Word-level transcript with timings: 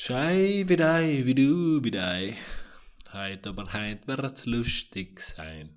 Schei 0.00 0.64
wie 0.68 0.76
dei, 0.76 1.22
wie 1.24 1.34
du 1.34 1.82
wie 1.82 1.90
dei. 1.90 2.36
Heit 3.12 3.48
aber 3.48 3.72
heit 3.72 4.06
wird's 4.06 4.46
lustig 4.46 5.20
sein. 5.20 5.70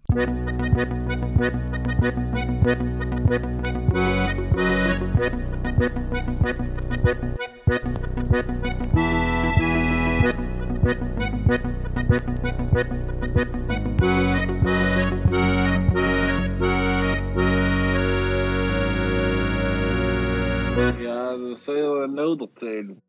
Ja, 21.01 21.37
das 21.37 21.65
soll 21.65 21.77
ja 21.77 22.05
noch 22.05 22.39
erzählen. 22.39 23.01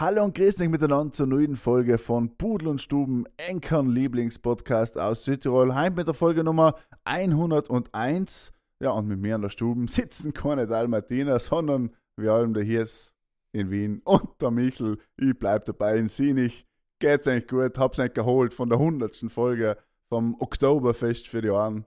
Hallo 0.00 0.22
und 0.22 0.36
grüß 0.36 0.54
dich 0.54 0.68
miteinander 0.68 1.12
zur 1.12 1.26
neuen 1.26 1.56
Folge 1.56 1.98
von 1.98 2.36
Pudel 2.36 2.68
und 2.68 2.80
Stuben, 2.80 3.24
Enkern 3.36 3.90
Lieblingspodcast 3.90 4.96
aus 4.96 5.24
Südtirol. 5.24 5.74
Heim 5.74 5.94
mit 5.94 6.06
der 6.06 6.14
Folge 6.14 6.44
Nummer 6.44 6.76
101. 7.02 8.52
Ja, 8.80 8.90
und 8.92 9.08
mit 9.08 9.18
mir 9.18 9.34
an 9.34 9.42
der 9.42 9.50
Stuben 9.50 9.88
sitzen 9.88 10.32
keine 10.32 10.68
Dalmatiner, 10.68 11.40
sondern 11.40 11.96
wir 12.16 12.32
allem 12.32 12.54
der 12.54 12.62
Hirs 12.62 13.12
in 13.50 13.72
Wien 13.72 14.00
und 14.04 14.40
der 14.40 14.52
Michel. 14.52 14.98
Ich 15.16 15.36
bleib 15.36 15.64
dabei 15.64 15.96
in 15.96 16.08
Sinich. 16.08 16.64
Geht's 17.00 17.26
eigentlich 17.26 17.48
gut, 17.48 17.76
hab's 17.76 17.98
nicht 17.98 18.14
geholt 18.14 18.54
von 18.54 18.68
der 18.68 18.78
100. 18.78 19.24
Folge 19.28 19.76
vom 20.08 20.36
Oktoberfest 20.38 21.26
für 21.26 21.42
die 21.42 21.50
Ohren. 21.50 21.86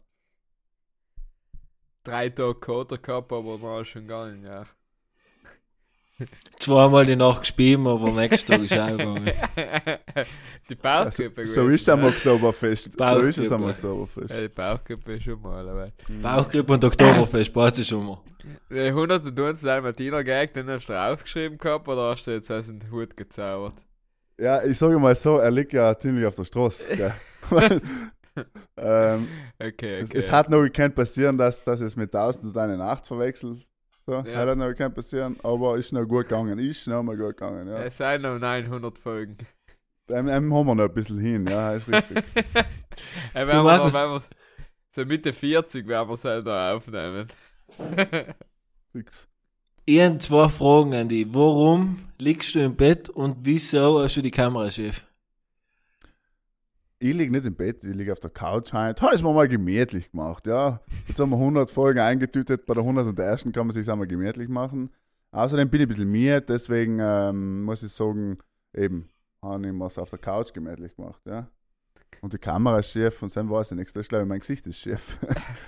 drei 2.03 2.27
Tage 2.27 2.59
Kater 2.59 2.98
gehabt, 2.98 3.31
aber 3.31 3.62
war 3.62 3.85
schon 3.85 4.01
gegangen, 4.01 4.43
ja. 4.43 4.65
Zweimal 6.57 7.05
die 7.05 7.16
Nacht 7.16 7.41
gespielt, 7.41 7.80
aber 7.85 8.11
nächsten 8.11 8.52
Tag 8.52 8.63
ist 8.63 8.73
auch 8.73 8.88
gegangen. 8.88 9.25
die 10.70 10.76
Bauchgrippe 10.76 11.46
So 11.46 11.68
ist 11.68 11.82
es 11.82 11.90
am 11.90 12.04
Oktoberfest. 12.04 12.98
So 12.98 13.20
ist 13.20 13.37
es 13.37 13.51
am 13.51 13.62
Bauchgrippe. 13.62 13.87
Oktoberfest. 13.87 14.29
Ja, 14.29 14.41
die 14.41 14.48
Bauchgrippe 14.48 15.21
schon 15.21 15.41
mal, 15.41 15.68
aber. 15.68 15.91
Bauchgrippe 16.21 16.73
und 16.73 16.84
Oktoberfest, 16.84 17.54
passt 17.54 17.79
es 17.79 17.87
schon 17.87 18.05
mal. 18.05 18.20
Die 18.70 18.79
101 18.79 19.62
Dalmatiner 19.62 20.23
Gag, 20.23 20.54
den 20.54 20.70
hast 20.70 20.87
du 20.87 20.93
draufgeschrieben 20.93 21.57
gehabt 21.57 21.87
oder 21.87 22.12
hast 22.12 22.26
du 22.27 22.31
jetzt 22.31 22.51
aus 22.51 22.68
dem 22.68 22.79
Hut 22.91 23.15
gezaubert? 23.15 23.76
Ja, 24.40 24.63
ich 24.63 24.77
sage 24.77 24.98
mal 24.98 25.13
so, 25.15 25.37
er 25.37 25.51
liegt 25.51 25.74
ja 25.74 25.98
ziemlich 25.98 26.26
auf 26.26 26.35
der 26.35 26.46
Straße. 26.46 26.84
ähm, 28.77 29.27
Okay, 29.59 29.99
es, 29.99 30.09
okay. 30.09 30.20
es 30.20 30.31
hat 30.31 30.49
noch 30.49 30.63
gekannt 30.63 30.96
passieren, 30.96 31.37
dass, 31.37 31.63
dass 31.63 31.81
es 31.81 31.96
mit 31.96 32.13
1000 32.13 32.46
und 32.46 32.57
eine 32.57 32.77
Nacht 32.77 33.05
verwechselt. 33.05 33.68
So, 34.12 34.29
Ja. 34.29 34.40
Hat 34.40 34.57
noch 34.57 34.67
gekannt 34.67 34.93
passieren, 34.95 35.37
aber 35.41 35.77
ist 35.77 35.93
noch 35.93 36.05
gut 36.05 36.27
gegangen. 36.27 36.59
Ist 36.59 36.85
noch 36.87 37.01
mal 37.01 37.15
gut 37.15 37.37
gegangen, 37.37 37.65
ja. 37.70 37.81
Es 37.84 37.95
sind 37.95 38.23
noch 38.23 38.37
900 38.37 38.98
Folgen. 38.98 39.37
Dem, 40.09 40.26
dem 40.26 40.53
haben 40.53 40.65
wir 40.68 40.76
noch 40.76 40.84
ein 40.84 40.93
bisschen 40.93 41.18
hin, 41.20 41.48
ja, 41.48 41.73
ist 41.73 41.87
richtig. 41.87 42.21
Ja, 43.34 43.48
wenn, 43.48 43.55
wir, 43.55 43.63
Markus- 43.63 43.93
wenn 43.93 44.09
wir 44.12 44.21
so 44.93 45.05
Mitte 45.05 45.31
40 45.31 45.87
werden 45.87 46.09
wir 46.09 46.18
selber 46.18 46.73
aufnehmen. 46.73 47.26
Fix. 48.91 49.29
Ich 49.85 50.01
habe 50.01 50.18
zwei 50.18 50.49
Fragen 50.49 50.93
an 50.93 51.07
dich. 51.07 51.25
Warum 51.29 51.99
liegst 52.20 52.53
du 52.53 52.59
im 52.59 52.75
Bett 52.75 53.09
und 53.09 53.37
wieso 53.43 54.01
hast 54.03 54.18
du 54.18 54.21
die 54.21 54.29
Kamera 54.31 54.70
schief? 54.70 55.01
Ich 57.04 57.16
liege 57.16 57.32
nicht 57.32 57.48
im 57.48 57.55
Bett, 57.55 57.84
ich 57.84 57.96
liege 57.96 58.12
auf 58.12 58.20
der 58.20 58.30
Couch 58.30 58.74
heute. 58.74 59.02
Habe 59.02 59.16
ich 59.16 59.24
mir 59.24 59.34
mal 59.34 59.48
gemütlich 59.48 60.12
gemacht, 60.12 60.46
ja. 60.46 60.82
Jetzt 61.08 61.20
haben 61.20 61.32
wir 61.32 61.38
100 61.38 61.68
Folgen 61.68 61.99
eingetütet, 61.99 62.68
bei 62.68 62.76
der 62.76 62.84
101. 62.84 63.46
kann 63.52 63.66
man 63.66 63.71
sich 63.71 63.90
einmal 63.90 64.06
gemütlich 64.06 64.47
machen. 64.47 64.91
Außerdem 65.31 65.68
bin 65.72 65.81
ich 65.81 65.88
ein 65.88 65.90
bisschen 65.90 66.12
müde, 66.12 66.41
deswegen 66.41 67.00
ähm, 67.02 67.63
muss 67.63 67.81
ich 67.81 67.91
sagen, 67.91 68.38
eben, 68.75 69.09
habe 69.41 69.66
ich 69.66 69.74
mir 69.74 69.84
auf 69.84 70.09
der 70.12 70.19
Couch 70.19 70.53
gemütlich 70.53 70.96
gemacht, 70.96 71.19
ja. 71.25 71.47
Und 72.22 72.34
die 72.34 72.38
Kamera 72.38 72.78
ist 72.78 72.91
schief 72.91 73.24
und 73.24 73.36
dann 73.36 73.50
weiß 73.50 73.72
ich 73.72 73.78
nichts. 73.78 73.94
Das 73.94 74.02
ist, 74.02 74.09
glaube 74.09 74.25
ich, 74.25 74.30
mein 74.30 74.40
Gesicht 74.40 74.68
ist 74.68 74.78
schief. 74.78 75.18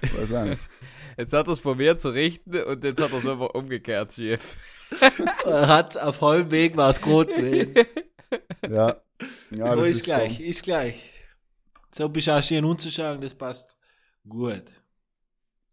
Jetzt 1.17 1.33
hat 1.33 1.47
er 1.47 1.53
es 1.53 1.61
probiert 1.61 1.99
zu 1.99 2.09
richten 2.09 2.61
und 2.61 2.83
jetzt 2.83 3.01
hat 3.01 3.11
er 3.11 3.17
es 3.17 3.25
aber 3.25 3.55
umgekehrt 3.55 4.13
schief. 4.13 4.57
Er 5.45 5.67
hat 5.67 5.97
auf 5.97 6.21
halbem 6.21 6.51
Weg 6.51 6.77
war 6.77 6.91
es 6.91 7.01
gut 7.01 7.29
gewesen. 7.29 7.73
Ja. 8.69 8.97
ja 9.49 9.75
das 9.75 9.87
ist 9.87 10.03
gleich, 10.03 10.39
ist 10.39 10.61
gleich. 10.61 11.12
So 11.95 12.09
bist 12.09 12.27
du 12.27 12.31
auch 12.31 12.43
schön 12.43 12.65
unzuschauen, 12.65 13.21
das 13.21 13.33
passt 13.35 13.75
gut. 14.27 14.63
So, 14.67 14.73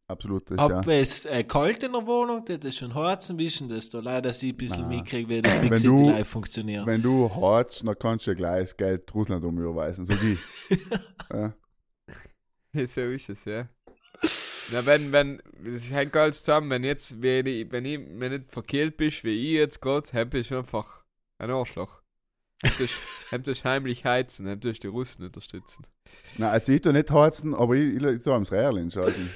absolut, 0.09 0.51
das 0.51 0.57
ist, 0.57 0.69
ja. 0.69 0.77
Hab 0.77 0.89
es 0.89 1.25
äh, 1.27 1.45
kalt 1.45 1.83
in 1.83 1.93
der 1.93 2.07
Wohnung, 2.07 2.45
das 2.45 2.59
ist 2.59 2.79
schon 2.79 2.95
Harzen 2.95 3.39
wischen, 3.39 3.69
dass 3.69 3.89
da 3.91 4.01
leider 4.01 4.33
sie 4.33 4.51
ein 4.53 4.57
bisschen 4.57 4.89
Nein. 4.89 4.99
mitkriegt, 4.99 5.29
wie 5.29 5.41
das 5.41 5.61
Big 5.61 5.71
Wenn 5.71 5.79
City 5.79 5.89
du- 5.89 6.11
Live 6.11 6.29
funktioniert. 6.29 6.87
Wenn 6.87 7.03
du 7.03 7.31
hartst, 7.35 7.87
dann 7.87 7.99
kannst 7.99 8.27
du 8.27 8.33
ja 8.33 8.35
gleich 8.35 8.63
das 8.65 8.77
Geld 8.77 9.15
Russland 9.15 9.45
umüberweisen, 9.45 10.05
so 10.05 10.15
wie. 10.21 10.39
ja. 11.33 11.55
Ja, 12.73 12.87
so 12.87 13.01
ist 13.01 13.29
es, 13.31 13.45
ja. 13.47 13.69
Na, 14.73 14.87
wenn, 14.87 15.11
wenn, 15.11 15.43
es 15.65 15.91
hängt 15.91 16.15
alles 16.17 16.41
zusammen, 16.45 16.71
wenn 16.71 16.85
jetzt, 16.85 17.21
wenn 17.21 17.47
ich, 17.47 17.71
wenn 17.73 17.85
ich, 17.85 17.99
wenn 17.99 18.33
nicht 18.33 18.53
verkehlt 18.53 18.97
bist, 18.97 19.25
wie 19.25 19.31
ich 19.35 19.53
jetzt 19.55 19.81
gerade, 19.81 20.09
dann 20.13 20.31
bist 20.31 20.51
du 20.51 20.59
einfach 20.59 21.03
ein 21.39 21.51
Arschloch. 21.51 22.00
Dann 23.31 23.43
tust 23.43 23.65
du 23.65 23.69
heimlich 23.69 24.05
heizen, 24.05 24.47
tust 24.61 24.79
du 24.85 24.89
die 24.89 24.93
Russen 24.93 25.25
unterstützen. 25.25 25.85
Nein, 26.39 26.51
also 26.51 26.73
ich 26.73 26.81
tue 26.83 26.93
nicht 26.93 27.11
harzen, 27.11 27.55
aber 27.55 27.75
ich, 27.75 27.97
ich, 27.97 28.03
ich 28.05 28.23
tue 28.23 28.35
am 28.35 28.43
Rährl 28.43 28.91
schalten. 28.91 29.31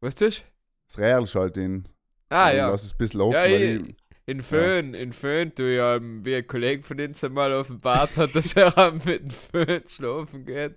Was 0.00 0.14
tust 0.14 0.38
du? 0.40 0.42
Das 0.88 0.98
Rährl 0.98 1.26
schalten. 1.26 1.88
Ah, 2.30 2.50
ja. 2.50 2.68
Lass 2.70 2.84
es 2.84 2.92
ein 2.92 2.98
bisschen 2.98 3.20
offen. 3.20 3.34
Ja, 3.34 3.44
ich- 3.46 3.80
ich, 3.88 3.96
In 4.26 4.42
Föhn, 4.42 4.92
in 4.92 5.12
Föhn, 5.14 5.52
du 5.54 5.74
ja, 5.74 5.96
ähm, 5.96 6.22
wie 6.22 6.34
ein 6.36 6.46
Kollege 6.46 6.82
von 6.82 7.00
uns 7.00 7.24
einmal 7.24 7.50
offenbart 7.54 8.14
hat, 8.18 8.34
dass 8.34 8.52
er 8.54 8.92
mit 8.92 9.22
dem 9.22 9.30
Föhn 9.30 9.82
schlafen 9.86 10.44
geht. 10.44 10.76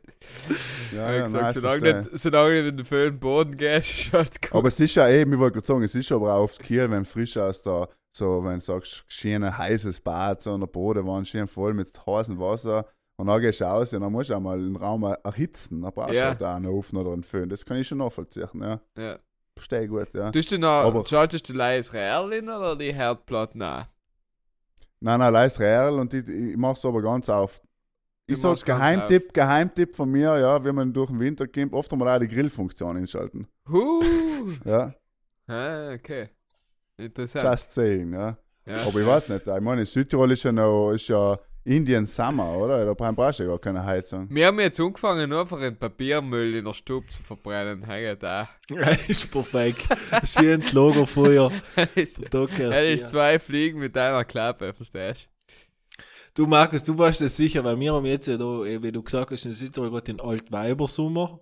ja, 0.94 1.12
Ja, 1.12 1.16
ja, 1.18 1.24
gesagt, 1.24 1.44
nein, 1.44 1.54
solange, 1.54 1.94
nicht, 2.02 2.10
solange 2.20 2.54
nicht 2.62 2.70
in 2.70 2.78
den 2.78 2.86
Föhn 2.86 3.20
Boden 3.20 3.56
gehst, 3.58 3.92
ist 3.92 4.14
halt 4.14 4.42
gut. 4.42 4.54
Aber 4.54 4.70
es 4.70 4.80
ist 4.80 4.96
ja 4.96 5.10
eben, 5.10 5.34
ich 5.34 5.40
wollte 5.40 5.56
gerade 5.56 5.68
sagen, 5.68 5.84
es 5.84 5.96
ist 5.96 6.12
aber 6.14 6.34
auch 6.34 6.44
oft 6.44 6.60
Kiel, 6.62 6.90
wenn 6.92 7.04
frisch 7.04 7.36
aus 7.36 7.62
der, 7.62 7.90
so, 8.16 8.44
wenn 8.44 8.56
du 8.56 8.62
sagst, 8.62 9.04
schönes 9.08 9.58
heißes 9.58 10.02
Bad, 10.02 10.44
so 10.44 10.54
an 10.54 10.60
der 10.62 10.68
Bodenwand, 10.68 11.28
schön 11.28 11.48
voll 11.48 11.74
mit 11.74 11.98
heißem 12.06 12.40
Wasser. 12.40 12.86
Und 13.18 13.28
dann 13.28 13.40
gehst 13.42 13.62
du 13.62 13.66
raus 13.66 13.94
und 13.94 14.02
dann 14.02 14.12
musst 14.12 14.30
du 14.32 14.36
auch 14.36 14.40
mal 14.40 14.60
den 14.60 14.76
Raum 14.76 15.04
erhitzen. 15.04 15.82
Dann 15.82 15.94
brauchst 15.94 16.12
du 16.14 16.16
Ja. 16.18 16.28
halt 16.30 16.42
auch 16.44 16.56
einen 16.56 16.66
Ofen 16.68 16.98
oder 16.98 17.14
einen 17.14 17.24
Föhn. 17.24 17.48
Das 17.50 17.64
kann 17.64 17.78
ich 17.78 17.88
schon 17.88 18.00
nachvollziehen, 18.00 18.50
ja. 18.56 18.82
ja. 18.98 19.20
Verstehe 19.56 19.88
gut, 19.88 20.08
ja. 20.14 20.32
Tust 20.32 20.52
du 20.52 20.58
noch, 20.58 20.68
Aber- 20.70 21.06
schaltest 21.06 21.48
du 21.50 21.54
leise 21.54 21.94
Real 21.94 22.32
in 22.34 22.50
oder 22.50 22.76
die 22.76 22.94
Herdplatte 22.94 23.64
an? 23.64 23.86
Nein, 25.04 25.20
nein, 25.20 25.34
leis 25.34 25.60
Rährl 25.60 26.00
und 26.00 26.14
ich, 26.14 26.28
ich 26.28 26.58
mach's 26.58 26.86
aber 26.86 27.02
ganz 27.02 27.28
auf. 27.30 27.60
Du 28.28 28.34
Ich 28.36 28.40
sag 28.42 28.50
machst 28.52 28.66
ganz 28.66 28.80
Geheimtipp, 28.80 29.34
Geheimtipp 29.34 29.96
von 29.96 30.10
mir, 30.12 30.38
ja, 30.40 30.64
wenn 30.64 30.76
man 30.76 30.94
durch 30.94 31.10
den 31.10 31.20
Winter 31.20 31.48
kommt, 31.48 31.74
oft 31.74 31.92
einmal 31.92 32.16
auch 32.16 32.20
die 32.20 32.28
Grillfunktion 32.28 32.98
einschalten. 32.98 33.48
Huh. 33.70 34.02
Ja, 34.66 34.94
ah, 35.48 35.94
okay. 35.94 36.30
Interessant. 36.98 37.46
just 37.46 37.74
saying, 37.74 38.14
ja. 38.14 38.38
Ja. 38.66 38.78
Aber 38.88 39.00
ich 39.00 39.08
weiß 39.08 39.30
nicht, 39.30 39.48
ich 39.48 39.62
meine, 39.62 39.86
Südtirol 39.86 40.32
ist 40.32 40.44
ja 40.44 40.52
noch, 40.52 40.92
ist 40.92 41.08
ja 41.08 41.38
Indian 41.64 42.06
Summer, 42.06 42.58
oder? 42.58 42.86
Da 42.86 42.94
brauchst 42.94 43.40
du 43.40 43.44
ja 43.44 43.50
gar 43.50 43.60
keine 43.60 43.84
Heizung. 43.84 44.28
Wir 44.30 44.48
haben 44.48 44.60
jetzt 44.60 44.80
angefangen, 44.80 45.30
nur 45.30 45.42
einfach 45.42 45.60
den 45.60 45.78
Papiermüll 45.78 46.56
in 46.56 46.66
der 46.66 46.74
Stube 46.74 47.08
zu 47.08 47.22
verbrennen. 47.22 47.84
Hey, 47.84 48.16
da. 48.18 48.50
ist 49.08 49.32
perfekt. 49.32 49.88
Schönes 50.24 50.74
Logo 50.74 51.06
vorher. 51.06 51.52
Das 51.76 51.90
ist, 51.96 53.10
zwei 53.10 53.40
Fliegen 53.40 53.80
mit 53.80 53.98
einer 53.98 54.26
Klappe, 54.26 54.74
verstehst 54.74 55.28
Du 56.34 56.48
Markus, 56.48 56.84
du 56.84 56.98
warst 56.98 57.20
das 57.22 57.36
sicher, 57.36 57.64
weil 57.64 57.80
wir 57.80 57.94
haben 57.94 58.06
jetzt 58.06 58.28
ja 58.28 58.38
da, 58.38 58.64
eh, 58.64 58.82
wie 58.82 58.92
du 58.92 59.04
gesagt 59.04 59.32
hast, 59.32 59.46
in 59.46 59.54
Südtirol 59.54 59.92
gerade 59.92 60.14
den 60.14 60.22
Altweibersommer. 60.22 61.42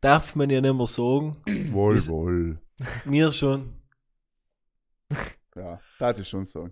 Darf 0.00 0.36
man 0.36 0.48
ja 0.48 0.60
nicht 0.60 0.74
mehr 0.74 0.86
sagen. 0.86 1.36
Wohl, 1.72 1.96
Ist- 1.96 2.08
wohl. 2.08 2.60
Mir 3.04 3.32
schon. 3.32 3.74
Ja, 5.54 5.80
das 5.98 6.18
ist 6.20 6.28
schon 6.28 6.46
so. 6.46 6.70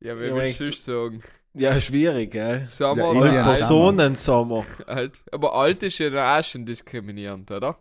Ja, 0.00 0.18
wie 0.18 0.26
Ja, 0.26 0.34
willst 0.34 0.60
du 0.60 0.72
sagen? 0.72 1.22
Ja, 1.54 1.78
schwierig, 1.80 2.32
gell? 2.32 2.66
Sommer 2.68 3.02
Ja, 3.02 3.08
oder 3.10 3.30
alt? 3.30 3.44
Personensommer. 3.58 4.66
alt? 4.86 5.18
Aber 5.30 5.54
alt 5.54 5.82
ist 5.84 5.98
ja 5.98 6.38
auch 6.38 6.42
schon 6.44 6.66
diskriminierend, 6.66 7.50
oder? 7.50 7.78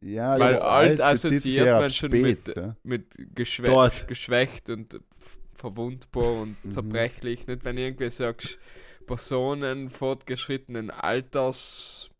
Ja, 0.00 0.38
Weil 0.38 0.52
das 0.52 0.62
alt 0.62 0.98
sich 0.98 1.04
assoziiert 1.04 1.66
man 1.80 1.90
schon 1.90 2.10
spät, 2.10 2.46
mit- 2.46 2.56
ja. 2.56 2.76
Mit 2.84 3.06
geschwä 3.34 3.66
Dort. 3.66 4.06
geschwächt 4.06 4.70
und 4.70 5.00
verwundbar 5.54 6.42
und 6.42 6.56
Mhm. 6.64 6.70
zerbrechlich. 6.70 7.46
Nicht, 7.48 7.64
wenn 7.64 7.76
du 7.76 7.82
irgendwie 7.82 8.10
sagst, 8.10 8.58
Personen 9.06 9.88
fortgeschrittenen 9.90 10.90
Alters 10.90 12.10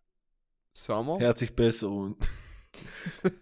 Sommer. 0.74 1.18
Hört 1.20 1.38
sich 1.38 1.54
besser 1.54 1.88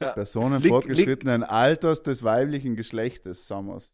an. 0.00 0.14
Personen 0.14 0.60
Lieg- 0.62 0.68
fortgeschrittenen 0.70 1.42
Alters 1.42 2.02
des 2.02 2.22
weiblichen 2.22 2.76
Geschlechtes, 2.76 3.46
Sommers. 3.46 3.92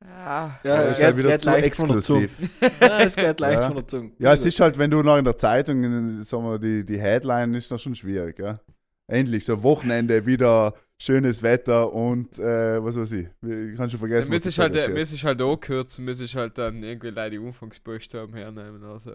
Ah, 0.00 0.50
Ja, 0.62 0.84
das 0.84 0.92
ist 0.92 0.98
geht- 0.98 1.10
ja 1.10 1.18
wieder 1.18 1.38
zu 1.40 1.46
leicht 1.50 1.74
von 1.74 1.88
der 1.88 1.96
exklusiv. 1.96 2.60
Ja, 2.80 3.00
es 3.00 3.16
geht 3.16 3.40
leicht 3.40 3.60
Ja. 3.60 3.66
von 3.66 3.76
der 3.76 3.86
Zunge. 3.88 4.12
Ja, 4.18 4.32
es 4.32 4.44
ist 4.46 4.60
halt, 4.60 4.78
wenn 4.78 4.90
du 4.92 5.02
noch 5.02 5.16
in 5.16 5.24
der 5.24 5.36
Zeitung, 5.36 5.82
in- 5.82 6.22
sagen 6.22 6.44
wir, 6.44 6.58
die, 6.58 6.84
die 6.86 7.00
Headline 7.00 7.54
ist 7.54 7.70
noch 7.70 7.80
schon 7.80 7.96
schwierig, 7.96 8.38
ja. 8.38 8.60
endlich 9.08 9.44
so 9.44 9.62
Wochenende, 9.62 10.24
wieder 10.26 10.74
schönes 11.00 11.42
Wetter 11.42 11.92
und 11.92 12.38
äh, 12.38 12.82
was 12.84 12.96
weiß 12.96 13.12
ich. 13.12 13.26
Ich 13.42 13.76
kann 13.76 13.88
schon 13.90 13.98
vergessen. 13.98 14.26
Dann 14.26 14.30
müsste 14.30 14.48
was 14.48 14.54
ich 14.54 14.58
halt, 14.60 14.74
das 14.76 14.84
äh, 14.84 14.88
müsste 14.88 15.14
ich 15.16 15.24
halt 15.24 15.42
auch 15.42 15.56
kürzen, 15.56 16.04
müsste 16.04 16.24
ich 16.24 16.36
halt 16.36 16.58
dann 16.58 16.82
irgendwie 16.82 17.10
leider 17.10 17.30
die 17.30 17.38
Anfangsbuchstaben 17.38 18.34
hernehmen. 18.34 18.84
Also. 18.84 19.12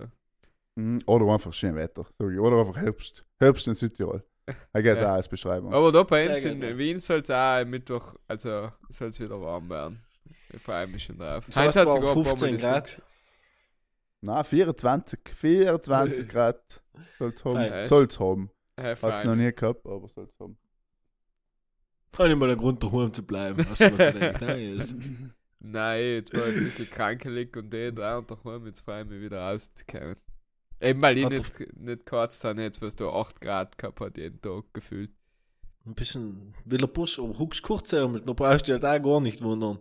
Mhm, 0.76 1.02
Oder 1.06 1.28
einfach 1.32 1.54
schön 1.54 1.76
Wetter. 1.76 2.06
Oder 2.20 2.60
einfach 2.60 2.78
Herbst. 2.78 3.26
Herbst 3.40 3.68
in 3.68 3.74
Südtirol. 3.76 4.24
Er 4.74 4.84
geht 4.84 4.98
Ja. 4.98 5.12
auch 5.12 5.16
als 5.16 5.28
Beschreibung. 5.30 5.74
Aber 5.74 5.92
da 5.92 6.04
bei 6.04 6.30
uns 6.30 6.44
in. 6.44 6.62
Wien 6.78 7.00
soll 7.00 7.20
es 7.20 7.30
auch 7.30 7.62
am 7.62 7.70
Mittwoch, 7.70 8.16
also 8.28 8.72
soll 8.90 9.08
es 9.08 9.20
wieder 9.20 9.40
warm 9.42 9.70
werden. 9.70 10.04
Ich 10.54 10.62
freue 10.62 10.86
mich 10.88 11.04
schon 11.06 11.18
drauf. 11.18 11.46
Das 11.48 11.56
heißt, 11.56 11.66
Heinz 11.68 11.76
hat 11.78 11.86
war 11.88 11.96
sogar 11.96 12.10
ein 12.10 12.16
paar 12.16 12.24
Mal 12.24 12.30
15 12.38 12.58
die 12.58 12.62
Grad. 12.64 13.02
Na, 14.22 14.44
24. 14.44 15.20
24 15.34 16.30
Grad. 16.30 16.82
Soll's 17.20 17.44
haben. 17.46 17.56
Fein. 17.56 17.86
Soll's 17.86 18.20
haben. 18.20 18.50
Hat's 18.80 19.00
freu 19.00 19.24
noch 19.26 19.36
nie 19.36 19.52
gehabt, 19.54 19.86
aber 19.86 20.08
soll's 20.10 20.34
haben. 20.40 20.58
Habe 22.18 22.30
ich 22.30 22.36
mal 22.36 22.50
einen 22.50 22.58
Grund, 22.60 22.84
daheim 22.84 23.12
zu 23.14 23.24
bleiben. 23.26 23.66
Hast 23.68 23.82
du 23.82 23.90
mal 23.90 24.12
gedacht? 24.14 24.42
Nein. 24.42 25.34
Nein, 25.66 26.04
jetzt 26.04 26.34
war 26.36 26.48
ich 26.48 26.58
ein 26.58 26.64
bisschen 26.66 26.90
krankelig 26.90 27.56
und 27.58 27.74
eh 27.74 27.92
da 27.92 28.18
und 28.18 28.30
daheim, 28.30 28.66
jetzt 28.68 28.82
freue 28.82 29.04
ich 29.04 29.10
mich 29.10 29.22
wieder 29.22 29.40
rauszukommen. 29.42 30.18
Eben 30.84 31.02
weil 31.02 31.18
ich 31.18 31.30
nicht, 31.30 31.60
nicht 31.80 32.06
gekotzt 32.06 32.44
habe, 32.44 32.62
jetzt 32.62 32.82
was 32.82 32.96
da 32.96 33.06
8 33.08 33.40
Grad 33.42 33.78
gehabt 33.78 34.00
hat, 34.02 34.18
jeden 34.18 34.42
Tag 34.42 34.66
gefühlt. 34.74 35.12
Ein 35.86 35.96
bisschen 35.96 36.54
wilder 36.66 36.88
Busch, 36.88 37.20
aber 37.20 37.38
huckst 37.40 37.64
kurzärmel. 37.64 38.22
Da 38.22 38.34
brauchst 38.34 38.68
du 38.68 38.74
ja 38.74 38.78
da 38.80 38.98
gar 38.98 39.20
nicht 39.22 39.42
wundern. 39.42 39.80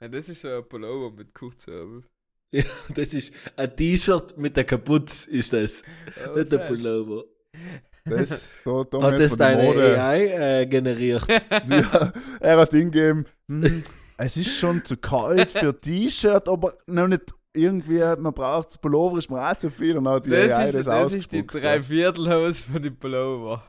Ja, 0.00 0.08
das 0.08 0.28
ist 0.28 0.42
so 0.42 0.48
ein 0.48 0.68
Pullover 0.68 1.14
mit 1.16 1.34
Kurzärmel. 1.34 2.02
Das 2.94 3.14
ist 3.14 3.32
ein 3.56 3.74
T-Shirt 3.76 4.36
mit 4.38 4.56
der 4.56 4.64
Kaputz, 4.64 5.24
ist 5.24 5.52
das. 5.52 5.82
Oh, 6.28 6.36
Nicht 6.38 6.52
der 6.52 6.60
fein. 6.60 6.68
Pullover. 6.68 7.24
Das, 8.04 8.56
da, 8.64 8.84
da 8.84 9.02
Hat 9.02 9.18
das 9.20 9.36
deine 9.36 9.62
Mode- 9.62 10.00
AI 10.00 10.60
äh, 10.60 10.66
generiert? 10.66 11.26
Ja, 11.68 12.12
er 12.40 12.58
hat 12.58 12.70
hingegeben, 12.70 13.26
hm, 13.48 13.82
es 14.18 14.36
ist 14.36 14.56
schon 14.56 14.84
zu 14.84 14.96
kalt 14.98 15.50
für 15.50 15.80
T-Shirt, 15.80 16.48
aber 16.48 16.74
noch 16.86 17.08
nicht 17.08 17.32
irgendwie, 17.54 18.00
man 18.20 18.34
braucht 18.34 18.70
das 18.70 18.78
Pullover, 18.78 19.18
ist 19.18 19.30
mir 19.30 19.40
auch 19.40 19.56
zu 19.56 19.70
viel 19.70 19.96
und 19.96 20.08
hat 20.08 20.26
die 20.26 20.30
Das, 20.30 20.50
AI 20.50 20.64
ist, 20.66 20.74
das, 20.74 20.84
das 20.84 21.14
ist 21.14 21.32
die. 21.32 21.46
Dreiviertelhose 21.46 22.64
von 22.64 22.82
dem 22.82 22.96
Pullover. 22.96 23.62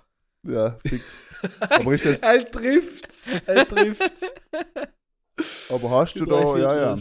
Ja, 0.43 0.77
fix. 0.85 1.23
Aber 1.69 1.93
ist 1.93 2.05
das, 2.05 2.19
er 2.21 2.49
trifft's. 2.49 3.29
Er 3.45 3.67
trifft's. 3.67 4.33
aber 5.69 5.89
hast 5.91 6.19
du 6.19 6.25
da, 6.25 6.57
ja, 6.57 6.75
ja. 6.75 6.97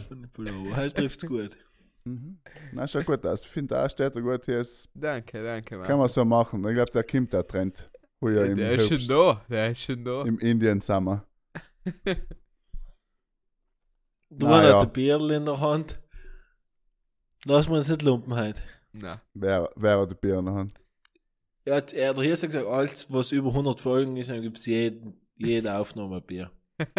Er 0.76 0.94
trifft's 0.94 1.26
gut. 1.26 1.56
Mhm. 2.04 2.38
Na, 2.72 2.86
schaut 2.86 3.06
gut 3.06 3.26
aus. 3.26 3.42
Ich 3.42 3.48
finde 3.48 3.82
auch, 3.82 3.88
steht 3.88 4.14
er 4.14 4.22
gut 4.22 4.44
hier. 4.44 4.58
Ist, 4.58 4.88
Danke, 4.94 5.42
danke, 5.42 5.78
Mann. 5.78 5.86
kann 5.86 5.98
man 5.98 6.08
so 6.08 6.24
machen. 6.24 6.66
Ich 6.68 6.74
glaube, 6.74 6.90
der 6.90 7.04
kommt 7.04 7.32
der 7.32 7.46
Trend. 7.46 7.90
Heuer 8.20 8.44
im 8.46 8.56
der 8.56 8.72
ist 8.72 8.88
schon 8.88 9.08
da, 9.08 9.42
der 9.48 9.70
ist 9.70 9.82
schon 9.82 10.04
da. 10.04 10.22
im 10.22 10.38
Indian 10.38 10.80
Summer. 10.80 11.24
Du 14.36 14.46
Na 14.46 14.56
hast 14.56 14.64
ja. 14.64 14.80
ein 14.80 14.92
Bierl 14.92 15.30
in 15.30 15.44
der 15.44 15.60
Hand. 15.60 16.00
Lass 17.46 17.68
mir 17.68 17.76
uns 17.76 17.88
nicht 17.88 18.02
lumpen 18.02 18.34
heute. 18.34 18.62
Na, 18.92 19.20
Wer, 19.34 19.68
wer 19.76 20.00
hat 20.00 20.10
die 20.10 20.14
Bier 20.14 20.38
in 20.38 20.46
der 20.46 20.54
Hand? 20.54 20.72
Er 21.66 21.76
hat, 21.76 21.92
er 21.92 22.10
hat 22.10 22.20
hier 22.20 22.30
gesagt, 22.30 22.66
alles, 22.66 23.12
was 23.12 23.32
über 23.32 23.48
100 23.48 23.80
Folgen 23.80 24.16
ist, 24.16 24.30
dann 24.30 24.40
gibt 24.40 24.58
es 24.58 24.66
jeden, 24.66 25.20
jede 25.36 25.76
Aufnahme 25.76 26.16
ein 26.16 26.22
Bier. 26.22 26.50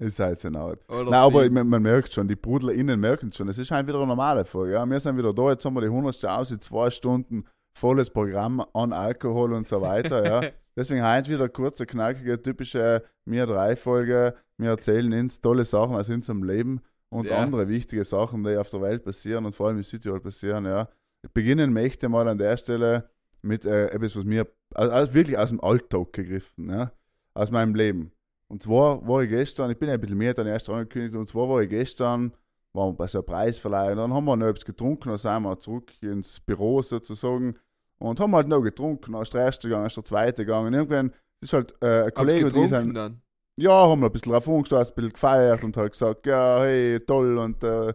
Ist 0.00 0.16
so 0.16 0.48
laut. 0.48 0.80
Oder 0.88 1.04
Nein, 1.04 1.14
aber 1.14 1.50
man, 1.50 1.68
man 1.68 1.82
merkt 1.82 2.12
schon, 2.12 2.26
die 2.26 2.34
BrudlerInnen 2.34 2.98
merken 2.98 3.32
schon, 3.32 3.48
es 3.48 3.58
ist 3.58 3.70
halt 3.70 3.86
wieder 3.86 3.98
eine 3.98 4.08
normale 4.08 4.44
Folge. 4.44 4.72
Ja? 4.72 4.84
Wir 4.84 4.98
sind 4.98 5.16
wieder 5.16 5.32
da, 5.32 5.50
jetzt 5.50 5.64
haben 5.64 5.74
wir 5.74 5.82
die 5.82 5.86
100. 5.86 6.24
aus, 6.26 6.50
in 6.50 6.60
zwei 6.60 6.90
Stunden 6.90 7.44
volles 7.78 8.10
Programm 8.10 8.64
an 8.72 8.92
Alkohol 8.92 9.52
und 9.52 9.68
so 9.68 9.80
weiter. 9.80 10.24
Ja? 10.24 10.50
Deswegen 10.76 11.04
heute 11.04 11.30
wieder 11.30 11.48
kurze, 11.48 11.86
knackige, 11.86 12.42
typische 12.42 13.04
mir 13.24 13.46
drei 13.46 13.76
Folge. 13.76 14.34
Wir 14.58 14.70
erzählen 14.70 15.12
uns 15.12 15.40
tolle 15.40 15.64
Sachen 15.64 15.94
aus 15.94 16.08
unserem 16.08 16.42
Leben 16.42 16.80
und 17.14 17.26
Ja. 17.26 17.38
andere 17.38 17.68
wichtige 17.68 18.02
Sachen, 18.02 18.42
die 18.42 18.56
auf 18.56 18.70
der 18.70 18.80
Welt 18.82 19.04
passieren 19.04 19.46
und 19.46 19.54
vor 19.54 19.68
allem 19.68 19.76
in 19.76 19.84
Südtirol 19.84 20.20
passieren. 20.20 20.64
Ja. 20.64 20.88
Beginnen 21.32 21.72
möchte 21.72 22.08
mal 22.08 22.26
an 22.26 22.38
der 22.38 22.56
Stelle 22.56 23.08
mit 23.40 23.64
äh, 23.64 23.86
etwas, 23.86 24.16
was 24.16 24.24
mir 24.24 24.48
also, 24.74 25.14
wirklich 25.14 25.38
aus 25.38 25.50
dem 25.50 25.60
Alltag 25.60 26.12
gegriffen, 26.12 26.68
ja? 26.70 26.90
aus 27.34 27.52
meinem 27.52 27.76
Leben. 27.76 28.10
Und 28.48 28.64
zwar 28.64 29.06
war 29.06 29.22
ich 29.22 29.30
gestern, 29.30 29.70
ich 29.70 29.78
bin 29.78 29.90
ein 29.90 30.00
bisschen 30.00 30.18
mehr 30.18 30.34
dann 30.34 30.48
erst 30.48 30.68
angekündigt, 30.68 31.14
und 31.14 31.28
zwar 31.28 31.48
war 31.48 31.62
ich 31.62 31.68
gestern, 31.68 32.32
waren 32.72 32.90
wir 32.90 32.96
bei 32.96 33.06
so 33.06 33.18
einer 33.18 33.26
Preisverleihung, 33.26 33.96
dann 33.96 34.12
haben 34.12 34.24
wir 34.24 34.36
noch 34.36 34.48
etwas 34.48 34.64
getrunken, 34.64 35.10
dann 35.10 35.18
sind 35.18 35.42
wir 35.42 35.60
zurück 35.60 35.92
ins 36.02 36.40
Büro 36.40 36.82
sozusagen 36.82 37.54
und 37.98 38.18
haben 38.18 38.34
halt 38.34 38.48
noch 38.48 38.60
getrunken, 38.60 39.12
dann 39.12 39.22
ist 39.22 39.32
der 39.32 39.42
erste 39.42 39.68
gegangen, 39.68 39.86
ist 39.86 39.96
der 39.96 40.04
zweite 40.04 40.44
gegangen. 40.44 40.66
Und 40.66 40.74
irgendwann 40.74 41.12
ist 41.40 41.52
halt 41.52 41.74
äh, 41.80 42.06
ein 42.06 42.14
Kollege, 42.14 42.48
die 42.48 42.66
sind, 42.66 42.94
dann. 42.94 43.22
Ja, 43.56 43.88
haben 43.88 44.00
wir 44.00 44.06
ein 44.06 44.12
bisschen 44.12 44.32
drauf 44.32 44.46
umgestoßen, 44.46 44.92
ein 44.92 44.94
bisschen 44.94 45.12
gefeiert 45.12 45.64
und 45.64 45.76
halt 45.76 45.92
gesagt, 45.92 46.26
ja, 46.26 46.60
hey, 46.60 47.00
toll 47.00 47.38
und 47.38 47.62
äh, 47.62 47.92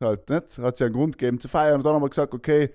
halt 0.00 0.28
nicht, 0.28 0.58
hat 0.58 0.76
sich 0.76 0.84
einen 0.84 0.94
Grund 0.94 1.18
gegeben 1.18 1.40
zu 1.40 1.48
feiern 1.48 1.76
und 1.76 1.84
dann 1.84 1.94
haben 1.94 2.02
wir 2.02 2.08
gesagt, 2.08 2.34
okay, 2.34 2.74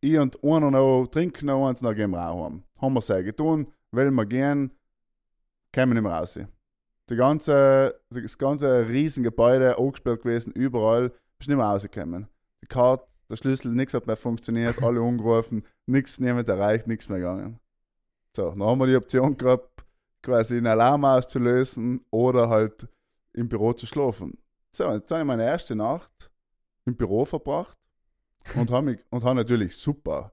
ich 0.00 0.18
und 0.18 0.42
einer 0.44 0.70
noch 0.70 1.08
trinken 1.08 1.46
noch 1.46 1.68
eins, 1.68 1.80
dann 1.80 1.94
gehen 1.96 2.10
wir 2.10 2.28
auch 2.28 2.46
heim. 2.46 2.62
Haben 2.80 2.94
wir 2.94 3.00
sehr 3.00 3.24
getan, 3.24 3.66
weil 3.90 4.10
wir 4.10 4.26
gehen, 4.26 4.70
kommen 5.74 5.94
nicht 5.94 6.02
mehr 6.02 6.12
raus. 6.12 6.38
Die 7.10 7.16
ganze, 7.16 8.00
das 8.10 8.38
ganze 8.38 8.88
Riesengebäude 8.88 9.78
angesperrt 9.78 10.22
gewesen, 10.22 10.52
überall, 10.52 11.10
bist 11.38 11.48
nicht 11.48 11.56
mehr 11.56 11.66
rausgekommen. 11.66 12.28
Die 12.62 12.66
Karte, 12.66 13.06
der 13.30 13.36
Schlüssel, 13.36 13.72
nichts 13.72 13.94
hat 13.94 14.06
mehr 14.06 14.16
funktioniert, 14.16 14.82
alle 14.82 15.00
angerufen, 15.00 15.64
nichts, 15.86 16.20
niemand 16.20 16.48
erreicht, 16.48 16.86
nichts 16.86 17.08
mehr 17.08 17.18
gegangen. 17.18 17.58
So, 18.36 18.50
dann 18.50 18.62
haben 18.62 18.78
wir 18.78 18.86
die 18.86 18.96
Option 18.96 19.36
gehabt, 19.36 19.84
quasi 20.22 20.56
einen 20.56 20.66
Alarm 20.66 21.04
auszulösen 21.04 22.04
oder 22.10 22.48
halt 22.48 22.88
im 23.32 23.48
Büro 23.48 23.72
zu 23.72 23.86
schlafen. 23.86 24.38
So, 24.72 24.90
jetzt 24.92 25.10
habe 25.10 25.22
ich 25.22 25.26
meine 25.26 25.44
erste 25.44 25.74
Nacht 25.74 26.30
im 26.84 26.96
Büro 26.96 27.24
verbracht 27.24 27.78
und 28.54 28.70
habe 28.70 28.86
mich 28.86 28.98
und 29.10 29.24
habe 29.24 29.36
natürlich 29.36 29.76
super 29.76 30.32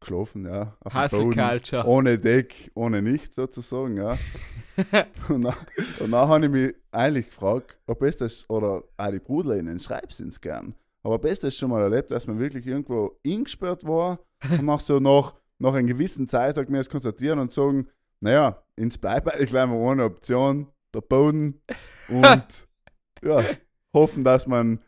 geschlafen, 0.00 0.44
ja. 0.44 0.76
Auf 0.80 0.94
Hustle 0.94 1.30
Culture. 1.30 1.86
ohne 1.86 2.18
Deck, 2.18 2.70
ohne 2.74 3.00
nichts 3.02 3.36
sozusagen, 3.36 3.96
ja. 3.96 4.18
und, 5.28 5.42
dann, 5.42 5.54
und 6.00 6.10
dann 6.10 6.28
habe 6.28 6.46
ich 6.46 6.50
mich 6.50 6.74
eigentlich 6.90 7.26
gefragt, 7.26 7.78
ob 7.86 8.02
es 8.02 8.16
das, 8.16 8.48
oder 8.50 8.82
auch 8.96 9.10
die 9.10 9.20
BrudlerInnen, 9.20 9.80
schreib's 9.80 10.20
ins 10.20 10.40
gern, 10.40 10.74
aber 11.02 11.14
ob 11.14 11.24
es 11.24 11.40
das 11.40 11.56
schon 11.56 11.70
mal 11.70 11.82
erlebt, 11.82 12.10
dass 12.10 12.26
man 12.26 12.38
wirklich 12.38 12.66
irgendwo 12.66 13.18
eingesperrt 13.24 13.84
war 13.86 14.18
und 14.50 14.64
nach 14.64 14.80
so 14.80 14.98
nach, 14.98 15.34
nach 15.58 15.74
einer 15.74 15.88
gewissen 15.88 16.28
Zeit 16.28 16.58
hat 16.58 16.68
mir 16.68 16.78
das 16.78 16.90
konstatieren 16.90 17.38
und 17.38 17.52
sagen, 17.52 17.88
naja, 18.22 18.62
ins 18.76 19.02
eigentlich 19.02 19.50
gleich 19.50 19.66
mal 19.66 19.76
ohne 19.76 20.04
Option, 20.04 20.68
der 20.94 21.00
Boden 21.00 21.60
und 22.08 22.46
ja, 23.22 23.44
hoffen, 23.92 24.22
dass 24.24 24.46
man 24.46 24.80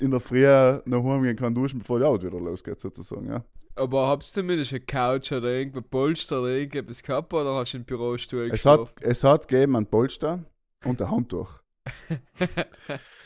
in 0.00 0.10
der 0.10 0.20
Früh 0.20 0.46
noch 0.86 1.04
heimgehen 1.04 1.36
kann 1.36 1.54
duschen, 1.54 1.80
bevor 1.80 1.98
die 1.98 2.06
Arbeit 2.06 2.24
wieder 2.24 2.40
losgeht, 2.40 2.80
sozusagen, 2.80 3.28
ja. 3.28 3.44
Aber 3.74 4.08
habst 4.08 4.34
du 4.36 4.40
zumindest 4.40 4.72
eine 4.72 4.80
Couch 4.80 5.30
oder 5.30 5.48
irgendwo 5.50 5.82
Polster 5.82 6.40
oder 6.40 6.50
irgendetwas 6.50 7.02
gehabt 7.02 7.32
oder 7.32 7.54
hast 7.54 7.74
du 7.74 7.78
im 7.78 7.84
Bürostuhl 7.84 8.50
Es 8.52 8.64
hat, 8.64 8.92
es 9.00 9.22
hat 9.22 9.46
gegeben 9.46 9.76
ein 9.76 9.86
Polster 9.86 10.44
und 10.84 11.00
ein 11.00 11.10
Handtuch. 11.10 11.60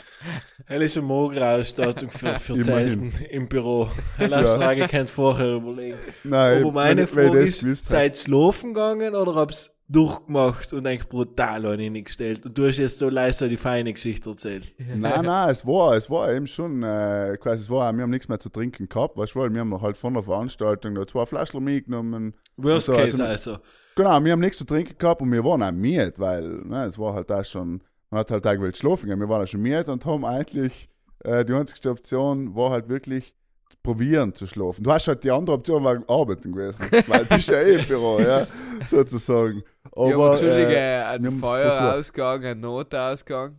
Er 0.66 0.80
ist 0.80 0.96
eine 0.96 1.06
Morgenausstattung 1.06 2.10
für, 2.10 2.34
für. 2.38 2.60
Zelten 2.60 3.12
im 3.30 3.48
Büro. 3.48 3.88
Er 4.18 4.28
lässt 4.28 4.52
Ja. 4.52 4.58
Frage 4.58 4.86
kennt 4.88 5.10
vorher 5.10 5.54
überlegen. 5.54 5.98
Nein, 6.24 6.62
Aber 6.62 6.72
meine 6.72 7.02
wenn- 7.08 7.16
wenn 7.16 7.28
Frage 7.30 7.44
das 7.44 7.62
ist, 7.62 7.86
seid 7.86 8.16
schlafen 8.16 8.74
gegangen 8.74 9.14
oder 9.14 9.34
hab's 9.34 9.74
durchgemacht 9.88 10.72
und 10.72 10.86
eigentlich 10.86 11.08
brutal 11.08 11.66
an 11.66 11.78
ihn 11.80 12.02
gestellt? 12.02 12.46
Und 12.46 12.56
du 12.56 12.66
hast 12.66 12.78
jetzt 12.78 12.98
so 12.98 13.08
leise 13.10 13.48
die 13.48 13.56
feine 13.58 13.92
Geschichte 13.92 14.30
erzählt. 14.30 14.74
Nein, 14.78 15.24
nein, 15.24 15.50
es 15.50 15.66
war, 15.66 15.94
es 15.96 16.08
war 16.08 16.32
eben 16.32 16.46
schon, 16.46 16.82
äh, 16.82 17.36
quasi, 17.40 17.62
es 17.64 17.70
war, 17.70 17.92
wir 17.92 18.02
haben 18.02 18.10
nichts 18.10 18.28
mehr 18.28 18.38
zu 18.38 18.48
trinken 18.48 18.88
gehabt, 18.88 19.16
weißt 19.18 19.34
du, 19.34 19.40
weil 19.40 19.52
wir 19.52 19.60
haben 19.60 19.82
halt 19.82 19.96
von 19.98 20.14
der 20.14 20.22
Veranstaltung 20.22 20.94
da 20.94 21.06
zwei 21.06 21.26
Flaschen 21.26 21.62
mitgenommen. 21.62 22.34
Worst 22.56 22.86
So, 22.86 22.92
case 22.92 23.22
also- 23.22 23.50
also. 23.52 23.58
Genau, 23.94 24.24
wir 24.24 24.32
haben 24.32 24.40
nichts 24.40 24.56
zu 24.56 24.64
trinken 24.64 24.96
gehabt 24.96 25.20
und 25.20 25.30
wir 25.30 25.44
waren 25.44 25.62
auch 25.62 25.70
müde, 25.72 26.14
weil, 26.16 26.48
ne, 26.64 26.86
es 26.86 26.98
war 26.98 27.12
halt 27.12 27.28
da 27.28 27.44
schon, 27.44 27.82
man 28.12 28.21
hat 28.21 28.31
halt 28.31 28.47
auch 28.47 28.52
gewollt 28.52 28.76
schlafen 28.76 29.09
gehen, 29.09 29.19
wir 29.19 29.28
waren 29.28 29.42
auch 29.42 29.47
schon 29.47 29.62
müde 29.62 29.90
und 29.90 30.04
haben 30.04 30.25
eigentlich, 30.25 30.88
äh, 31.25 31.45
die 31.45 31.54
einzige 31.54 31.90
Option 31.90 32.54
war 32.54 32.71
halt 32.71 32.88
wirklich, 32.88 33.35
probieren 33.83 34.35
zu 34.35 34.47
schlafen. 34.47 34.85
Du 34.85 34.92
hast 34.92 35.09
halt 35.09 35.25
die 35.25 35.31
andere 35.31 35.57
Option 35.57 35.83
war 35.83 35.97
arbeiten 36.09 36.52
gewesen, 36.52 36.78
weil 37.09 37.25
du 37.25 37.35
bist 37.35 37.49
ja 37.49 37.61
eh 37.61 37.78
im 37.78 37.87
Büro, 37.87 38.21
ja, 38.21 38.47
sozusagen. 38.87 39.62
Aber, 39.92 40.09
ja, 40.09 40.14
aber 40.14 40.31
Entschuldige, 40.33 40.76
äh, 40.76 41.02
ein 41.02 41.33
Feuerausgang, 41.33 42.45
ein 42.45 42.61
Notausgang. 42.61 43.59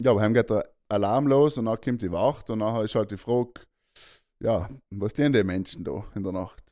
Ja, 0.00 0.10
aber 0.10 0.22
heim 0.22 0.32
geht 0.32 0.48
der 0.48 0.64
Alarm 0.88 1.26
los 1.26 1.58
und 1.58 1.66
dann 1.66 1.80
kommt 1.80 2.00
die 2.00 2.10
Wacht 2.10 2.48
und 2.48 2.60
nachher 2.60 2.84
ist 2.84 2.94
halt 2.94 3.10
die 3.10 3.18
Frage, 3.18 3.52
ja, 4.42 4.68
was 4.90 5.12
tun 5.12 5.32
die 5.32 5.44
Menschen 5.44 5.84
da 5.84 6.02
in 6.14 6.22
der 6.22 6.32
Nacht? 6.32 6.64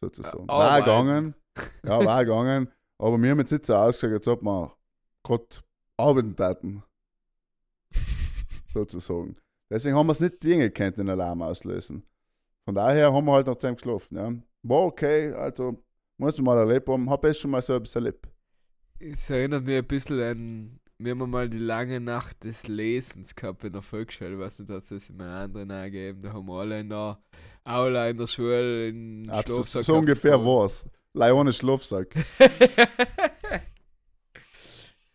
Sozusagen. 0.00 0.46
Ja, 0.48 0.58
war 0.58 0.80
gegangen, 0.80 1.34
ja, 1.84 2.04
war 2.04 2.24
gegangen, 2.24 2.68
aber 2.98 3.22
wir 3.22 3.30
haben 3.30 3.38
jetzt 3.38 3.52
nicht 3.52 3.66
so 3.66 3.74
ausgeschaut, 3.74 4.16
als 4.16 4.28
ob 4.28 4.42
wir 4.42 4.72
gerade 5.22 5.44
arbeiten 6.02 6.36
taten. 6.36 6.82
Sozusagen. 8.72 9.36
Deswegen 9.70 9.96
haben 9.96 10.06
wir 10.06 10.12
es 10.12 10.20
nicht 10.20 10.42
Dinge 10.42 10.70
kennt, 10.70 10.98
den 10.98 11.08
Alarm 11.08 11.42
auslösen. 11.42 12.02
Von 12.64 12.74
daher 12.74 13.12
haben 13.12 13.24
wir 13.24 13.32
halt 13.32 13.46
noch 13.46 13.56
zusammen 13.56 13.76
geschlafen. 13.76 14.16
Ja. 14.16 14.32
War 14.62 14.84
okay, 14.84 15.32
also 15.32 15.82
Muss 16.18 16.38
ich 16.38 16.44
mal 16.44 16.58
erlebt 16.58 16.88
haben, 16.88 17.10
hab 17.10 17.24
ich 17.24 17.38
schon 17.38 17.50
mal 17.50 17.62
so 17.62 17.74
etwas 17.74 17.94
erlebt. 17.96 18.28
Es 19.00 19.28
erinnert 19.28 19.64
mich 19.64 19.78
ein 19.78 19.86
bisschen 19.86 20.20
an, 20.20 20.80
wir 20.98 21.12
haben 21.12 21.30
mal 21.30 21.48
die 21.48 21.58
lange 21.58 21.98
Nacht 21.98 22.44
des 22.44 22.68
Lesens 22.68 23.34
gehabt 23.34 23.64
in 23.64 23.72
der 23.72 23.82
Volksschule, 23.82 24.38
was 24.38 24.60
nicht, 24.60 24.70
hat 24.70 24.88
es 24.88 25.10
in 25.10 25.20
einer 25.20 25.40
anderen 25.40 25.70
angegeben, 25.72 26.20
da 26.20 26.32
haben 26.32 26.46
wir 26.46 26.60
alle 26.60 26.80
in 26.80 26.90
der 26.90 27.20
Aula 27.64 28.08
in 28.08 28.18
der 28.18 28.26
Schule 28.28 28.88
in 28.88 29.24
so, 29.24 29.32
Schlafsack 29.42 29.84
so 29.84 29.96
ungefähr 29.96 30.36
aufgebaut. 30.36 30.60
war's. 30.62 30.84
Leider 31.14 31.36
ohne 31.36 31.52
Schlafsack. 31.52 32.14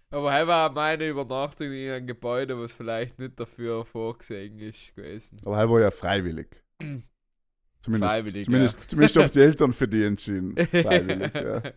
Aber 0.10 0.34
heute 0.34 0.48
war 0.48 0.72
meine 0.72 1.08
Übernachtung 1.10 1.72
in 1.72 1.90
einem 1.92 2.08
Gebäude, 2.08 2.58
was 2.60 2.74
vielleicht 2.74 3.20
nicht 3.20 3.40
dafür 3.40 3.84
vorgesehen 3.86 4.58
ist 4.60 4.96
gewesen. 4.96 5.38
Aber 5.46 5.58
er 5.58 5.70
war 5.70 5.82
ja 5.82 5.92
freiwillig. 5.92 6.48
Zumindest, 7.82 8.12
Freiwillig, 8.12 8.46
zumindest, 8.46 8.90
zumindest 8.90 9.18
haben 9.18 9.32
die 9.34 9.40
Eltern 9.42 9.74
für 9.74 9.88
die 9.88 10.04
entschieden. 10.04 10.56
Freiwillig, 10.68 11.34
ja. 11.34 11.62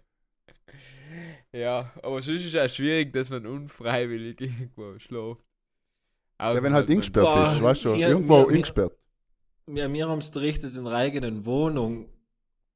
Ja, 1.52 1.92
aber 2.04 2.22
sonst 2.22 2.44
ist 2.44 2.54
es 2.54 2.60
auch 2.60 2.72
schwierig, 2.72 3.12
dass 3.12 3.28
man 3.28 3.44
unfreiwillig 3.44 4.40
irgendwo 4.40 4.96
schläft. 5.00 5.40
Ja, 6.40 6.62
wenn 6.62 6.72
halt 6.72 6.88
eingesperrt 6.88 7.26
Boah, 7.26 7.52
ist, 7.52 7.60
weißt 7.62 7.84
du, 7.86 7.94
ja, 7.94 8.08
irgendwo 8.08 8.38
mir- 8.42 8.46
mir- 8.46 8.54
eingesperrt. 8.54 8.96
Wir, 9.66 9.92
wir 9.92 10.08
haben 10.08 10.20
es 10.20 10.30
gerichtet 10.32 10.76
in 10.76 10.84
der 10.84 10.92
eigenen 10.94 11.44
Wohnung. 11.44 12.08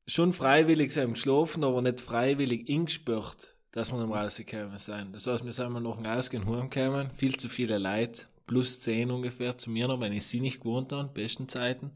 Schon 0.07 0.33
freiwillig 0.33 0.93
sein 0.93 1.13
geschlafen, 1.15 1.65
aber 1.65 1.81
nicht 1.83 2.01
freiwillig 2.01 2.69
ingesperrt, 2.69 3.54
dass 3.75 3.91
wir 3.91 3.99
nicht 3.99 4.15
rausgekommen 4.15 4.79
sind. 4.79 5.15
Das 5.15 5.27
heißt, 5.27 5.45
wir 5.45 5.53
sind 5.53 5.71
mal 5.71 5.81
nach 5.81 5.97
dem 5.97 6.07
Ausgehen 6.07 6.47
heimgekommen, 6.47 7.11
viel 7.17 7.37
zu 7.37 7.49
viele 7.49 7.79
Leute, 7.79 8.23
plus 8.47 8.79
zehn 8.79 9.11
ungefähr 9.11 9.59
zu 9.59 9.69
mir 9.69 9.89
noch, 9.89 10.01
wenn 10.01 10.13
ich 10.13 10.27
sie 10.27 10.39
nicht 10.39 10.61
gewohnt 10.61 10.93
habe, 10.93 11.11
besten 11.13 11.49
Zeiten. 11.49 11.91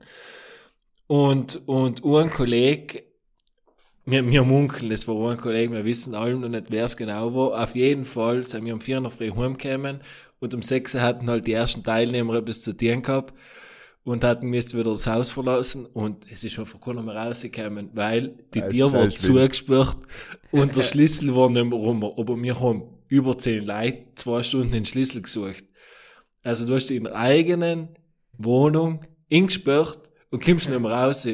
Und, 1.06 1.68
und 1.68 2.04
ein 2.04 2.30
Kollege, 2.30 3.04
wir, 4.04 4.28
wir 4.28 4.42
munkeln, 4.42 4.90
das 4.90 5.06
war 5.06 5.30
ein 5.30 5.38
Kollege, 5.38 5.72
wir 5.72 5.84
wissen 5.84 6.16
allem 6.16 6.40
noch 6.40 6.48
nicht, 6.48 6.66
wer 6.70 6.86
es 6.86 6.96
genau 6.96 7.32
war. 7.32 7.62
Auf 7.62 7.76
jeden 7.76 8.04
Fall 8.04 8.42
sind 8.42 8.64
wir 8.64 8.74
um 8.74 8.80
vier 8.80 9.00
Uhr 9.00 9.10
früh 9.12 9.30
heimgekommen 9.30 10.00
und 10.40 10.54
um 10.54 10.62
sechs 10.62 10.94
hatten 10.94 11.30
halt 11.30 11.46
die 11.46 11.52
ersten 11.52 11.84
Teilnehmer 11.84 12.34
etwas 12.34 12.60
zu 12.60 12.76
tun 12.76 13.02
gehabt 13.02 13.34
und 14.08 14.24
hatten 14.24 14.48
müssen 14.48 14.78
wieder 14.78 14.92
das 14.92 15.06
Haus 15.06 15.30
verlassen 15.30 15.84
und 15.84 16.24
es 16.32 16.42
ist 16.42 16.58
einfach 16.58 16.80
keiner 16.80 17.02
mehr 17.02 17.14
rausgekommen, 17.14 17.90
weil 17.92 18.38
die 18.54 18.62
Tür 18.62 18.90
war 18.90 19.10
zugesperrt 19.10 19.98
und 20.50 20.74
der 20.74 20.82
Schlüssel 20.90 21.36
war 21.36 21.50
nicht 21.50 21.66
mehr 21.66 21.78
rum. 21.78 22.02
Aber 22.02 22.40
wir 22.40 22.58
haben 22.58 22.84
über 23.08 23.36
zehn 23.36 23.66
Leute 23.66 24.06
zwei 24.14 24.42
Stunden 24.42 24.72
den 24.72 24.86
Schlüssel 24.86 25.20
gesucht. 25.20 25.64
Also 26.42 26.66
du 26.66 26.74
hast 26.74 26.90
in 26.90 27.04
der 27.04 27.16
eigenen 27.16 27.88
Wohnung 28.38 29.04
eingesperrt 29.30 30.00
und 30.30 30.42
kommst 30.42 30.70
nicht 30.70 30.80
mehr 30.80 30.90
raus, 30.90 31.28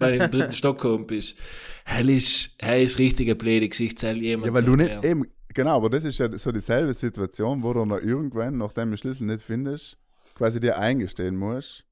weil 0.00 0.18
du 0.18 0.24
im 0.24 0.30
dritten 0.32 0.52
Stock 0.60 0.80
gekommen 0.80 1.06
bist. 1.06 1.36
Hell 1.84 2.10
ist, 2.10 2.56
hell 2.58 2.82
ist 2.82 2.98
richtige 2.98 3.36
blöde 3.36 3.68
Geschichte, 3.68 4.10
jemand 4.10 4.48
Ja, 4.48 4.54
weil 4.54 4.64
du 4.64 4.74
nicht 4.74 5.04
eben, 5.04 5.30
genau, 5.54 5.76
aber 5.76 5.90
das 5.90 6.02
ist 6.02 6.18
ja 6.18 6.36
so 6.36 6.50
dieselbe 6.50 6.92
Situation, 6.92 7.62
wo 7.62 7.72
du 7.72 7.84
noch 7.84 8.00
irgendwann, 8.00 8.58
nachdem 8.58 8.86
du 8.86 8.90
den 8.90 8.98
Schlüssel 8.98 9.26
nicht 9.28 9.42
findest, 9.42 9.96
quasi 10.34 10.58
dir 10.58 10.76
eingestehen 10.76 11.36
musst. 11.36 11.86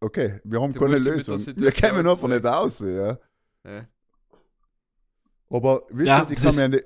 Okay, 0.00 0.40
wir 0.44 0.60
haben 0.60 0.72
Du 0.72 0.80
keine 0.80 0.96
dich 1.00 1.04
mit 1.06 1.26
Lösung. 1.26 1.56
Wir 1.56 1.72
kommen 1.72 2.06
einfach 2.06 2.28
nicht 2.28 2.46
aus, 2.46 2.80
ja. 2.80 3.18
Ja. 3.64 3.86
Aber 5.50 5.82
wisst 5.90 6.08
Ja, 6.08 6.22
ihr, 6.28 6.30
ich 6.36 6.42
kann, 6.42 6.58
an 6.58 6.72
die, 6.72 6.82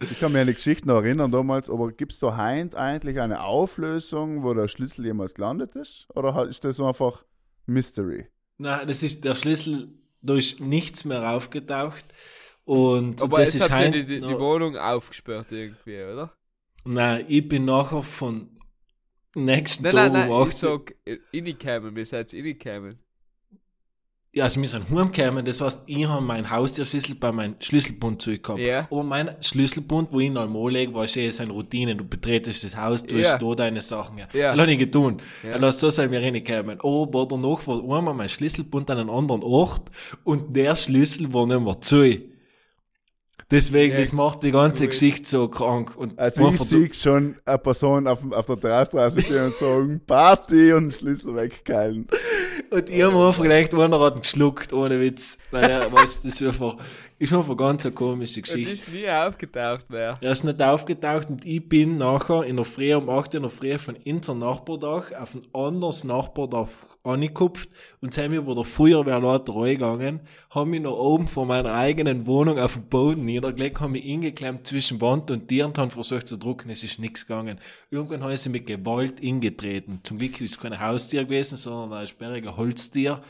ich 0.00 0.20
kann 0.20 0.32
mich 0.32 0.40
an 0.40 0.46
die 0.48 0.54
Geschichte 0.54 0.86
noch 0.88 0.96
erinnern 1.02 1.30
damals, 1.30 1.70
aber 1.70 1.92
gibt 1.92 2.12
es 2.12 2.18
da 2.18 2.36
heint 2.36 2.74
eigentlich 2.74 3.20
eine 3.20 3.42
Auflösung, 3.42 4.42
wo 4.42 4.54
der 4.54 4.68
Schlüssel 4.68 5.04
jemals 5.06 5.34
gelandet 5.34 5.76
ist? 5.76 6.08
Oder 6.14 6.46
ist 6.48 6.64
das 6.64 6.80
einfach 6.80 7.24
Mystery? 7.66 8.26
Nein, 8.58 8.86
das 8.88 9.02
ist 9.02 9.24
der 9.24 9.34
Schlüssel, 9.34 9.88
da 10.20 10.34
ist 10.34 10.60
nichts 10.60 11.04
mehr 11.04 11.30
aufgetaucht. 11.30 12.04
Und 12.64 13.22
Aber 13.22 13.38
das 13.38 13.50
es 13.50 13.54
ist 13.56 13.70
heim- 13.70 13.92
die, 13.92 14.04
die, 14.04 14.20
Wohnung 14.22 14.76
aufgesperrt 14.76 15.52
irgendwie, 15.52 16.02
oder? 16.02 16.32
Nein, 16.84 17.24
ich 17.28 17.46
bin 17.48 17.64
nachher 17.64 18.02
von 18.02 18.55
nächsten 19.44 19.84
Nein, 19.84 19.92
Tag 19.92 20.12
nein, 20.12 20.30
um 20.30 20.38
nein, 20.38 20.48
ich 20.48 20.54
8 20.54 20.58
sag, 20.58 20.94
äh, 21.04 21.18
reingekommen, 21.32 21.96
wir 21.96 22.06
seid 22.06 22.32
reingekommen. 22.32 22.98
Ja, 24.32 24.44
also 24.44 24.60
wir 24.60 24.68
sind 24.68 24.90
heimgekommen, 24.90 25.46
das 25.46 25.62
heißt, 25.62 25.84
ich 25.86 26.06
habe 26.06 26.20
mein 26.22 26.50
Haustierschlüssel 26.50 27.14
bei 27.14 27.32
meinem 27.32 27.54
Schlüsselbund 27.58 28.20
zurückgehabt. 28.20 28.60
Ja. 28.60 28.80
Aber 28.90 29.02
mein 29.02 29.30
Schlüsselbund, 29.40 30.12
wo 30.12 30.20
ich 30.20 30.26
ihn 30.26 30.36
einmal 30.36 30.66
anlege, 30.66 30.92
war 30.92 31.08
schon 31.08 31.32
seine 31.32 31.52
Routine. 31.54 31.96
Du 31.96 32.04
betretest 32.04 32.62
das 32.62 32.76
Haus, 32.76 33.02
du 33.02 33.14
Ja. 33.16 33.32
hast 33.32 33.42
da 33.42 33.54
deine 33.54 33.80
Sachen. 33.80 34.18
Ja. 34.18 34.28
Ja. 34.34 34.52
Das 34.52 34.60
habe 34.60 34.72
ich 34.72 34.78
getan. 34.78 35.22
Ja. 35.42 35.58
Ja. 35.58 35.72
so 35.72 35.88
sind 35.88 36.10
wir 36.12 36.20
reingekommen. 36.20 36.78
Aber 36.82 37.26
danach 37.26 37.66
war 37.66 37.96
einmal 37.96 38.12
mein 38.12 38.28
Schlüsselbund 38.28 38.90
an 38.90 38.98
einem 38.98 39.08
anderen 39.08 39.42
Ort 39.42 39.90
und 40.22 40.54
der 40.54 40.76
Schlüssel 40.76 41.32
war 41.32 41.46
nicht 41.46 41.60
mehr 41.60 41.80
zu. 41.80 42.18
Deswegen, 43.50 43.94
Ja, 43.94 44.00
das 44.00 44.12
macht 44.12 44.42
die 44.42 44.50
ganze 44.50 44.84
cool. 44.84 44.88
Geschichte 44.90 45.28
so 45.28 45.48
krank. 45.48 45.96
Und 45.96 46.18
Also 46.18 46.48
ich 46.48 46.60
sehe 46.62 46.92
schon 46.92 47.36
eine 47.44 47.58
Person 47.58 48.06
auf, 48.08 48.20
auf 48.32 48.46
der 48.46 48.58
Terrasse 48.60 48.90
draußen 48.92 49.20
stehen 49.20 49.44
und 49.44 49.54
sagen, 49.54 50.00
Party 50.06 50.72
und 50.72 50.84
den 50.84 50.90
Schlüssel 50.90 51.34
wegkeilen. 51.36 52.08
Und 52.70 52.90
ich 52.90 53.02
habe 53.02 53.16
einfach 53.26 53.42
gedacht, 53.42 53.72
einer 53.74 54.00
hat 54.00 54.16
ihn 54.16 54.22
geschluckt, 54.22 54.72
ohne 54.72 55.00
Witz. 55.00 55.38
Weil 55.52 55.70
er, 55.70 55.92
weißt, 55.92 56.24
das 56.24 56.40
ist 56.40 56.42
einfach, 56.42 56.76
ist 57.20 57.32
einfach 57.32 57.56
ganz 57.56 57.86
eine 57.86 57.94
komische 57.94 58.42
Geschichte. 58.42 58.72
ist 58.72 58.88
nie 58.88 59.08
aufgetaucht 59.08 59.86
wer. 59.90 60.18
Er 60.20 60.32
ist 60.32 60.42
nicht 60.42 60.60
aufgetaucht 60.60 61.30
und 61.30 61.44
ich 61.44 61.66
bin 61.68 61.98
nachher 61.98 62.42
in 62.42 62.56
der 62.56 62.64
Früh 62.64 62.92
um 62.94 63.08
8 63.08 63.28
Uhr 63.34 63.36
in 63.36 63.42
der 63.42 63.50
Früh 63.50 63.78
von 63.78 63.96
unserem 64.04 64.40
Nachbardach 64.40 65.12
auf 65.12 65.34
ein 65.34 65.46
anderes 65.54 66.02
Nachbardach 66.02 66.68
angekupft 67.06 67.70
und 68.00 68.12
sind 68.12 68.32
wir 68.32 68.38
über 68.40 68.54
der 68.54 68.64
Feuerwehrleiter 68.64 69.54
reingegangen, 69.54 70.20
haben 70.50 70.70
mich 70.70 70.80
noch 70.80 70.98
oben 70.98 71.28
vor 71.28 71.46
meiner 71.46 71.74
eigenen 71.74 72.26
Wohnung 72.26 72.58
auf 72.58 72.74
den 72.74 72.88
Boden 72.88 73.24
niedergelegt, 73.24 73.80
haben 73.80 73.92
mich 73.92 74.04
ingeklemmt 74.04 74.66
zwischen 74.66 75.00
Wand 75.00 75.30
und 75.30 75.48
Tier 75.48 75.66
und 75.66 75.78
haben 75.78 75.90
versucht 75.90 76.28
zu 76.28 76.36
drucken, 76.36 76.70
es 76.70 76.84
ist 76.84 76.98
nichts 76.98 77.26
gegangen. 77.26 77.58
Irgendwann 77.90 78.22
haben 78.22 78.36
sie 78.36 78.48
mit 78.48 78.66
Gewalt 78.66 79.20
ingetreten. 79.20 80.00
Zum 80.02 80.18
Glück 80.18 80.40
ist 80.40 80.50
es 80.50 80.58
kein 80.58 80.78
Haustier 80.80 81.24
gewesen, 81.24 81.56
sondern 81.56 82.00
ein 82.00 82.06
sperriger 82.06 82.56
Holztier. 82.56 83.22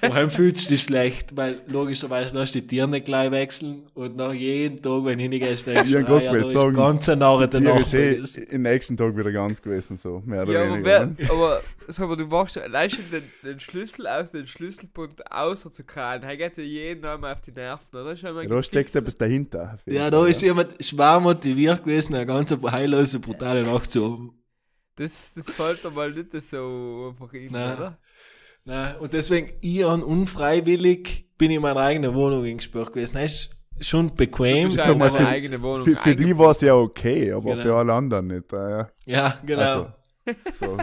Warum 0.00 0.30
fühlst 0.30 0.66
du 0.66 0.74
dich 0.74 0.82
schlecht? 0.82 1.36
Weil 1.36 1.62
logischerweise 1.66 2.34
lässt 2.34 2.54
du 2.54 2.60
die 2.60 2.66
Tiere 2.66 2.88
nicht 2.88 3.04
gleich 3.06 3.30
wechseln 3.30 3.86
und 3.94 4.16
nach 4.16 4.32
jedem 4.32 4.80
Tag, 4.82 5.04
wenn 5.04 5.18
du 5.18 5.22
hingehst, 5.24 5.66
denkst 5.66 5.90
Ja, 5.90 6.00
du, 6.00 6.06
Gott 6.06 6.22
ah, 6.22 6.36
ja, 6.36 6.50
sagen, 6.50 6.74
ganz 6.74 7.06
der 7.06 7.16
Tier 7.84 8.18
ist 8.24 8.38
eh 8.38 8.42
im 8.50 8.62
nächsten 8.62 8.96
Tag 8.96 9.16
wieder 9.16 9.32
ganz 9.32 9.60
gewesen, 9.60 9.96
so, 9.96 10.22
mehr 10.24 10.42
oder 10.42 10.52
Ja, 10.52 10.60
aber, 10.64 10.72
weniger. 10.74 10.84
wer, 10.84 11.06
ne? 11.06 11.16
aber 11.30 11.60
sag 11.88 12.08
mal, 12.08 12.16
du 12.16 12.26
machst 12.26 12.56
ja 12.56 12.62
allein 12.62 12.90
schon 12.90 13.04
den, 13.10 13.24
den 13.42 13.60
Schlüssel 13.60 14.06
aus 14.06 14.30
dem 14.30 14.46
Schlüsselbund 14.46 15.30
außer 15.30 15.70
zu 15.72 15.84
krallen. 15.84 16.22
Er 16.22 16.36
geht 16.36 16.56
ja 16.56 16.62
jeden 16.64 17.04
einmal 17.04 17.32
auf 17.32 17.40
die 17.40 17.52
Nerven, 17.52 17.96
oder? 17.96 18.16
Schon 18.16 18.34
mal 18.34 18.42
Ja, 18.42 18.48
da 18.48 18.62
steckt 18.62 18.86
gefixt. 18.92 18.96
etwas 18.96 19.14
dahinter. 19.16 19.78
Ja, 19.86 20.10
da 20.10 20.26
ist 20.26 20.42
jemand 20.42 20.84
schwer 20.84 21.20
motiviert 21.20 21.84
gewesen, 21.84 22.14
eine 22.14 22.26
ganz 22.26 22.50
heillose, 22.70 23.18
brutale 23.20 23.62
Nacht 23.62 23.90
zu 23.90 24.04
haben. 24.04 24.40
Das, 24.96 25.34
das 25.34 25.50
fällt 25.50 25.82
dir 25.82 25.90
mal 25.90 26.12
nicht 26.12 26.32
so 26.42 27.08
einfach 27.10 27.32
rein, 27.34 27.48
Nein. 27.50 27.76
oder? 27.76 27.98
Nein, 28.66 28.96
und 28.98 29.12
deswegen, 29.12 29.52
ich 29.60 29.84
an 29.84 30.02
unfreiwillig 30.02 31.28
bin 31.36 31.50
ich 31.50 31.56
in 31.56 31.62
meiner 31.62 31.80
eigenen 31.80 32.14
Wohnung 32.14 32.44
eingesperrt 32.44 32.92
gewesen. 32.92 33.14
Das 33.14 33.50
ist 33.78 33.88
schon 33.88 34.14
bequem. 34.14 34.68
Du 34.68 34.74
bist 34.74 34.84
sag 34.84 34.92
in 34.92 34.98
mal, 34.98 35.10
für- 35.10 35.26
eigene 35.26 35.60
Wohnung 35.60 35.84
Für, 35.84 35.96
für 35.96 36.16
die 36.16 36.36
war 36.38 36.50
es 36.52 36.60
ja 36.62 36.74
okay, 36.74 37.32
aber 37.32 37.50
Genau. 37.52 37.62
für 37.62 37.74
alle 37.74 37.92
anderen 37.92 38.26
nicht. 38.28 38.52
äh, 38.52 38.56
Ja, 38.78 38.88
Ja, 39.04 39.34
genau. 39.44 39.62
Also, 39.62 39.86
so. 40.54 40.78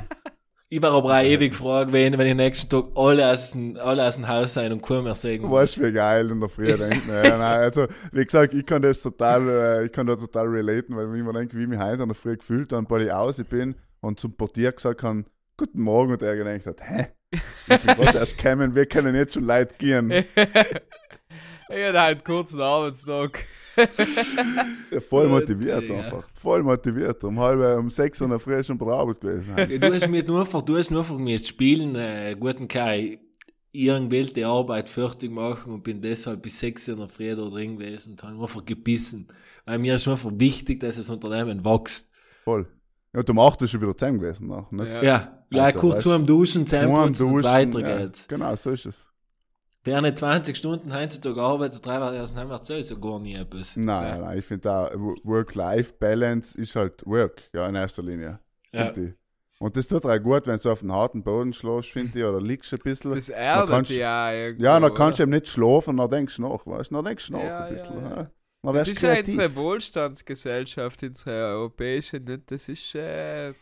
Ich 0.73 0.81
war 0.81 0.91
aber 0.93 1.15
auch 1.15 1.21
ewig 1.23 1.53
froh 1.53 1.85
gewesen, 1.85 2.17
wenn 2.17 2.27
ich 2.27 2.31
am 2.31 2.37
nächsten 2.37 2.69
Tag 2.69 2.85
alle 2.95 3.29
aus 3.33 3.51
dem, 3.51 3.75
alle 3.77 4.07
aus 4.07 4.15
dem 4.15 4.27
Haus 4.27 4.53
sein 4.53 4.71
und 4.71 4.81
keinen 4.81 5.03
mehr 5.03 5.15
sehen 5.15 5.41
muss. 5.41 5.51
Weißt 5.51 5.77
du, 5.77 5.81
wie 5.81 5.91
geil 5.91 6.29
in 6.29 6.39
der 6.39 6.47
Früh 6.49 6.67
denken. 6.77 7.09
Ja, 7.09 7.23
nein, 7.37 7.41
also, 7.61 7.87
wie 8.13 8.23
gesagt, 8.23 8.53
ich 8.53 8.65
kann 8.65 8.81
das 8.81 9.01
total, 9.01 9.49
äh, 9.49 9.85
ich 9.85 9.91
kann 9.91 10.07
da 10.07 10.15
total 10.15 10.47
relaten, 10.47 10.95
weil 10.95 11.13
ich 11.17 11.23
mir 11.23 11.33
denke, 11.33 11.57
wie 11.57 11.63
ich 11.63 11.67
mich 11.67 11.79
heute 11.79 12.03
in 12.03 12.07
der 12.09 12.15
Früh 12.15 12.37
gefühlt 12.37 12.71
habe, 12.71 12.89
weil 12.89 13.01
ich 13.01 13.11
aus 13.11 13.43
bin 13.43 13.75
und 13.99 14.19
zum 14.19 14.37
Portier 14.37 14.71
gesagt 14.71 15.03
habe, 15.03 15.25
guten 15.57 15.81
Morgen, 15.81 16.13
und 16.13 16.21
er 16.21 16.37
gedacht 16.37 16.65
hat, 16.67 16.77
hä? 16.89 17.07
Ich 17.31 17.39
bin 17.67 17.95
gerade 17.95 18.17
erst 18.17 18.37
gekommen, 18.37 18.75
wir 18.75 18.85
können 18.85 19.15
jetzt 19.15 19.35
schon 19.35 19.45
Leute 19.45 19.73
gehen. 19.77 20.25
Ich 21.73 21.85
hatte 21.85 22.01
einen 22.01 22.23
kurzen 22.23 22.59
Arbeitstag. 22.59 23.45
Ja, 24.91 24.99
voll 24.99 25.29
motiviert 25.29 25.89
ja. 25.89 25.95
einfach. 25.95 26.27
Voll 26.33 26.63
motiviert. 26.63 27.23
Um 27.23 27.39
halb, 27.39 27.79
um 27.79 27.89
sechs 27.89 28.19
in 28.19 28.29
der 28.29 28.39
Früh 28.39 28.61
schon 28.61 28.77
bei 28.77 28.85
der 28.87 28.95
Arbeit 28.95 29.21
gewesen. 29.21 29.79
Du 29.79 29.93
hast 29.93 30.09
mir 30.09 30.23
nur 30.23 30.41
einfach, 30.41 30.61
du 30.61 30.77
hast 30.77 30.91
nur 30.91 30.99
einfach 30.99 31.17
mir 31.17 31.35
jetzt 31.35 31.47
spielen, 31.47 31.95
äh, 31.95 32.35
guten 32.37 32.67
Kai, 32.67 33.19
irgendwelche 33.71 34.45
Arbeit 34.45 34.89
fertig 34.89 35.31
machen 35.31 35.73
und 35.73 35.83
bin 35.83 36.01
deshalb 36.01 36.41
bis 36.41 36.59
sechs 36.59 36.89
in 36.89 36.97
der 36.97 37.07
Früh 37.07 37.33
da 37.33 37.45
drin 37.45 37.77
gewesen 37.77 38.11
und 38.11 38.23
habe 38.23 38.41
einfach 38.41 38.65
gebissen. 38.65 39.29
Weil 39.65 39.79
mir 39.79 39.95
ist 39.95 40.07
einfach 40.07 40.31
wichtig, 40.33 40.81
dass 40.81 40.97
das 40.97 41.09
Unternehmen 41.09 41.63
wächst. 41.63 42.11
Voll. 42.43 42.67
Ja, 43.13 43.23
du 43.23 43.33
machst 43.33 43.67
schon 43.69 43.81
wieder 43.81 43.95
zusammen 43.95 44.19
gewesen. 44.19 44.47
Noch, 44.47 44.71
nicht? 44.71 44.87
Ja. 44.87 45.03
Ja, 45.03 45.40
gleich 45.51 45.75
Also, 45.75 45.79
kurz 45.79 46.03
vor 46.03 46.17
dem 46.17 46.25
Duschen, 46.25 46.65
Zähneputzen 46.65 47.27
und 47.31 47.43
weiter 47.43 47.79
ja, 47.79 47.97
geht's. 47.99 48.27
Genau, 48.27 48.55
so 48.55 48.71
ist 48.71 48.85
es. 48.87 49.07
Wer 49.83 50.01
nicht 50.01 50.17
20 50.19 50.55
Stunden 50.55 50.93
heutzutage 50.93 51.41
arbeitet, 51.41 51.83
drei 51.85 51.99
Wochen, 52.01 52.15
das 52.15 52.35
haben 52.35 52.49
wir 52.49 52.59
sowieso 52.63 52.99
gar 52.99 53.19
nie 53.19 53.33
etwas. 53.35 53.75
Nein, 53.75 54.21
nein, 54.21 54.37
ich 54.37 54.45
finde 54.45 54.61
da 54.61 54.91
Work-Life-Balance 55.23 56.57
ist 56.57 56.75
halt 56.75 57.05
Work, 57.05 57.49
ja, 57.53 57.67
in 57.67 57.75
erster 57.75 58.03
Linie. 58.03 58.39
Ja. 58.71 58.85
Find 58.93 59.09
ich. 59.09 59.13
Und 59.59 59.77
das 59.77 59.87
tut 59.87 60.05
auch 60.05 60.19
gut, 60.19 60.47
wenn 60.47 60.57
du 60.57 60.71
auf 60.71 60.79
den 60.79 60.91
harten 60.91 61.23
Boden 61.23 61.53
schläfst, 61.53 61.91
finde 61.91 62.17
ich, 62.19 62.25
oder 62.25 62.41
liegst 62.41 62.73
ein 62.73 62.79
bisschen. 62.83 63.13
Das 63.13 63.29
erdet 63.29 63.69
kannst- 63.69 63.91
ja 63.91 64.31
irgendwo. 64.33 64.63
ja, 64.63 64.73
dann 64.79 64.83
oder? 64.85 64.93
kannst 64.95 65.19
du 65.19 65.23
eben 65.23 65.31
nicht 65.31 65.47
schlafen, 65.47 65.97
dann 65.97 66.09
denkst 66.09 66.35
du 66.37 66.41
nach, 66.43 66.65
weißt 66.65 66.89
du? 66.91 66.95
Dann 66.95 67.05
denkst 67.05 67.27
du 67.27 67.33
nach 67.33 67.43
Ja, 67.43 67.65
ein 67.65 67.73
bisschen. 67.73 67.95
ja, 68.03 68.09
Ja, 68.09 68.17
ja. 68.63 68.73
Das 68.73 68.87
ist 68.87 69.01
ja 69.01 69.09
unsere 69.17 69.37
kreativ. 69.37 69.55
Wohlstandsgesellschaft, 69.55 71.03
unsere 71.03 71.31
europäische, 71.55 72.19
nicht? 72.19 72.49
Das 72.51 72.69
ist, 72.69 72.95
äh, 72.95 73.53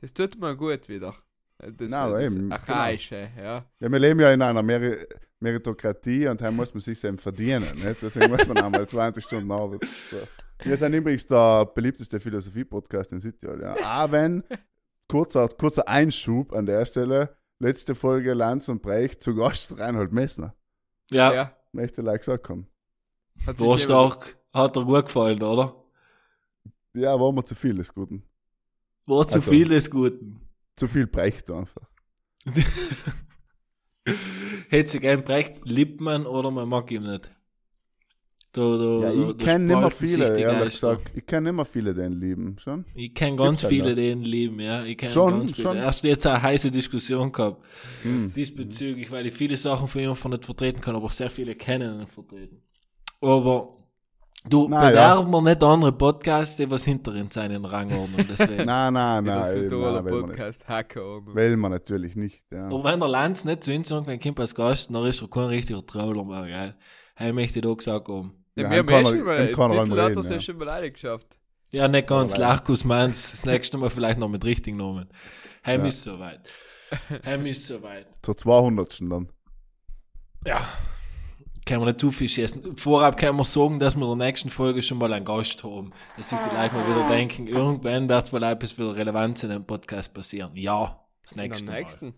das 0.00 0.12
tut 0.14 0.38
mir 0.40 0.56
gut 0.56 0.88
wieder. 0.88 1.14
Das, 1.62 1.90
Na, 1.90 2.10
das 2.10 2.24
eben, 2.24 2.34
genau. 2.34 2.54
Archaische, 2.56 3.30
ja. 3.38 3.64
Ja, 3.78 3.88
wir 3.92 3.98
leben 3.98 4.18
ja 4.20 4.32
in 4.32 4.42
einer 4.42 4.62
Meri 4.62 4.96
Meritokratie 5.38 6.28
und 6.28 6.40
da 6.40 6.50
muss 6.50 6.72
man 6.74 6.80
sich 6.80 7.02
eben 7.04 7.18
verdienen. 7.18 7.64
Nicht? 7.74 8.02
Deswegen 8.02 8.30
muss 8.30 8.46
man 8.46 8.58
einmal 8.58 8.88
20 8.88 9.24
Stunden 9.24 9.50
arbeiten. 9.50 9.86
So. 10.10 10.16
Wir 10.64 10.76
sind 10.76 10.94
übrigens 10.94 11.26
der 11.26 11.66
beliebteste 11.66 12.20
Philosophie-Podcast 12.20 13.12
in 13.12 13.20
Südtirol. 13.20 13.60
Ja. 13.60 14.04
Auch 14.04 14.12
wenn, 14.12 14.44
kurzer, 15.08 15.48
kurzer 15.48 15.88
Einschub 15.88 16.52
an 16.52 16.66
der 16.66 16.86
Stelle, 16.86 17.36
letzte 17.58 17.94
Folge 17.96 18.34
Lanz 18.34 18.68
und 18.68 18.82
Brecht 18.82 19.22
zu 19.22 19.34
Gast 19.34 19.78
Reinhold 19.78 20.12
Messner. 20.12 20.54
Ja, 21.10 21.32
ja. 21.34 21.56
Möchte 21.72 22.02
like 22.02 22.20
gesagt 22.20 22.48
haben. 22.48 22.68
Hat 23.46 23.58
war 23.60 23.78
stark. 23.78 24.36
Hat 24.52 24.76
dir 24.76 24.84
gut 24.84 25.06
gefallen, 25.06 25.42
oder? 25.42 25.74
Ja, 26.94 27.18
war 27.18 27.32
mir 27.32 27.44
zu 27.44 27.54
viel 27.54 27.74
des 27.74 27.92
Guten. 27.92 28.22
War 29.06 29.26
zu 29.26 29.38
Also- 29.38 29.50
viel 29.50 29.68
des 29.68 29.90
Guten. 29.90 30.40
Zu 30.76 30.88
viel 30.88 31.06
Brecht 31.06 31.50
einfach. 31.50 31.88
Hätte 34.68 34.90
sich 34.90 35.00
gern 35.00 35.22
Brecht, 35.22 35.60
liebt 35.64 36.00
man 36.00 36.26
oder 36.26 36.50
man 36.50 36.68
mag 36.68 36.90
ihn 36.90 37.02
nicht. 37.04 37.30
Da, 38.52 38.60
da, 38.76 39.12
Ja, 39.12 39.30
ich 39.30 39.38
kenne 39.38 39.84
sich 39.84 39.94
viele, 39.94 40.38
ehrlich 40.38 40.74
gesagt. 40.74 41.10
Ich 41.14 41.24
kenne 41.24 41.52
mehr 41.52 41.64
viele, 41.64 41.94
den 41.94 42.12
lieben. 42.12 42.58
Schon? 42.58 42.84
Ich 42.94 43.14
kenne 43.14 43.36
ganz 43.36 43.62
halt 43.62 43.72
viele, 43.72 43.90
noch. 43.92 43.98
ihn 44.02 44.22
lieben, 44.22 44.60
ja. 44.60 44.84
Ich 44.84 44.98
kenne 44.98 45.12
Schon, 45.12 45.38
ganz 45.38 45.52
viele. 45.52 45.62
schon. 45.68 45.76
Erst 45.78 46.04
jetzt 46.04 46.26
eine 46.26 46.42
heiße 46.42 46.70
Diskussion 46.70 47.32
gehabt. 47.32 47.64
Hm. 48.02 48.30
Diesbezüglich, 48.34 49.10
weil 49.10 49.26
ich 49.26 49.32
viele 49.32 49.56
Sachen 49.56 49.88
von 49.88 50.02
ihm 50.02 50.10
nicht 50.10 50.44
vertreten 50.44 50.82
kann, 50.82 50.94
aber 50.96 51.08
sehr 51.08 51.30
viele 51.30 51.54
kennen 51.54 51.94
ihn 51.94 52.00
nicht 52.00 52.12
vertreten. 52.12 52.62
Aber 53.22 53.81
du, 54.48 54.68
Na, 54.68 54.88
bewerben 54.88 55.30
wir 55.30 55.42
nicht 55.42 55.62
andere 55.62 55.92
Podcasts, 55.92 56.56
die 56.56 56.70
was 56.70 56.84
hinter 56.84 57.14
in 57.14 57.30
seinen 57.30 57.64
Rangordnung, 57.64 58.26
deswegen. 58.28 58.62
Nein, 58.64 58.92
nein, 58.94 59.24
nein. 59.24 59.70
will, 59.70 59.70
man 59.78 60.04
nicht. 60.04 60.10
Podcast, 60.10 60.68
Hacker. 60.68 61.16
und- 61.16 61.34
will 61.34 61.56
man 61.56 61.70
natürlich 61.72 62.16
nicht. 62.16 62.44
Ja. 62.52 62.66
Aber 62.66 62.84
wenn 62.84 63.00
der 63.00 63.08
Lanz 63.08 63.44
nicht 63.44 63.64
zu 63.64 63.72
uns 63.72 63.90
irgendwann 63.90 64.20
kommt 64.20 64.40
als 64.40 64.54
Gast, 64.54 64.90
dann 64.94 65.04
ist 65.06 65.22
er 65.22 65.28
kein 65.28 65.44
richtiger 65.44 65.86
Troller 65.86 66.24
mehr, 66.24 66.46
gell? 66.46 66.74
Heim 67.18 67.34
möchte 67.34 67.58
ich 67.58 67.64
da 67.64 67.72
gesagt 67.74 68.08
haben. 68.08 68.32
Ja, 68.54 68.70
wir 68.70 68.78
haben 68.78 68.86
kann 68.86 69.04
eh 69.04 69.08
er- 69.08 69.14
schon 69.16 69.24
mal, 69.24 69.40
ihm 69.40 69.46
den 69.46 69.56
kann 69.56 69.70
er 69.72 69.84
Titel 69.84 70.00
hat 70.00 70.16
er 70.16 70.22
sich 70.22 70.30
ja. 70.32 70.40
schon 70.40 70.58
mal 70.58 70.68
alle 70.68 70.90
geschafft. 70.90 71.38
Ja, 71.70 71.88
nicht 71.88 72.06
ganz. 72.06 72.36
Lachkus 72.36 72.84
meins. 72.84 73.30
Das 73.30 73.46
nächste 73.46 73.78
Mal 73.78 73.88
vielleicht 73.90 74.18
noch 74.18 74.28
mit 74.28 74.44
richtigen 74.44 74.76
Namen. 74.76 75.08
Heim 75.64 75.80
Ja. 75.80 75.86
ist 75.86 76.02
soweit. 76.02 76.40
Heim 77.24 77.46
ist 77.46 77.66
soweit. 77.66 78.06
Zur 78.20 78.36
200. 78.36 79.00
dann. 79.10 79.28
Ja. 80.46 80.60
Können 81.64 81.80
wir 81.80 81.86
nicht 81.86 82.00
zu 82.00 82.10
viel 82.10 82.28
schießen. 82.28 82.76
Vorab 82.76 83.16
können 83.16 83.36
wir 83.38 83.44
sagen, 83.44 83.78
dass 83.78 83.94
wir 83.94 84.10
in 84.12 84.18
der 84.18 84.26
nächsten 84.26 84.50
Folge 84.50 84.82
schon 84.82 84.98
mal 84.98 85.12
einen 85.12 85.24
Gast 85.24 85.62
haben. 85.62 85.92
Dass 86.16 86.30
sich 86.30 86.38
die 86.40 86.56
Leute 86.56 86.74
mal 86.74 86.88
wieder 86.88 87.08
denken, 87.08 87.46
irgendwann 87.46 88.08
wird 88.08 88.32
wohl 88.32 88.42
etwas 88.42 88.76
wieder 88.76 88.96
Relevanz 88.96 89.44
in 89.44 89.50
dem 89.50 89.64
Podcast 89.64 90.12
passieren. 90.12 90.50
Ja, 90.56 91.00
das 91.22 91.36
nächste 91.36 91.64
Mal. 91.64 91.78
nächsten. 91.78 92.14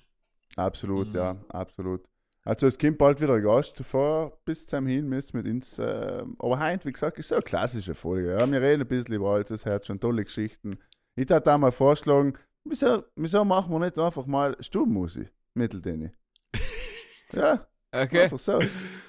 Absolut, 0.56 1.08
Mhm. 1.08 1.14
ja, 1.16 1.36
absolut. 1.48 2.02
Also 2.46 2.66
es 2.66 2.78
kommt 2.78 2.98
bald 2.98 3.20
wieder 3.20 3.34
ein 3.34 3.42
Gast 3.42 3.78
vor, 3.84 4.38
bis 4.44 4.66
zum 4.66 4.86
hin 4.86 5.08
müsst 5.08 5.34
mit 5.34 5.46
uns. 5.46 5.78
Äh, 5.78 6.22
aber 6.38 6.60
heute, 6.60 6.86
wie 6.86 6.92
gesagt, 6.92 7.18
ist 7.18 7.28
so 7.28 7.34
eine 7.36 7.42
klassische 7.42 7.94
Folge. 7.94 8.32
Ja. 8.38 8.50
Wir 8.50 8.60
reden 8.62 8.82
ein 8.82 8.88
bisschen 8.88 9.14
über 9.14 9.30
alles, 9.30 9.48
das 9.48 9.66
hat 9.66 9.86
schon 9.86 10.00
tolle 10.00 10.24
Geschichten. 10.24 10.78
Ich 11.16 11.22
hätte 11.22 11.40
da 11.40 11.58
mal 11.58 11.72
vorschlagen, 11.72 12.34
wieso, 12.64 13.02
wieso 13.16 13.44
machen 13.44 13.72
wir 13.72 13.78
nicht 13.78 13.98
einfach 13.98 14.26
mal 14.26 14.56
Stubenmusik 14.60 15.32
mitteldeni? 15.54 16.10
ja, 17.32 17.66
Okay, 17.94 18.22
einfach 18.22 18.38
so. 18.38 18.58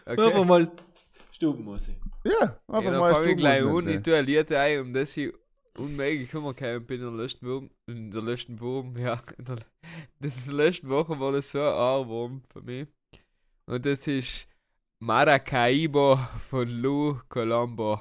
Einfach 0.05 0.27
okay. 0.27 0.45
mal 0.45 0.71
Stubenmusik. 1.31 1.95
Ja, 2.23 2.59
einfach 2.67 2.83
Ja, 2.83 2.91
dann 2.91 2.99
mal 2.99 3.13
fange 3.15 3.31
ich 3.31 3.37
gleich 3.37 3.61
an. 3.61 3.65
Ich 3.65 3.71
Stubenmusik. 3.71 4.03
tue 4.03 4.15
ein 4.17 4.25
Lied 4.25 4.51
ein, 4.51 4.79
um 4.81 4.93
das 4.93 5.17
ich 5.17 5.33
unmöglich 5.77 6.35
umgekommen 6.35 6.85
bin 6.85 7.01
in 7.01 7.15
der 7.17 7.23
letzten 7.23 7.47
Woche. 7.47 7.69
In 7.87 8.11
der 8.11 8.21
letzten 8.21 8.59
Woche, 8.59 8.99
ja. 8.99 9.21
In 9.37 9.45
der, 9.45 9.57
das 10.19 10.37
ist 10.37 10.47
die 10.47 10.51
letzte 10.51 10.89
Woche 10.89 11.19
war 11.19 11.31
das 11.31 11.49
so 11.49 11.59
ein 11.59 11.73
Ohrwurm 11.73 12.43
für 12.51 12.61
mich. 12.61 12.87
Und 13.65 13.85
das 13.85 14.07
ist 14.07 14.47
Maracaibo 14.99 16.17
von 16.49 16.69
Lou 16.69 17.19
Colombo. 17.27 17.99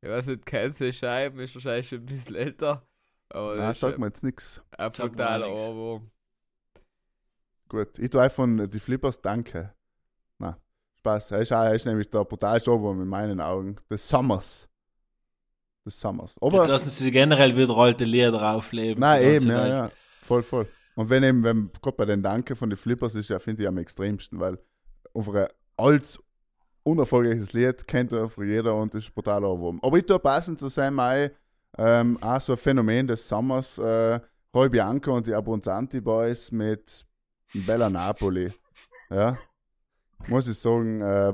Ich 0.00 0.08
weiß 0.08 0.28
nicht, 0.28 0.46
kennst 0.46 0.80
du 0.80 0.84
die 0.86 0.92
Scheiben? 0.92 1.40
Ist 1.40 1.54
wahrscheinlich 1.54 1.88
schon 1.88 1.98
ein 1.98 2.06
bisschen 2.06 2.36
älter. 2.36 2.86
Aber 3.28 3.56
Nein, 3.56 3.74
sag 3.74 3.98
mir 3.98 4.06
jetzt 4.06 4.24
nichts. 4.24 4.62
ein 4.76 4.92
brutaler. 4.92 5.50
Ohrwurm. 5.50 6.10
Gut, 7.68 7.98
ich 7.98 8.10
tue 8.10 8.28
von 8.30 8.70
die 8.70 8.80
Flippers 8.80 9.20
Danke. 9.20 9.74
Na, 10.38 10.56
Spaß. 10.98 11.32
Er 11.32 11.40
ist, 11.40 11.52
auch, 11.52 11.64
er 11.64 11.74
ist 11.74 11.86
nämlich 11.86 12.08
der 12.10 12.24
brutalste 12.24 12.70
Ohrwurm 12.70 13.02
in 13.02 13.08
meinen 13.08 13.40
Augen. 13.40 13.76
Des 13.90 14.08
Summers. 14.08 14.68
Des 15.84 16.00
Summers. 16.00 16.34
Jetzt 16.40 16.42
Aber, 16.42 16.66
lassen 16.66 16.90
sie 16.90 17.10
generell 17.10 17.56
wieder 17.56 17.76
alte 17.76 18.04
Lieder 18.04 18.52
aufleben. 18.52 19.00
nein, 19.00 19.22
Die 19.22 19.28
eben, 19.28 19.46
ja, 19.48 19.66
ja. 19.66 19.90
Voll, 20.22 20.42
voll. 20.42 20.66
Und 20.94 21.08
wenn 21.10 21.22
eben, 21.22 21.42
wenn, 21.42 21.70
gerade 21.80 21.96
bei 21.96 22.04
den 22.04 22.22
Danke 22.22 22.54
von 22.54 22.70
den 22.70 22.76
Flippers 22.76 23.14
ist 23.14 23.30
ja, 23.30 23.38
finde 23.38 23.62
ich 23.62 23.68
am 23.68 23.78
extremsten, 23.78 24.38
weil 24.38 24.58
unsere 25.12 25.48
als 25.76 26.22
unerfolgreiches 26.84 27.52
Lied 27.52 27.86
kennt 27.86 28.12
einfach 28.12 28.42
jeder 28.42 28.74
und 28.74 28.92
das 28.94 29.04
ist 29.04 29.14
brutal 29.14 29.44
Ohrwurm. 29.44 29.80
Aber 29.82 29.96
ich 29.96 30.04
tue 30.06 30.18
passend 30.18 30.60
zu 30.60 30.68
sein, 30.68 30.98
ein, 30.98 31.30
ähm, 31.78 32.18
auch 32.20 32.40
so 32.40 32.52
ein 32.52 32.58
Phänomen 32.58 33.06
des 33.06 33.26
Summers, 33.26 33.78
äh, 33.78 34.20
Roy 34.54 34.68
Bianco 34.68 35.16
und 35.16 35.26
die 35.26 35.34
Abronzanti 35.34 36.00
Boys 36.00 36.52
mit 36.52 37.06
Bella 37.54 37.88
Napoli. 37.88 38.52
Ja, 39.10 39.38
muss 40.28 40.48
ich 40.48 40.58
sagen, 40.58 41.00
äh, 41.00 41.32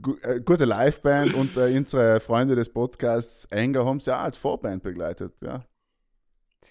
gu 0.00 0.16
äh, 0.22 0.40
gute 0.40 0.64
Liveband 0.64 1.34
und 1.34 1.56
äh, 1.56 1.76
unsere 1.76 2.20
Freunde 2.20 2.54
des 2.54 2.68
Podcasts 2.68 3.46
Enger 3.50 3.84
haben 3.84 4.00
sie 4.00 4.14
auch 4.14 4.22
als 4.22 4.36
Vorband 4.36 4.82
begleitet. 4.82 5.34
Ja, 5.42 5.64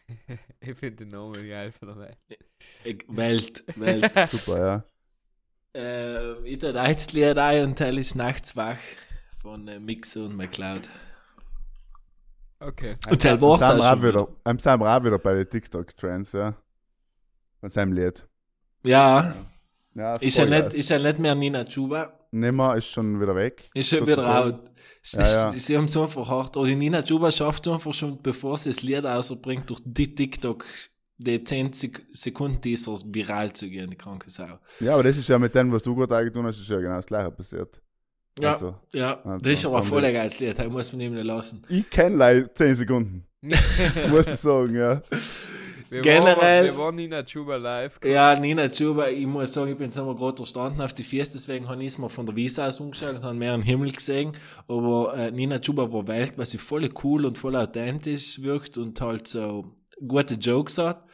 ich 0.60 0.78
finde 0.78 1.06
den 1.06 1.10
Namen 1.10 1.48
geil 1.48 1.72
von 1.72 1.88
der 1.90 1.98
Welt. 1.98 2.18
Welt, 3.08 3.64
Welt. 3.76 4.12
super, 4.32 4.84
ja. 5.76 5.80
äh, 5.80 6.48
ich 6.48 6.60
tue 6.60 6.74
das 6.74 7.14
Lied 7.14 7.38
ein 7.38 7.64
und 7.64 7.80
Teil 7.80 7.98
ist 7.98 8.16
nachts 8.16 8.56
wach 8.56 8.78
von 9.42 9.68
äh, 9.68 9.80
Mixer 9.80 10.26
und 10.26 10.36
McCloud. 10.36 10.90
Okay. 12.60 12.96
Und 13.10 13.22
Teil 13.22 13.40
wir 13.40 13.48
auch 13.48 14.02
wieder, 14.02 14.28
am 14.44 14.60
sind 14.60 14.80
wir 14.80 14.98
auch 14.98 15.04
wieder 15.04 15.20
bei 15.20 15.34
den 15.34 15.50
TikTok-Trends, 15.50 16.32
ja. 16.32 16.56
Von 17.60 17.70
seinem 17.70 17.94
Lied. 17.94 18.28
Ja, 18.84 19.34
Ja, 19.34 19.36
ist 20.20 20.38
ja, 20.38 20.44
Vollgas. 20.44 20.64
nicht, 20.74 20.80
ist 20.80 20.90
ja 20.90 21.00
nicht 21.00 21.20
mehr 21.20 21.36
Nina 21.36 21.64
Chuba. 21.66 22.14
Nimmer 22.32 22.76
ist 22.76 22.88
schon 22.88 23.20
wieder 23.22 23.36
weg. 23.36 23.70
Ist 23.74 23.90
schon 23.90 24.06
wieder 24.06 24.46
out. 24.46 24.60
Ja, 25.12 25.22
ja. 25.22 25.52
Sie 25.54 25.78
haben 25.78 25.86
es 25.86 25.96
einfach 25.96 26.28
hart. 26.30 26.58
Oder 26.58 26.68
die 26.68 26.76
Nina 26.76 27.02
Chuba 27.02 27.32
schafft 27.32 27.66
es 27.68 27.74
einfach 27.74 27.94
schon, 27.94 28.22
bevor 28.22 28.58
sie 28.58 28.70
das 28.72 28.82
Lied 28.82 29.06
ausbringt, 29.06 29.70
durch 29.70 29.80
die 29.86 30.14
TikTok 30.14 30.66
die 31.18 31.42
10 31.42 31.72
Sek 31.72 32.06
Sekunden 32.12 32.60
Teasers 32.60 33.06
viral 33.08 33.54
zu 33.54 33.70
gehen, 33.70 33.90
die 33.90 33.96
kranke 33.96 34.30
Sau. 34.30 34.60
Ja, 34.82 34.96
aber 34.96 35.04
das 35.04 35.16
ist 35.18 35.30
ja 35.30 35.40
mit 35.40 35.56
dem, 35.56 35.72
was 35.72 35.82
du 35.82 35.96
gerade 35.96 36.18
eingetan 36.18 36.46
hast, 36.46 36.60
ist 36.60 36.68
ja 36.70 36.78
genau 36.80 36.96
das 36.98 37.06
gleiche 37.06 37.32
passiert. 37.32 37.82
Ja, 38.38 38.52
Also, 38.52 38.76
ja. 38.94 39.22
also, 39.24 39.38
das 39.38 39.54
ist 39.54 39.66
aber 39.66 39.78
ein 39.78 39.84
voll 39.86 40.02
wird- 40.02 40.14
geiles 40.14 40.40
Lied, 40.42 40.60
das 40.60 40.68
muss 40.68 40.92
man 40.92 41.14
nicht 41.14 41.24
lassen. 41.24 41.62
ich 41.70 41.90
kenne 41.90 42.18
leider 42.18 42.54
10 42.54 42.76
Sekunden, 42.76 43.26
muss 44.10 44.28
ich 44.28 44.36
sagen, 44.36 44.76
ja. 44.76 45.02
Wir 45.90 46.02
Generell- 46.02 46.38
Waren, 46.38 46.66
wir 46.66 46.78
waren 46.78 47.00
in 47.00 47.12
der 47.12 47.26
Chuba 47.26 47.58
live. 47.58 48.00
Ja, 48.04 48.38
Nina 48.40 48.68
Chuba, 48.70 49.08
ich 49.08 49.26
muss 49.26 49.54
sagen, 49.54 49.72
ich 49.72 49.78
bin 49.78 49.86
jetzt 49.86 49.98
nochmal 49.98 50.16
gerade 50.16 50.42
erstanden 50.42 50.82
auf 50.82 50.94
die 50.94 51.04
Fiesta, 51.04 51.34
deswegen 51.36 51.70
habe 51.70 51.82
ich 51.82 51.90
es 51.90 51.98
mir 51.98 52.10
von 52.10 52.26
der 52.26 52.36
Wiese 52.36 52.64
aus 52.66 52.80
umgeschaut 52.80 53.16
und 53.16 53.24
habe 53.24 53.36
mehr 53.36 53.54
am 53.54 53.62
Himmel 53.62 53.92
gesehen. 53.92 54.34
Aber 54.68 55.16
äh, 55.16 55.32
Nina 55.32 55.60
Chuba 55.60 55.92
war 55.92 56.08
Welt, 56.08 56.34
weil 56.38 56.46
sie 56.46 56.58
voll 56.58 56.90
cool 57.04 57.26
und 57.26 57.38
voll 57.38 57.56
authentisch 57.56 58.42
wirkt 58.42 58.78
und 58.78 59.00
halt 59.00 59.28
so 59.28 59.76
gute 60.08 60.34
Jokes 60.36 60.78
hat. 60.78 61.06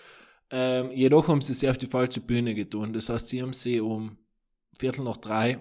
Ähm, 0.50 0.92
jedoch 0.92 1.28
haben 1.28 1.42
sie 1.42 1.54
sie 1.54 1.70
auf 1.70 1.78
die 1.78 1.88
falsche 1.88 2.22
Bühne 2.22 2.56
getan. 2.56 2.94
Das 2.94 3.10
heißt, 3.10 3.28
sie 3.30 3.42
haben 3.42 3.54
sie 3.54 3.80
um 3.80 4.18
Viertel 4.78 5.04
nach 5.04 5.18
drei 5.18 5.60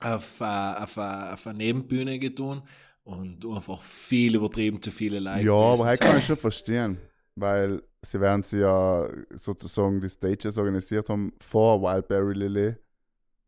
auf, 0.00 0.40
äh, 0.40 0.44
auf, 0.44 0.96
äh, 0.96 1.00
auf 1.32 1.46
eine 1.46 1.58
Nebenbühne 1.58 2.18
getan 2.18 2.62
und 3.04 3.46
einfach 3.46 3.82
viel 3.82 4.34
übertrieben 4.34 4.82
zu 4.82 4.90
viele 4.90 5.20
Leute. 5.20 5.44
Ja, 5.46 5.52
aber 5.52 5.72
gewesen 5.72 5.88
sind. 5.90 6.00
kann 6.00 6.18
ich 6.18 6.26
schon 6.26 6.36
verstehen, 6.36 6.98
weil 7.36 7.82
sie 8.02 8.20
werden 8.20 8.42
sie 8.42 8.60
ja 8.60 9.08
sozusagen 9.34 10.00
die 10.00 10.08
Stages 10.08 10.58
organisiert 10.58 11.08
haben 11.08 11.32
vor 11.40 11.80
Wildberry 11.82 12.34
Lily. 12.34 12.74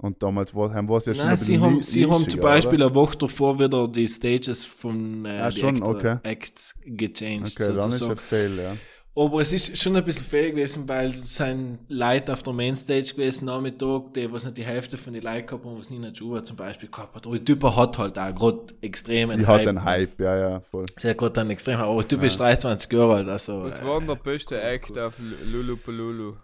Und 0.01 0.23
damals 0.23 0.55
war, 0.55 0.73
haben 0.73 0.89
war 0.89 0.99
es 0.99 1.07
ja 1.07 1.15
schon 1.15 1.25
Nein, 1.27 1.37
ein 1.37 1.37
sie 1.37 1.59
haben, 1.59 1.83
sie 1.83 2.07
haben 2.09 2.29
zum 2.29 2.41
Beispiel 2.41 2.79
oder? 2.81 2.87
eine 2.87 2.95
Woche 2.95 3.19
davor 3.19 3.59
wieder 3.59 3.89
die 3.89 4.07
Stages 4.07 4.65
von 4.65 5.25
äh, 5.25 5.41
Ah, 5.41 5.51
schon, 5.51 5.77
Actor, 5.77 5.89
okay. 5.97 6.19
Acts 6.23 6.75
gechanged, 6.85 7.61
Okay, 7.61 7.75
dann 7.75 7.93
ist 7.93 8.05
sozusagen. 8.05 8.11
ein 8.11 8.17
Fail, 8.17 8.59
ja. 8.59 8.77
Aber 9.19 9.41
es 9.41 9.53
ist 9.53 9.77
schon 9.77 9.97
ein 9.97 10.05
bisschen 10.05 10.25
fair 10.25 10.51
gewesen, 10.53 10.89
weil 10.89 11.09
es 11.09 11.35
sind 11.35 11.81
Leute 11.89 12.33
auf 12.33 12.45
der 12.45 12.53
Mainstage 12.53 13.15
gewesen, 13.15 13.47
Nachmittag, 13.47 14.15
die, 14.15 14.31
was 14.33 14.45
nicht 14.45 14.59
die 14.59 14.63
Hälfte 14.63 14.97
von 14.97 15.13
den 15.13 15.23
Leuten 15.23 15.45
gehabt 15.45 15.65
haben, 15.65 15.77
was 15.77 15.91
Nina 15.91 16.13
Chuba 16.13 16.45
zum 16.45 16.57
Beispiel 16.57 16.89
gehabt 16.89 17.17
hat. 17.17 17.27
Aber 17.27 17.37
die 17.37 17.45
Typ 17.45 17.65
hat 17.65 17.99
halt 17.99 18.17
auch 18.17 18.35
gerade 18.35 18.75
extrem 18.81 19.27
Sie 19.29 19.45
hat 19.45 19.67
einen 19.67 19.83
Hype, 19.83 20.21
ja, 20.21 20.37
ja, 20.37 20.61
voll. 20.61 20.87
Sie 20.97 21.11
hat 21.11 21.19
gerade 21.19 21.41
einen 21.41 21.51
extrem 21.51 21.79
Hype. 21.79 21.89
Aber 21.89 22.01
der 22.03 22.09
Typ 22.09 22.23
ist 22.23 22.39
23 22.39 22.93
Jahre 22.93 23.15
alt, 23.17 23.29
also. 23.29 23.65
Was 23.65 23.81
äh, 23.81 23.85
war 23.85 23.99
denn 23.99 24.07
der 24.07 24.15
beste 24.15 24.61
Act 24.61 24.97
auf 24.97 25.15
Lulu 25.53 25.77
Palulu? 25.77 26.35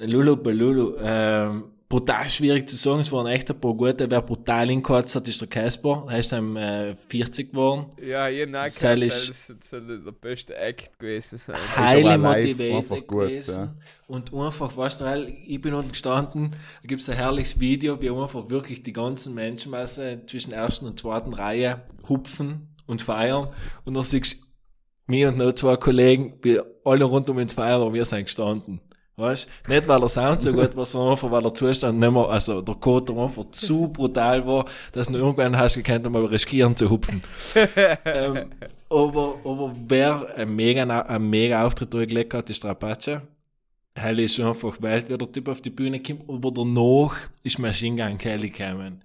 Lulu 0.00 0.34
Lulu, 0.50 0.96
ähm, 1.00 1.64
brutal 1.88 2.28
schwierig 2.28 2.68
zu 2.68 2.76
sagen, 2.76 3.00
es 3.00 3.12
waren 3.12 3.26
echt 3.26 3.50
ein 3.50 3.60
paar 3.60 3.74
gute, 3.74 4.10
wer 4.10 4.22
brutal 4.22 4.68
hingekotzt 4.68 5.14
hat, 5.16 5.28
ist 5.28 5.40
der 5.40 5.48
Casper, 5.48 6.06
der 6.10 6.18
ist 6.18 6.32
dann 6.32 6.56
äh, 6.56 6.96
40 7.08 7.50
geworden. 7.52 7.86
Ja, 8.02 8.28
ihr 8.28 8.46
Das 8.50 8.82
Nackt, 8.82 9.02
ist- 9.02 9.50
das 9.50 9.68
soll 9.70 10.02
der 10.02 10.12
beste 10.12 10.56
Act 10.56 10.98
gewesen 10.98 11.38
sein. 11.38 11.56
live 11.76 12.18
motiviert 12.20 12.76
einfach 12.76 13.06
gut, 13.06 13.28
gewesen. 13.28 13.78
Und 14.06 14.34
einfach, 14.34 14.76
weißt 14.76 15.00
du, 15.02 15.26
ich 15.46 15.60
bin 15.60 15.74
unten 15.74 15.92
gestanden, 15.92 16.50
da 16.82 16.86
gibt's 16.86 17.08
ein 17.08 17.16
herrliches 17.16 17.60
Video, 17.60 18.00
wie 18.00 18.10
einfach 18.10 18.48
wirklich 18.50 18.82
die 18.82 18.92
ganzen 18.92 19.34
Menschenmasse 19.34 20.22
zwischen 20.26 20.52
ersten 20.52 20.86
und 20.86 20.98
zweiten 20.98 21.32
Reihe 21.32 21.82
hupfen 22.08 22.74
und 22.86 23.02
feiern. 23.02 23.48
Und 23.84 23.94
dann 23.94 24.04
siehst 24.04 24.34
du 24.34 24.38
mir 25.06 25.28
und 25.28 25.38
noch 25.38 25.52
zwei 25.52 25.76
Kollegen, 25.76 26.34
wir 26.42 26.66
alle 26.84 27.04
rund 27.04 27.28
um 27.30 27.36
uns 27.36 27.52
feiern, 27.52 27.80
aber 27.82 27.92
wir 27.94 28.04
sind 28.04 28.24
gestanden. 28.24 28.80
Weißt 29.16 29.48
Nicht, 29.68 29.86
weil 29.86 30.00
der 30.00 30.08
Sound 30.08 30.42
so 30.42 30.52
gut 30.52 30.76
war, 30.76 30.86
sondern 30.86 31.12
einfach, 31.12 31.30
weil 31.30 31.42
der 31.42 31.54
Zustand 31.54 32.00
nicht 32.00 32.10
mehr, 32.10 32.28
also 32.28 32.60
der 32.60 32.74
Code 32.74 33.12
einfach 33.12 33.44
zu 33.52 33.86
brutal 33.86 34.44
war, 34.44 34.64
dass 34.90 35.06
du 35.06 35.14
irgendwann 35.14 35.56
hast 35.56 35.76
gekannt, 35.76 36.10
mal 36.10 36.24
riskieren 36.24 36.76
zu 36.76 36.90
hupfen. 36.90 37.20
ähm, 38.04 38.50
aber, 38.90 39.36
aber 39.44 39.76
wer 39.86 40.34
einen 40.34 40.56
mega, 40.56 40.82
einen 40.82 41.30
mega 41.30 41.64
Auftritt 41.64 41.94
durchgelegt 41.94 42.34
hat, 42.34 42.50
ist 42.50 42.64
der 42.64 42.72
Apache. 42.72 43.22
Hell 43.94 44.18
ist 44.18 44.40
einfach 44.40 44.82
Welt, 44.82 45.08
wie 45.08 45.16
der 45.16 45.30
Typ 45.30 45.46
auf 45.46 45.60
die 45.60 45.70
Bühne 45.70 46.02
kommt, 46.02 46.28
aber 46.28 46.50
danach 46.50 47.14
ist 47.44 47.60
Machine 47.60 48.02
Gun 48.02 48.18
Kelly 48.18 48.50
gekommen. 48.50 49.00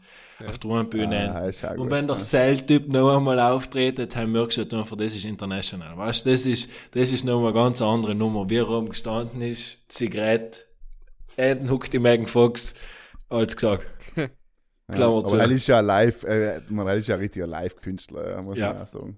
Auf 0.48 0.58
der 0.58 0.84
Bühne. 0.86 1.52
Ah, 1.64 1.74
und 1.74 1.90
wenn 1.92 2.08
der 2.08 2.16
ja. 2.16 2.22
Cell-Typ 2.22 2.88
noch 2.88 3.18
einmal 3.18 3.40
auftritt, 3.40 4.00
du 4.00 4.08
halt 4.16 4.74
einfach, 4.74 4.96
das 4.96 5.16
ist 5.16 5.26
international. 5.26 5.98
Weißt 5.98 6.26
das 6.26 6.46
ist, 6.46 6.70
das 6.92 7.12
ist 7.12 7.26
noch 7.26 7.44
eine 7.44 7.54
ganz 7.54 7.82
andere 7.82 8.16
Nummer. 8.16 8.50
Wie 8.50 8.58
er 8.58 8.70
oben 8.70 8.90
gestanden 8.90 9.42
ist, 9.42 9.80
Zigarette, 9.90 10.60
Enden 11.36 11.70
huckt 11.70 11.92
die 11.92 12.00
Megan 12.00 12.26
Fox, 12.26 12.76
alles 13.30 13.56
gesagt. 13.56 13.86
Zu. 15.22 15.36
aber 15.36 15.44
er 15.44 15.52
ist 15.52 15.68
ja 15.68 15.82
live, 15.82 16.24
äh, 16.24 16.62
man, 16.70 16.88
ist 16.98 17.08
ja 17.08 17.16
ein 17.16 17.22
richtiger 17.22 17.46
Live-Künstler, 17.46 18.32
ja, 18.32 18.42
muss 18.42 18.58
Ja. 18.58 18.74
man 18.74 18.82
auch 18.82 18.88
sagen. 18.88 19.18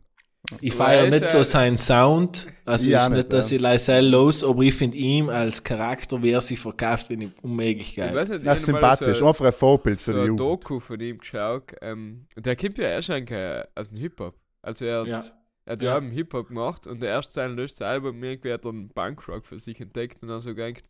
Ich 0.59 0.73
feiere 0.73 1.05
er 1.05 1.09
nicht 1.09 1.29
so 1.29 1.37
ja- 1.37 1.43
seinen 1.43 1.77
Sound, 1.77 2.47
also 2.65 2.89
Ich 2.89 2.95
ist 2.95 3.09
nicht, 3.09 3.17
nicht, 3.17 3.33
dass 3.33 3.51
ja. 3.51 3.57
ich 3.57 3.61
Lysel 3.63 4.05
los, 4.09 4.43
aber 4.43 4.61
ich 4.63 4.73
finde 4.75 4.97
ihm 4.97 5.29
als 5.29 5.63
Charakter, 5.63 6.21
wie 6.21 6.31
er 6.31 6.41
sich 6.41 6.59
verkauft, 6.59 7.07
finde 7.07 7.27
ich 7.27 7.43
unmöglich 7.43 7.97
Ich 7.97 8.03
weiß 8.13 8.29
nicht, 8.29 8.45
Das 8.45 8.59
ist 8.61 8.67
ich 8.67 8.73
hab 8.75 8.81
mal 8.81 8.95
sympathisch, 8.97 9.17
So, 9.19 9.27
einfach 9.27 9.45
ein 9.45 9.53
Vorbild 9.53 10.01
für 10.01 10.11
so 10.13 10.19
die 10.19 10.25
Jugend. 10.27 10.39
Doku 10.39 10.79
von 10.79 10.99
ihm 10.99 11.17
geschaut. 11.19 11.73
Ähm, 11.81 12.25
und 12.35 12.45
der 12.45 12.55
kommt 12.55 12.77
ja 12.77 12.85
erst 12.85 13.09
eigentlich 13.09 13.63
aus 13.75 13.89
dem 13.89 13.97
Hip-Hop. 13.99 14.35
Also 14.61 14.85
er 14.85 14.99
hat, 15.01 15.07
Ja. 15.07 15.21
er 15.65 15.73
hat 15.73 15.81
ja, 15.81 15.99
Ja. 15.99 16.01
Hip-Hop 16.09 16.47
gemacht 16.49 16.85
und 16.87 17.01
der 17.01 17.09
erste 17.11 17.33
sein 17.33 17.55
letztes 17.55 17.81
Album 17.83 18.21
irgendwie 18.23 18.51
hat 18.53 18.65
er 18.65 18.69
einen 18.71 18.89
Punkrock 18.89 19.45
für 19.45 19.57
sich 19.57 19.79
entdeckt 19.79 20.21
und 20.21 20.27
dann 20.27 20.41
so 20.41 20.53
gedacht, 20.53 20.83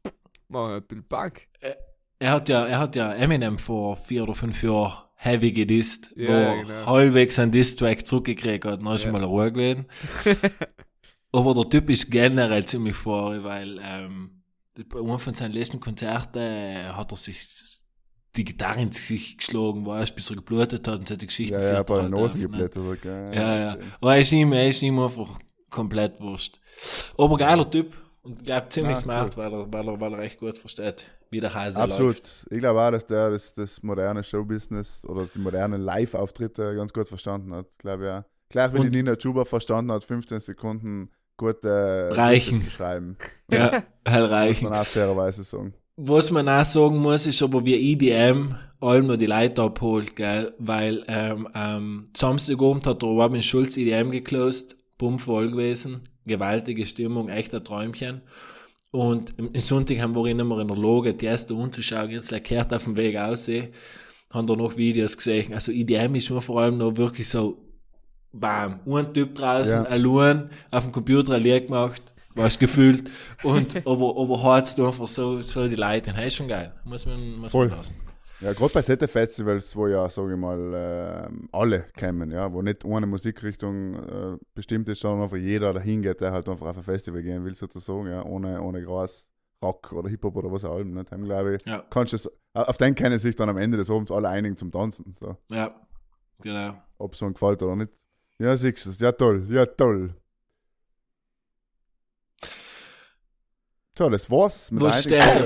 mach 0.48 0.70
ein 0.70 0.82
bisschen 0.84 1.04
Punk. 1.08 1.44
Er 2.20 2.32
hat 2.34 2.50
ja, 2.50 2.66
er 2.66 2.80
hat 2.80 2.96
ja 2.96 3.14
Eminem 3.14 3.58
vor 3.58 3.96
vier 3.98 4.24
oder 4.24 4.36
fünf 4.36 4.62
Jahren 4.62 5.04
heavy 5.24 5.52
gedisst, 5.52 6.12
Ja, 6.16 6.28
wo 6.28 6.62
genau. 6.64 6.86
halbwegs 6.88 7.38
einen 7.38 7.52
Diss-Track 7.52 8.08
zurückgekriegt 8.08 8.66
hat, 8.66 8.82
dann 8.82 8.96
ist 8.96 9.04
Ja. 9.06 9.12
mal 9.12 9.24
Ruhe 9.24 9.52
gewesen. 9.52 9.86
aber 11.32 11.54
der 11.54 11.70
Typ 11.70 11.90
ist 11.90 12.10
generell 12.10 12.66
ziemlich 12.66 12.96
vor, 12.96 13.44
weil 13.44 13.80
ähm, 13.84 14.42
bei 14.90 15.00
einem 15.00 15.20
von 15.20 15.34
seinen 15.34 15.54
letzten 15.54 15.80
Konzerten 15.80 16.40
äh, 16.40 16.84
hat 16.94 17.12
er 17.12 17.18
sich 17.18 17.48
die 18.36 18.46
Gitarre 18.46 18.82
ins 18.82 18.98
Gesicht 18.98 19.40
geschlagen, 19.40 19.86
weißt, 19.86 20.16
bis 20.16 20.30
er 20.30 20.38
geblutet 20.38 20.88
hat 20.88 21.00
und 21.00 21.08
so 21.08 21.16
die 21.16 21.28
Geschichte 21.28 21.54
Ja, 21.56 21.62
ja, 21.62 21.68
ein 21.70 21.76
führt 21.76 21.90
er 21.90 21.94
paar 21.94 22.02
halt 22.04 22.12
Nosen 22.12 22.26
auf, 22.46 22.52
ne? 22.52 22.70
geblättert. 22.70 23.02
gell, 23.02 23.32
Ja, 23.36 23.58
ja. 23.60 23.78
Aber 24.00 24.16
er 24.16 24.22
ist 24.22 24.32
ihm, 24.32 24.54
er 24.54 24.70
ist 24.70 24.82
ihm 24.82 24.98
einfach 25.00 25.38
komplett 25.70 26.20
wurscht. 26.20 26.60
Aber 27.18 27.38
geiler 27.38 27.70
Typ 27.70 27.94
und 28.24 28.40
ich 28.40 28.46
glaube 28.46 28.70
ziemlich 28.70 28.98
Ah, 28.98 29.02
smart, 29.02 29.38
weil, 29.38 29.54
er, 29.54 29.72
weil, 29.72 29.88
er, 29.88 30.00
weil 30.00 30.14
er 30.14 30.20
echt 30.20 30.40
gut 30.40 30.58
versteht, 30.58 31.06
wie 31.32 31.40
der 31.40 31.54
Hase 31.54 31.82
Absolut. 31.82 32.16
läuft. 32.18 32.46
Ich 32.52 32.60
glaube 32.60 32.82
auch, 32.82 32.92
dass 32.92 33.08
der 33.08 33.32
das, 33.32 33.56
das 33.56 33.82
moderne 33.82 34.24
Showbusiness 34.24 35.04
oder 35.06 35.28
die 35.34 35.40
modernen 35.40 35.82
Live-Auftritte 35.82 36.76
ganz 36.76 36.94
gut 36.94 37.08
verstanden 37.08 37.54
hat. 37.56 37.68
Glaube 37.80 38.06
ja. 38.06 38.26
Gleich 38.50 38.74
wie 38.74 38.80
Und- 38.80 38.94
die 38.94 38.98
Nina 38.98 39.16
Chuba 39.16 39.46
verstanden 39.46 39.92
hat, 39.92 40.04
15 40.04 40.40
Sekunden 40.42 41.10
gute 41.38 42.10
Reichen. 42.12 42.58
Witze 42.60 42.66
zu 42.70 42.72
schreiben. 42.76 43.18
Ja, 43.50 43.84
Muss 44.06 44.14
reichen. 44.30 44.70
man 44.70 44.80
auch 44.80 44.86
fairerweise 44.86 45.44
sagen. 45.44 45.74
Was 45.96 46.32
man 46.32 46.48
auch 46.50 46.66
sagen 46.66 46.98
muss, 46.98 47.26
ist 47.26 47.42
aber 47.42 47.64
wie 47.66 47.76
EDM 47.94 48.56
allem 48.80 49.08
noch 49.08 49.16
die 49.18 49.26
Leute 49.28 49.62
abholt, 49.62 50.16
gell, 50.16 50.54
weil 50.58 51.04
ähm, 51.08 51.48
am 51.54 52.06
Samstagabend 52.16 52.86
hat 52.88 53.04
Robin 53.04 53.44
Schulz 53.44 53.78
EDM 53.78 54.10
geclosed, 54.12 54.76
bumm 54.98 55.20
voll 55.20 55.52
gewesen, 55.52 56.02
gewaltige 56.26 56.86
Stimmung, 56.86 57.30
echter 57.30 57.64
Träumchen. 57.64 58.22
Und 58.92 59.34
im 59.38 59.56
Sonntag 59.56 60.00
haben 60.00 60.14
wir 60.16 60.26
ihn 60.26 60.40
immer 60.40 60.60
in 60.60 60.68
der 60.68 60.78
Lage, 60.78 61.14
die 61.14 61.26
erste 61.26 61.54
anzuschauen, 61.56 62.10
jetzt 62.10 62.32
kehrt 62.44 62.74
auf 62.74 62.84
dem 62.84 62.98
Weg 62.98 63.18
aussehen, 63.18 63.70
haben 64.32 64.48
da 64.48 64.56
noch 64.56 64.76
Videos 64.76 65.16
gesehen. 65.16 65.54
Also 65.54 65.72
EDM 65.72 66.16
ist 66.16 66.26
schon 66.26 66.42
vor 66.42 66.62
allem 66.62 66.78
noch 66.78 66.98
wirklich 66.98 67.28
so, 67.30 67.58
bam, 68.34 68.82
ein 68.86 69.14
Typ 69.14 69.36
draußen, 69.36 69.84
Ja. 69.84 69.90
allein, 69.90 70.50
auf 70.72 70.84
dem 70.84 70.92
Computer 70.92 71.40
Lied 71.40 71.68
gemacht, 71.68 72.02
was 72.36 72.60
gefühlt, 72.60 73.10
und, 73.44 73.76
aber, 73.88 74.16
aber 74.18 74.44
hat's 74.44 74.76
da 74.76 74.88
einfach 74.88 75.08
so, 75.08 75.42
so 75.42 75.68
die 75.70 75.76
Leute, 75.76 76.14
hey, 76.14 76.28
ist 76.28 76.36
schon 76.36 76.48
geil, 76.50 76.74
muss 76.84 77.06
man, 77.06 77.40
muss 77.40 77.54
man 77.54 77.70
lassen. 77.70 77.96
Ja, 78.42 78.54
gerade 78.54 78.74
bei 78.74 78.82
Sette-Festivals, 78.82 79.76
wo 79.76 79.86
ja, 79.88 80.10
sage 80.10 80.34
ich 80.34 80.40
mal, 80.40 80.74
ähm, 81.30 81.48
alle 81.52 81.86
kommen, 81.98 82.32
ja, 82.32 82.52
wo 82.52 82.64
nicht 82.64 82.84
eine 82.84 83.06
Musikrichtung 83.06 83.94
äh, 83.94 84.38
bestimmt 84.56 84.88
ist, 84.88 85.02
sondern 85.02 85.22
einfach 85.24 85.38
jeder 85.38 85.74
dahin 85.74 86.02
geht, 86.02 86.22
der 86.22 86.32
halt 86.32 86.50
einfach 86.50 86.66
auf 86.68 86.78
ein 86.78 86.84
Festival 86.84 87.22
gehen 87.22 87.46
will, 87.46 87.54
sozusagen, 87.56 88.08
ja, 88.08 88.24
ohne, 88.26 88.60
ohne 88.64 88.82
Gras, 88.84 89.30
Rock 89.64 89.92
oder 89.94 90.10
Hip-Hop 90.10 90.36
oder 90.38 90.52
was 90.52 90.66
auch 90.66 90.80
immer. 90.80 91.04
Dann 91.04 91.24
glaube 91.24 91.56
ich, 91.58 91.66
Ja. 91.68 91.86
kannst 91.92 92.14
du 92.14 92.18
es, 92.18 92.32
auf 92.56 92.78
den 92.78 92.96
können 92.96 93.20
sich 93.20 93.36
dann 93.36 93.48
am 93.50 93.58
Ende 93.58 93.78
des 93.78 93.92
Abends 93.92 94.12
alle 94.12 94.30
einigen 94.30 94.58
zum 94.58 94.72
Tanzen, 94.72 95.14
so, 95.14 95.38
Ja, 95.52 95.76
genau. 96.42 96.82
ob 96.98 97.14
es 97.14 97.22
ihnen 97.22 97.34
gefällt 97.34 97.62
oder 97.62 97.76
nicht. 97.76 97.92
Ja, 98.40 98.58
siehst 98.58 98.88
du 98.88 98.90
es, 98.90 99.00
ja 99.00 99.12
toll, 99.12 99.46
ja 99.50 99.68
toll. 99.68 100.16
So, 103.96 104.10
das 104.10 104.32
war's. 104.32 104.72
mit 104.72 104.82
Was 104.82 105.04
der 105.04 105.46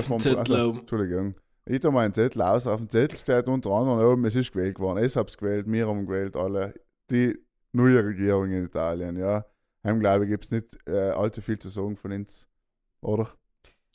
oben? 0.66 0.80
Entschuldigung. 0.80 1.36
Ich 1.68 1.80
tue 1.80 1.92
meinen 1.92 2.14
Zettel 2.14 2.44
aus. 2.44 2.68
Auf 2.68 2.80
dem 2.80 2.90
Zettel 2.90 3.18
steht 3.18 3.48
unter 3.48 3.72
anderem 3.72 4.00
oben, 4.00 4.26
es 4.26 4.36
ist 4.36 4.52
gewählt 4.52 4.80
worden. 4.80 5.04
Ich 5.04 5.16
hab's 5.18 5.38
gewählt, 5.38 5.66
wir 5.68 5.88
haben 5.88 6.06
gewählt, 6.06 6.36
alle. 6.36 6.76
Die 7.10 7.38
neue 7.72 8.06
Regierung 8.06 8.52
in 8.52 8.66
Italien, 8.66 9.18
ja. 9.18 9.46
Heim, 9.84 10.00
glaube 10.00 10.26
ich, 10.26 10.30
gibt's 10.30 10.52
nicht 10.52 10.78
äh, 10.88 11.10
allzu 11.10 11.42
viel 11.42 11.60
zu 11.60 11.70
sagen 11.70 11.96
von 11.96 12.12
uns, 12.12 12.48
oder? 13.02 13.32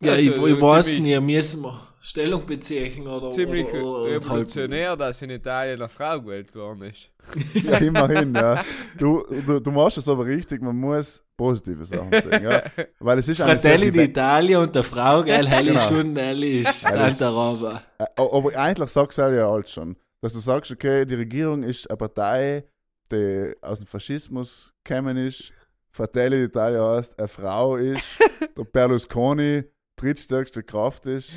Ja, 0.02 0.12
Also, 0.12 0.22
ich, 0.46 0.54
ich 0.54 0.60
weiß 0.60 0.86
ziemlich- 0.94 1.14
nicht, 1.20 1.36
müssen 1.36 1.62
wir 1.62 1.80
Stellung 2.02 2.46
beziehen 2.46 3.06
oder, 3.06 3.30
Ziemlich 3.30 3.66
oder, 3.68 3.82
oder, 3.84 4.00
oder 4.02 4.10
revolutionär, 4.14 4.96
dass 4.96 5.20
in 5.20 5.28
Italien 5.30 5.78
eine 5.80 5.88
Frau 5.90 6.18
gewählt 6.20 6.54
worden 6.54 6.82
ist. 6.84 7.10
Ja, 7.62 7.76
immerhin, 7.76 8.34
ja. 8.34 8.64
Du, 8.96 9.22
du, 9.46 9.60
du 9.60 9.70
machst 9.70 9.98
es 9.98 10.08
aber 10.08 10.24
richtig, 10.24 10.62
man 10.62 10.74
muss 10.76 11.22
positive 11.36 11.84
Sachen 11.84 12.10
sagen, 12.10 12.42
ja. 12.42 12.62
Weil 13.00 13.18
es 13.18 13.28
ist 13.28 13.42
eine 13.42 13.58
Fratelli 13.58 13.88
d'Italia 13.90 14.62
und 14.62 14.74
der 14.74 14.82
Frau, 14.84 15.22
gell, 15.22 15.46
hell 15.46 15.68
ist 15.68 15.88
Genau. 15.88 16.00
schon, 16.00 16.16
hell 16.16 16.42
ist 16.42 16.82
Ja, 16.84 16.92
das- 16.92 17.18
Tante 17.18 17.36
Raba. 17.36 17.82
Äh, 17.98 18.04
Aber 18.16 18.56
eigentlich 18.56 18.88
sagst 18.90 19.18
du 19.18 19.22
ja 19.36 19.46
alles 19.52 19.70
schon. 19.70 19.94
Dass 20.22 20.32
du 20.32 20.38
sagst, 20.38 20.70
okay, 20.70 21.04
die 21.04 21.14
Regierung 21.16 21.62
ist 21.62 21.88
eine 21.90 21.98
Partei, 21.98 22.64
die 23.12 23.52
aus 23.60 23.80
dem 23.80 23.86
Faschismus 23.86 24.72
gekommen 24.82 25.18
ist. 25.18 25.52
Fratelli 25.92 26.44
d'Italia 26.46 26.96
heißt, 26.96 27.18
eine 27.18 27.28
Frau 27.28 27.76
ist, 27.76 28.18
der 28.56 28.64
Berlusconi 28.64 29.64
drittstärkste 30.00 30.62
Kraft 30.62 31.06
ist. 31.06 31.32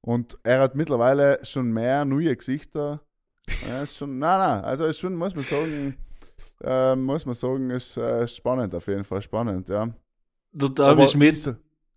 Und 0.00 0.38
er 0.42 0.60
hat 0.60 0.76
mittlerweile 0.76 1.40
schon 1.42 1.72
mehr 1.72 2.04
neue 2.04 2.36
Gesichter. 2.36 3.00
Er 3.66 3.82
ist 3.82 3.96
schon, 3.96 4.18
nein, 4.18 4.38
nein, 4.38 4.64
also 4.64 4.86
ist 4.86 4.98
schon, 4.98 5.14
muss 5.14 5.34
man 5.34 5.44
sagen, 5.44 5.96
äh, 6.62 6.96
muss 6.96 7.26
man 7.26 7.34
sagen, 7.34 7.70
ist 7.70 7.96
äh, 7.96 8.26
spannend, 8.26 8.74
auf 8.74 8.86
jeden 8.86 9.04
Fall 9.04 9.22
spannend, 9.22 9.68
ja. 9.68 9.88
Der 10.52 10.68
David 10.70 11.10
Schmidt 11.10 11.56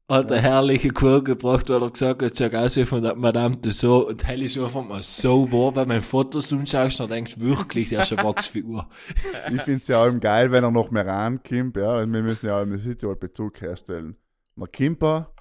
hat 0.10 0.32
eine 0.32 0.42
herrliche 0.42 0.90
Kur 0.90 1.24
gebracht, 1.24 1.70
weil 1.70 1.82
er 1.82 1.92
gesagt 1.92 2.22
hat, 2.24 2.38
schau 2.38 2.58
aus 2.58 2.76
wie 2.76 2.86
von 2.86 3.02
der 3.02 3.16
Madame 3.16 3.62
Tussauds. 3.62 4.10
Und 4.10 4.28
hell 4.28 4.42
ist 4.42 4.58
einfach 4.58 4.84
mal 4.84 5.04
so 5.04 5.50
wahr, 5.52 5.76
wenn 5.76 5.88
man 5.88 6.02
Fotos 6.02 6.52
anschaust, 6.52 7.00
dann 7.00 7.10
denkst 7.10 7.36
du 7.36 7.42
wirklich, 7.42 7.90
der 7.90 8.02
ist 8.02 8.12
eine 8.12 8.24
Wachsfigur. 8.24 8.90
Ich 9.54 9.62
finde 9.62 9.82
es 9.82 9.88
ja 9.88 10.02
allem 10.02 10.20
geil, 10.20 10.52
wenn 10.52 10.64
er 10.64 10.72
noch 10.72 10.92
mehr 10.92 11.06
rankommt, 11.06 11.78
ja, 11.78 11.94
weil 11.94 12.12
wir 12.12 12.24
müssen 12.24 12.48
ja 12.48 12.58
allem 12.58 12.72
den 12.72 12.80
Südtirol 12.80 13.16
Bezug 13.16 13.62
herstellen. 13.62 14.16
Der 14.58 14.68
Kimper 14.68 15.32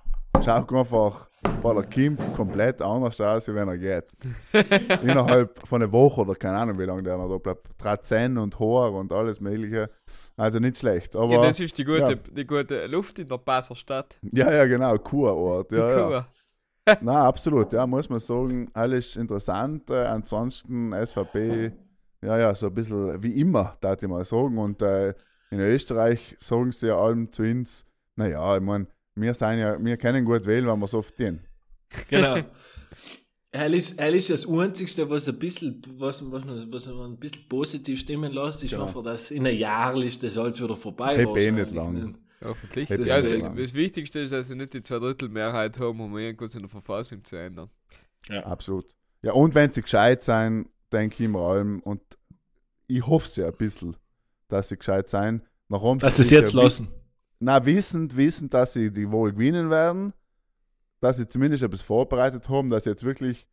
schaut 0.44 0.72
einfach, 0.72 1.28
weil 1.62 1.76
er 1.76 1.84
kommt, 1.84 2.34
komplett 2.34 2.82
anders 2.82 3.20
aus, 3.20 3.48
wie 3.48 3.54
wenn 3.54 3.68
er 3.68 3.78
geht. 3.78 4.04
Innerhalb 5.02 5.66
von 5.66 5.82
einer 5.82 5.90
Woche 5.92 6.22
oder 6.22 6.34
keine 6.34 6.56
Ahnung, 6.58 6.78
wie 6.78 6.84
lange 6.84 7.02
der 7.02 7.16
noch 7.16 7.28
da 7.28 7.38
bleibt. 7.38 7.68
Drazen 7.78 8.38
und 8.38 8.58
Haar 8.58 8.92
und 8.92 9.12
alles 9.12 9.40
Mögliche. 9.40 9.90
Also 10.36 10.58
nicht 10.58 10.78
schlecht. 10.78 11.16
Aber, 11.16 11.32
Ja, 11.32 11.40
ja, 11.40 11.46
das 11.46 11.60
ist 11.60 11.76
die 11.78 11.84
gute, 11.84 12.12
ja. 12.12 12.14
die 12.14 12.46
gute 12.46 12.86
Luft 12.86 13.18
in 13.18 13.28
der 13.28 13.38
Passerstadt. 13.38 14.18
ja, 14.32 14.64
genau, 14.66 14.96
Kurort. 14.98 15.72
Ja, 15.72 15.90
ja. 15.90 16.06
Kur. 16.06 16.26
Nein, 17.00 17.16
absolut, 17.16 17.72
ja, 17.72 17.86
muss 17.86 18.08
man 18.08 18.18
sagen, 18.18 18.68
alles 18.72 19.16
interessant. 19.16 19.90
Äh, 19.90 20.04
ansonsten 20.04 20.94
SVP, 20.94 21.72
ja, 22.22 22.38
ja, 22.38 22.54
so 22.54 22.68
ein 22.68 22.74
bisschen 22.74 23.22
wie 23.22 23.40
immer, 23.40 23.76
darf 23.80 24.02
ich 24.02 24.08
mal 24.08 24.24
sagen. 24.24 24.58
Und 24.58 24.80
äh, 24.82 25.14
in 25.50 25.60
Österreich 25.60 26.36
sagen 26.40 26.72
sie 26.72 26.88
ja 26.88 26.96
allem 26.96 27.30
zu 27.30 27.42
uns, 27.42 27.84
naja, 28.16 28.56
ich 28.56 28.62
meine, 28.62 28.86
wir 29.20 29.34
sind 29.34 29.58
ja, 29.58 29.82
wir 29.82 29.96
können 29.96 30.24
gut 30.24 30.46
wählen, 30.46 30.66
wenn 30.66 30.78
wir 30.78 30.84
es 30.84 30.94
oft 30.94 31.16
tun. 31.16 31.40
Genau. 32.08 32.38
Er 33.50 33.72
ist, 33.72 33.98
er 33.98 34.10
ist 34.10 34.28
das 34.28 34.46
Einzige, 34.46 35.08
was 35.08 35.26
ein 35.26 35.38
bisschen, 35.38 35.80
was, 35.96 36.22
was, 36.30 36.44
man, 36.44 36.70
was 36.70 36.86
man 36.86 37.12
ein 37.12 37.16
bisschen 37.16 37.48
positiv 37.48 37.98
stimmen 37.98 38.30
lässt, 38.30 38.62
ist 38.62 38.72
Genau. 38.72 38.84
einfach, 38.84 39.02
dass 39.02 39.30
in 39.30 39.46
einem 39.46 39.56
Jahr 39.56 39.96
ist 40.02 40.22
das 40.22 40.36
alles 40.36 40.62
wieder 40.62 40.76
vorbei. 40.76 41.16
Heb 41.16 41.28
eh 41.28 41.30
wahrscheinlich, 41.30 41.64
nicht 41.64 41.74
lang. 41.74 41.92
ne? 41.94 42.14
Hoffentlich. 42.44 42.88
Ja, 42.90 42.96
also, 43.14 43.48
das 43.48 43.72
Wichtigste 43.72 44.20
ist, 44.20 44.34
dass 44.34 44.48
sie 44.48 44.54
nicht 44.54 44.74
die 44.74 44.82
Zweidrittelmehrheit 44.82 45.80
haben, 45.80 45.98
um 45.98 46.16
irgendwas 46.18 46.54
in 46.54 46.60
der 46.60 46.68
Verfassung 46.68 47.24
zu 47.24 47.36
ändern. 47.36 47.70
Absolut. 48.44 48.86
Ja, 49.22 49.32
und 49.32 49.54
wenn 49.54 49.72
sie 49.72 49.80
gescheit 49.80 50.22
sein, 50.22 50.68
denke 50.92 51.22
ich 51.24 51.28
mir 51.30 51.40
allem, 51.40 51.80
und 51.80 52.02
ich 52.86 53.06
hoffe 53.06 53.28
sehr 53.28 53.46
ein 53.46 53.56
bisschen, 53.56 53.96
dass 54.48 54.68
sie 54.68 54.76
gescheit 54.76 55.08
sein. 55.08 55.40
Warum 55.68 55.98
Dass 55.98 56.16
sie 56.16 56.22
es 56.22 56.30
jetzt 56.30 56.52
lassen. 56.52 56.88
Na, 57.40 57.64
wissend, 57.64 58.16
wissend, 58.16 58.52
dass 58.54 58.72
sie 58.72 58.90
die 58.90 59.10
wohl 59.10 59.32
gewinnen 59.32 59.70
werden, 59.70 60.12
dass 61.00 61.18
sie 61.18 61.28
zumindest 61.28 61.62
etwas 61.62 61.82
vorbereitet 61.82 62.48
haben, 62.48 62.70
dass 62.70 62.84
sie 62.84 62.90
jetzt 62.90 63.04
wirklich 63.04 63.46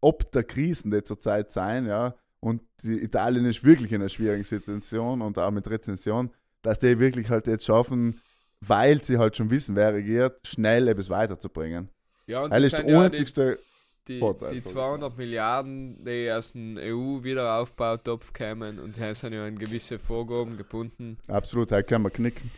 ob 0.00 0.30
der 0.32 0.44
Krisen, 0.44 0.90
die 0.90 1.02
zurzeit 1.02 1.50
sein, 1.50 1.86
ja, 1.86 2.14
und 2.40 2.62
Italien 2.82 3.44
ist 3.44 3.64
wirklich 3.64 3.92
in 3.92 4.00
einer 4.00 4.08
schwierigen 4.08 4.44
Situation 4.44 5.20
und 5.20 5.38
auch 5.38 5.50
mit 5.50 5.68
Rezension, 5.68 6.30
dass 6.62 6.78
die 6.78 6.98
wirklich 6.98 7.28
halt 7.28 7.46
jetzt 7.46 7.66
schaffen, 7.66 8.20
weil 8.60 9.02
sie 9.02 9.18
halt 9.18 9.36
schon 9.36 9.50
wissen, 9.50 9.76
wer 9.76 9.92
regiert, 9.92 10.46
schnell 10.46 10.88
etwas 10.88 11.10
weiterzubringen. 11.10 11.88
Ja, 12.26 12.44
und 12.44 12.50
Weil 12.50 12.62
das 12.62 12.72
ist 12.74 12.82
der 12.82 13.00
einzigste, 13.00 13.58
die, 14.08 14.18
Vorteil, 14.18 14.50
die 14.52 14.58
sorry. 14.60 14.74
200 14.74 15.16
Milliarden, 15.18 16.04
die 16.04 16.30
aus 16.30 16.52
dem 16.52 16.76
EU-Wiederaufbautopf 16.78 18.32
kämen 18.32 18.78
und 18.78 18.96
hier 18.98 19.14
sind 19.14 19.32
ja 19.32 19.44
an 19.44 19.58
gewisse 19.58 19.98
Vorgaben 19.98 20.56
gebunden. 20.56 21.18
absolut, 21.28 21.70
halt 21.72 21.86
kann 21.86 22.02
man 22.02 22.12
knicken. 22.12 22.50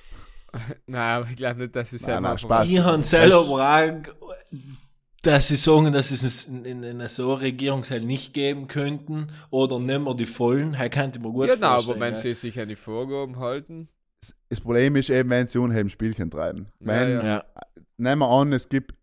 Nein, 0.86 1.00
aber 1.22 1.30
ich 1.30 1.36
glaube 1.36 1.60
nicht, 1.60 1.74
dass 1.76 1.92
Nein, 1.92 1.98
selber 1.98 2.20
nein, 2.20 2.30
einfach- 2.32 2.44
Spaß. 2.44 2.68
Ich 2.70 2.78
habe 2.78 3.02
selber 3.02 3.36
auch, 3.38 4.02
dass 5.22 5.48
sie 5.48 5.56
sagen, 5.56 5.92
dass 5.92 6.08
sie 6.08 6.26
es 6.26 6.44
in, 6.44 6.64
in 6.64 6.84
einer 6.84 7.08
so 7.08 7.34
Regierung 7.34 7.84
halt 7.88 8.04
nicht 8.04 8.34
geben 8.34 8.66
könnten 8.66 9.28
oder 9.50 9.78
nicht 9.78 10.00
mehr 10.00 10.14
die 10.14 10.26
vollen. 10.26 10.74
Er 10.74 10.90
könnte 10.90 11.18
ich 11.18 11.24
mir 11.24 11.30
gut 11.32 11.46
Ja, 11.48 11.56
vorstellen. 11.56 11.96
aber 11.96 12.00
wenn 12.00 12.12
gell? 12.14 12.22
sie 12.22 12.34
sich 12.34 12.58
an 12.60 12.68
die 12.68 12.76
Vorgaben 12.76 13.38
halten, 13.38 13.88
Das 14.48 14.60
Problem 14.60 14.96
ist 14.96 15.10
eben, 15.10 15.30
wenn 15.30 15.46
sie 15.48 15.58
unheimlich 15.58 15.92
Spielchen 15.92 16.30
treiben. 16.30 16.66
Wenn, 16.80 17.10
Ja, 17.10 17.22
ja. 17.22 17.24
ja. 17.26 17.44
nehmen 17.96 18.18
wir 18.20 18.28
an, 18.28 18.52
es 18.52 18.68
gibt 18.68 18.94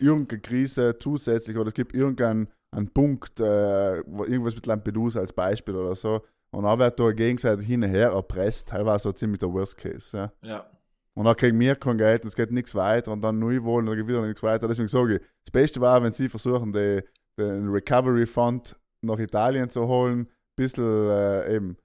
irgendeine 0.00 0.40
Krise 0.40 0.96
zusätzlich 0.98 1.56
oder 1.56 1.68
es 1.68 1.74
gibt 1.74 1.94
irgendeinen 1.94 2.48
einen 2.70 2.88
Punkt, 2.88 3.40
äh, 3.40 3.96
irgendwas 3.98 4.54
mit 4.54 4.66
Lampedusa 4.66 5.20
als 5.20 5.32
Beispiel 5.32 5.74
oder 5.74 5.96
so, 5.96 6.22
und 6.50 6.64
dann 6.64 6.78
wird 6.78 6.98
da 6.98 7.12
gegenseitig 7.12 7.66
hin 7.66 7.82
und 7.82 7.90
her 7.90 8.10
erpresst, 8.10 8.68
teilweise 8.68 9.04
so 9.04 9.12
ziemlich 9.12 9.38
der 9.38 9.52
Worst 9.52 9.76
Case. 9.76 10.16
Ja. 10.16 10.32
ja. 10.42 10.66
Und 11.14 11.24
dann 11.24 11.36
kriegen 11.36 11.58
wir 11.58 11.74
kein 11.76 11.98
Geld 11.98 12.22
und 12.22 12.28
es 12.28 12.36
geht 12.36 12.52
nichts 12.52 12.74
weiter 12.74 13.12
und 13.12 13.22
dann 13.22 13.38
neu 13.38 13.62
wollen 13.64 13.80
und 13.80 13.86
dann 13.86 13.96
geht 13.96 14.08
wieder 14.08 14.24
nichts 14.24 14.42
weiter. 14.42 14.68
Deswegen 14.68 14.88
sage 14.88 15.16
ich, 15.16 15.20
das 15.44 15.50
Beste 15.50 15.80
war, 15.80 16.02
wenn 16.02 16.12
sie 16.12 16.28
versuchen, 16.28 16.72
die, 16.72 17.02
den 17.36 17.68
Recovery 17.68 18.24
Fund 18.24 18.76
nach 19.02 19.18
Italien 19.18 19.68
zu 19.68 19.86
holen, 19.86 20.20
ein 20.20 20.28
bisschen 20.56 21.08
äh, 21.08 21.56
eben 21.56 21.76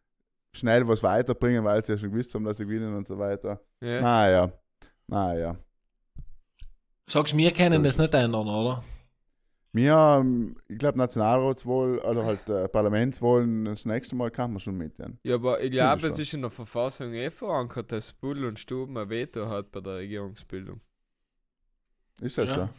schnell 0.55 0.87
was 0.87 1.01
weiterbringen, 1.01 1.63
weil 1.63 1.83
sie 1.83 1.93
ja 1.93 1.97
schon 1.97 2.11
gewusst 2.11 2.33
haben, 2.35 2.45
dass 2.45 2.57
sie 2.57 2.65
gewinnen 2.65 2.95
und 2.95 3.07
so 3.07 3.17
weiter. 3.17 3.59
ja. 3.81 4.01
Naja, 4.01 4.51
naja. 5.07 5.57
Sagst 7.07 7.33
du, 7.33 7.37
wir 7.37 7.51
können 7.51 7.79
So 7.79 7.83
das 7.83 7.97
nicht 7.97 8.13
ändern, 8.13 8.47
oder? 8.47 8.83
Wir, 9.75 9.93
ähm, 10.21 10.55
ich 10.67 10.77
glaube, 10.77 10.99
Nationalratswahl 10.99 11.97
oder 11.99 12.25
halt 12.25 12.47
äh, 12.47 12.69
Parlamentswahlen, 12.69 13.65
das 13.65 13.85
nächste 13.85 14.15
Mal 14.15 14.29
kann 14.29 14.51
man 14.51 14.59
schon 14.59 14.77
mitnehmen. 14.77 15.17
Ja, 15.23 15.35
aber 15.35 15.61
ich 15.63 15.71
glaube, 15.71 16.07
es 16.07 16.19
ist 16.19 16.33
in 16.33 16.41
der 16.41 16.51
Verfassung 16.51 17.11
eh 17.13 17.31
verankert, 17.31 17.91
dass 17.91 18.13
Bull 18.13 18.45
und 18.45 18.59
Stuben 18.59 18.95
ein 18.97 19.09
Veto 19.09 19.49
hat 19.49 19.71
bei 19.71 19.81
der 19.81 19.95
Regierungsbildung. 19.95 20.79
Ist 22.21 22.37
das 22.37 22.49
Ja. 22.49 22.55
schon? 22.55 22.69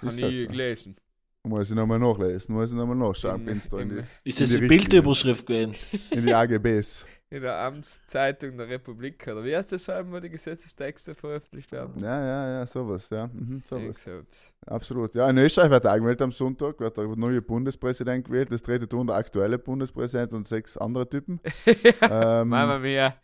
Habe 0.00 0.06
ich 0.06 0.14
so? 0.42 0.48
gelesen. 0.48 0.96
Muss 1.44 1.68
ich 1.70 1.76
nochmal 1.76 1.98
nachlesen, 1.98 2.54
muss 2.54 2.70
ich 2.70 2.76
nochmal 2.76 2.96
nachschauen, 2.96 3.46
in 3.46 3.48
im- 3.48 3.88
die, 4.22 4.28
Ist 4.30 4.40
In 4.40 4.46
das 4.46 4.50
die. 4.58 4.66
Bildüberschrift 4.66 5.44
gewesen? 5.46 6.00
in 6.10 6.24
die 6.26 6.34
AGBs. 6.34 7.04
In 7.32 7.40
der 7.40 7.62
Amtszeitung 7.62 8.58
der 8.58 8.68
Republik, 8.68 9.26
oder 9.26 9.42
wie 9.42 9.56
heißt 9.56 9.72
das 9.72 9.88
wo 10.12 10.20
die 10.20 10.28
Gesetzestexte 10.28 11.14
veröffentlicht 11.14 11.72
werden? 11.72 11.94
Ja, 11.98 12.22
ja, 12.22 12.58
ja, 12.58 12.66
sowas, 12.66 13.08
ja. 13.08 13.26
Mhm, 13.26 13.62
sowas. 13.66 14.52
Absolut. 14.66 15.14
Ja, 15.14 15.30
in 15.30 15.38
Österreich 15.38 15.70
wird 15.70 15.86
auch 15.86 15.96
gewählt 15.96 16.20
am 16.20 16.30
Sonntag, 16.30 16.78
wird 16.78 16.94
der 16.94 17.06
neue 17.16 17.40
Bundespräsident 17.40 18.26
gewählt. 18.26 18.52
Das 18.52 18.60
trete 18.60 18.86
tun 18.86 19.06
der 19.06 19.16
aktuelle 19.16 19.58
Bundespräsident 19.58 20.34
und 20.34 20.46
sechs 20.46 20.76
andere 20.76 21.08
Typen. 21.08 21.40
ähm, 22.02 22.48
Mama 22.50 22.78
mia. 22.78 23.16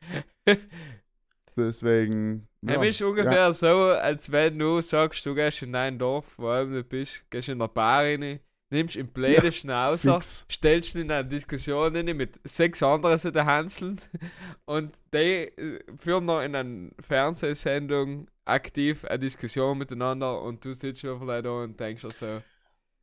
deswegen. 1.59 2.49
Ja, 2.63 2.83
ist 2.83 3.03
ungefähr 3.03 3.53
so, 3.53 3.91
als 3.91 4.33
wenn 4.33 4.59
du 4.59 4.81
sagst, 4.81 5.27
du 5.27 5.35
gehst 5.35 5.61
in 5.61 5.75
ein 5.75 5.99
Dorf, 5.99 6.25
wo 6.39 6.65
du 6.65 6.83
bist, 6.83 7.31
gehst 7.31 7.51
in 7.51 7.61
eine 7.61 7.69
Bar 7.69 8.05
rein, 8.05 8.41
nimmst 8.71 8.97
im 8.97 9.09
blöden 9.09 9.53
Schnauzer, 9.53 10.15
fix. 10.15 10.47
stellst 10.51 10.95
ihn 10.95 11.03
in 11.03 11.11
eine 11.11 11.29
Diskussion 11.29 11.97
rein 11.97 12.17
mit 12.17 12.41
sechs 12.45 12.83
anderen 12.83 13.33
der 13.33 13.47
Hanseln 13.47 14.01
und 14.67 14.95
die 15.13 15.19
äh, 15.19 15.81
führen 15.99 16.27
noch 16.27 16.41
in 16.41 16.55
einer 16.55 16.91
Fernsehsendung 17.01 18.29
aktiv 18.45 19.05
eine 19.05 19.19
Diskussion 19.19 19.79
miteinander 19.79 20.41
und 20.43 20.65
du 20.65 20.73
sitzt 20.73 21.01
schon 21.01 21.19
vielleicht 21.19 21.47
da 21.47 21.51
und 21.51 21.79
denkst 21.79 22.03
dir 22.03 22.11
so, 22.11 22.43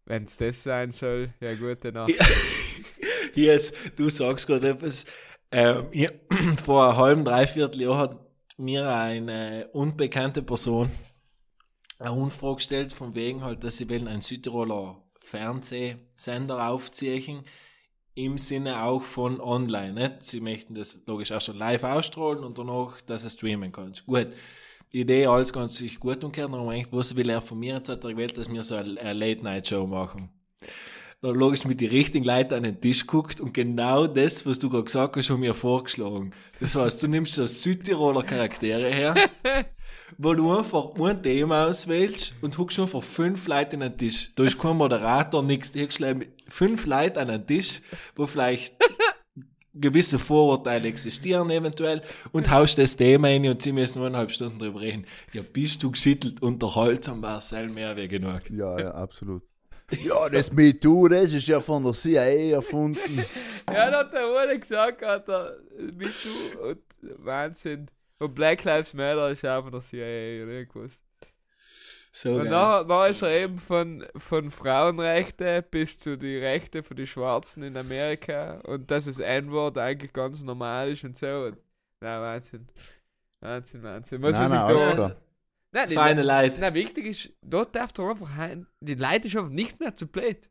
wenn 0.06 0.24
es 0.24 0.38
das 0.38 0.64
sein 0.64 0.92
soll, 0.92 1.34
ja 1.40 1.54
gut, 1.56 1.84
dann 1.84 2.08
Ja. 2.10 2.26
Yes, 3.34 3.74
du 3.98 4.10
sagst 4.10 4.48
gerade 4.48 4.70
etwas. 4.70 5.04
Ähm, 5.52 5.88
ja, 5.92 6.10
vor 6.64 6.88
einem 6.88 6.98
halben, 6.98 7.26
dreiviertel 7.26 7.82
Jahr 7.82 7.98
hat 7.98 8.20
mir 8.58 8.90
eine 8.90 9.68
unbekannte 9.74 10.42
Person 10.42 10.90
eine 12.00 12.12
Umfrage 12.12 12.56
gestellt, 12.56 12.94
von 12.94 13.16
wegen 13.16 13.44
halt, 13.44 13.64
dass 13.64 13.78
sie 13.78 13.90
wollen 13.90 14.08
einen 14.08 14.22
Südtiroler 14.22 15.02
Fernsehsender 15.26 16.70
aufziehen, 16.70 17.44
im 18.14 18.38
Sinne 18.38 18.84
auch 18.84 19.02
von 19.02 19.42
online. 19.42 19.94
Nicht? 19.94 20.24
Sie 20.24 20.40
möchten 20.40 20.76
das 20.76 21.02
logisch 21.06 21.32
auch 21.32 21.42
schon 21.42 21.58
live 21.58 21.84
ausstrahlen 21.84 22.44
und 22.44 22.58
danach, 22.58 23.02
dass 23.02 23.24
du 23.24 23.30
streamen 23.30 23.72
kannst. 23.72 24.06
Gut. 24.06 24.28
Die 24.94 25.02
Idee, 25.02 25.26
alles 25.26 25.52
ganz 25.52 25.76
sich 25.76 26.00
gut 26.00 26.24
und 26.24 26.32
gern, 26.32 26.54
aber 26.54 26.72
eigentlich, 26.72 26.94
was 26.94 27.16
will 27.16 27.30
er 27.30 27.42
von 27.42 27.60
mir? 27.60 27.76
Jetzt 27.76 27.90
hat 27.90 28.06
er 28.06 28.12
gewählt, 28.12 28.38
dass 28.38 28.50
wir 28.50 28.64
so 28.64 28.76
eine, 28.76 29.14
Late-Night-Show 29.14 29.86
machen 29.88 30.30
dann 31.26 31.36
logisch 31.36 31.66
mit 31.66 31.82
die 31.82 31.88
richtigen 31.88 32.26
Leuten 32.26 32.54
an 32.54 32.64
den 32.64 32.80
Tisch 32.80 33.08
guckt 33.08 33.42
und 33.42 33.54
genau 33.54 34.08
das, 34.08 34.46
was 34.46 34.60
du 34.60 34.70
gerade 34.70 34.84
gesagt 34.84 35.16
hast, 35.16 35.26
schon 35.26 35.40
mir 35.40 35.54
vorgeschlagen. 35.54 36.32
Das 36.60 36.76
heißt, 36.76 37.02
du 37.02 37.08
nimmst 37.08 37.34
so 37.34 37.48
Südtiroler 37.48 38.24
Charaktere 38.24 38.90
her, 38.90 39.16
wo 40.18 40.34
du 40.34 40.52
einfach 40.52 40.90
ein 41.00 41.22
Thema 41.22 41.66
auswählst 41.66 42.34
und 42.42 42.58
huckst 42.58 42.80
einfach 42.80 43.04
fünf 43.04 43.48
Leute 43.48 43.76
an 43.76 43.82
den 43.82 43.98
Tisch. 43.98 44.32
Da 44.36 44.44
ist 44.44 44.60
kein 44.60 44.78
Moderator, 44.78 45.44
nix. 45.44 45.72
Du 45.72 45.82
huckst 45.82 46.04
fünf 46.48 46.86
Leute 46.86 47.20
an 47.22 47.28
den 47.28 47.46
Tisch, 47.46 47.82
wo 48.16 48.28
vielleicht 48.28 48.76
gewisse 49.74 50.20
Vorurteile 50.20 50.88
existieren 50.88 51.50
eventuell 51.50 52.02
und 52.32 52.50
haust 52.50 52.78
das 52.78 52.96
Thema 52.96 53.28
rein 53.28 53.48
und 53.48 53.62
sie 53.62 53.74
müssen 53.74 54.02
eineinhalb 54.02 54.32
Stunden 54.32 54.60
drüber 54.60 54.82
reden. 54.82 55.06
Ja, 55.34 55.42
bist 55.42 55.84
du 55.84 55.92
geschüttelt, 55.92 56.42
unterhaltsam, 56.42 57.20
Marcel, 57.20 57.70
mehr 57.70 57.96
wie 57.98 58.08
genug. 58.08 58.50
Ja, 58.50 58.80
ja, 58.80 58.92
absolut. 58.92 59.44
Ja, 60.04 60.30
das 60.30 60.52
MeToo, 60.52 61.08
das 61.08 61.32
ist 61.32 61.48
ja 61.48 61.62
von 61.62 61.84
der 61.84 61.94
CIA 61.94 62.56
erfunden. 62.56 63.00
Ja, 63.72 63.90
da 63.90 64.00
hat 64.00 64.14
der 64.14 64.36
eine 64.38 64.60
gesagt, 64.60 65.02
hat 65.02 65.28
er 65.28 65.58
mit 65.78 66.12
du 66.24 66.70
und 66.70 66.82
Wahnsinn. 67.26 67.88
Und 68.20 68.34
Black 68.34 68.64
Lives 68.64 68.94
Matter 68.94 69.30
ist 69.32 69.42
von 69.42 69.72
der 69.72 69.82
CIA 69.82 70.44
oder 70.44 70.52
irgendwas. 70.54 71.00
So 72.12 72.36
Und 72.36 72.46
dann, 72.46 72.88
dann 72.88 73.12
ist 73.12 73.22
er 73.22 73.30
eben 73.30 73.60
von, 73.60 74.06
von 74.16 74.50
Frauenrechte 74.50 75.62
bis 75.70 76.00
zu 76.00 76.18
die 76.18 76.38
Rechte 76.38 76.82
für 76.82 76.96
die 76.96 77.08
Schwarzen 77.08 77.62
in 77.62 77.76
Amerika 77.76 78.62
und 78.62 78.90
dass 78.90 79.04
das 79.04 79.20
N-Wort 79.20 79.78
eigentlich 79.78 80.14
ganz 80.14 80.42
normal 80.42 80.92
ist 80.92 81.04
und 81.04 81.18
so. 81.18 81.48
Und, 81.48 81.58
na, 82.00 82.22
Wahnsinn. 82.22 82.70
Wahnsinn, 83.42 83.84
Wahnsinn. 83.84 84.22
Was 84.22 84.40
Nein, 84.40 84.50
muss 84.50 84.52
nein, 84.52 84.90
ich 84.90 84.96
da. 84.96 85.16
Nein, 85.72 85.90
die, 85.90 85.96
Feine 85.96 86.24
Leute. 86.24 86.62
na, 86.62 86.74
wichtig 86.74 87.06
ist, 87.06 87.34
dort 87.42 87.76
darf 87.76 87.92
doch 87.92 88.10
einfach 88.10 88.38
ein, 88.38 88.66
die 88.80 88.96
Leute 88.96 89.28
ist 89.28 89.36
einfach 89.36 89.52
nicht 89.52 89.82
mehr 89.82 89.94
zu 89.94 90.08
blöd. 90.08 90.50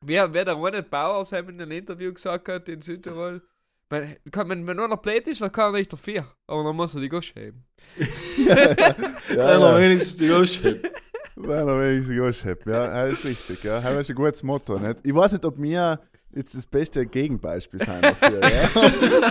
Wie, 0.00 0.14
wie 0.14 0.44
der 0.44 0.52
Ronald 0.52 0.90
Bauer 0.90 1.26
in 1.32 1.48
einem 1.48 1.72
Interview 1.72 2.12
gesagt 2.14 2.48
hat 2.48 2.68
in 2.68 2.80
Südtirol, 2.80 3.42
Wenn, 3.90 4.16
kann, 4.30 4.48
wenn, 4.48 4.66
wenn 4.68 4.78
einer 4.78 4.96
blöd 4.96 5.26
ist, 5.26 5.40
dann 5.40 5.50
kann 5.50 5.74
er 5.74 5.78
nicht 5.78 5.92
dafür. 5.92 6.24
Aber 6.46 6.62
dann 6.62 6.76
muss 6.76 6.94
er 6.94 7.00
die 7.00 7.08
Gosch 7.08 7.34
heben. 7.34 7.64
ja, 7.98 8.56
Wenn 8.56 9.38
er 9.38 9.58
ja. 9.58 9.78
wenigstens 9.78 10.16
die 10.16 10.30
Ausschnitt. 10.30 10.90
Wenn 11.34 11.68
er 11.68 11.80
wenigstens 11.80 12.16
Gosch 12.16 12.44
hat. 12.44 12.66
Ja, 12.66 13.06
das 13.06 13.12
ist 13.14 13.24
richtig. 13.24 13.64
Ja. 13.64 13.80
Das 13.80 14.00
ist 14.02 14.10
ein 14.10 14.14
gutes 14.14 14.42
Motto. 14.44 14.78
Nicht? 14.78 15.00
Ich 15.02 15.14
weiß 15.14 15.32
nicht, 15.32 15.44
ob 15.44 15.60
wir 15.60 15.98
jetzt 16.30 16.54
das 16.54 16.66
beste 16.66 17.04
Gegenbeispiel 17.04 17.80
sein 17.80 18.00
dafür. 18.00 18.40
ja. 18.40 18.70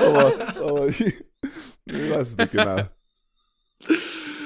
aber 0.05 0.33
aber 0.61 0.87
ich, 0.87 1.05
ich 1.85 2.09
weiß 2.09 2.31
es 2.31 2.37
nicht 2.37 2.51
genau. 2.51 2.81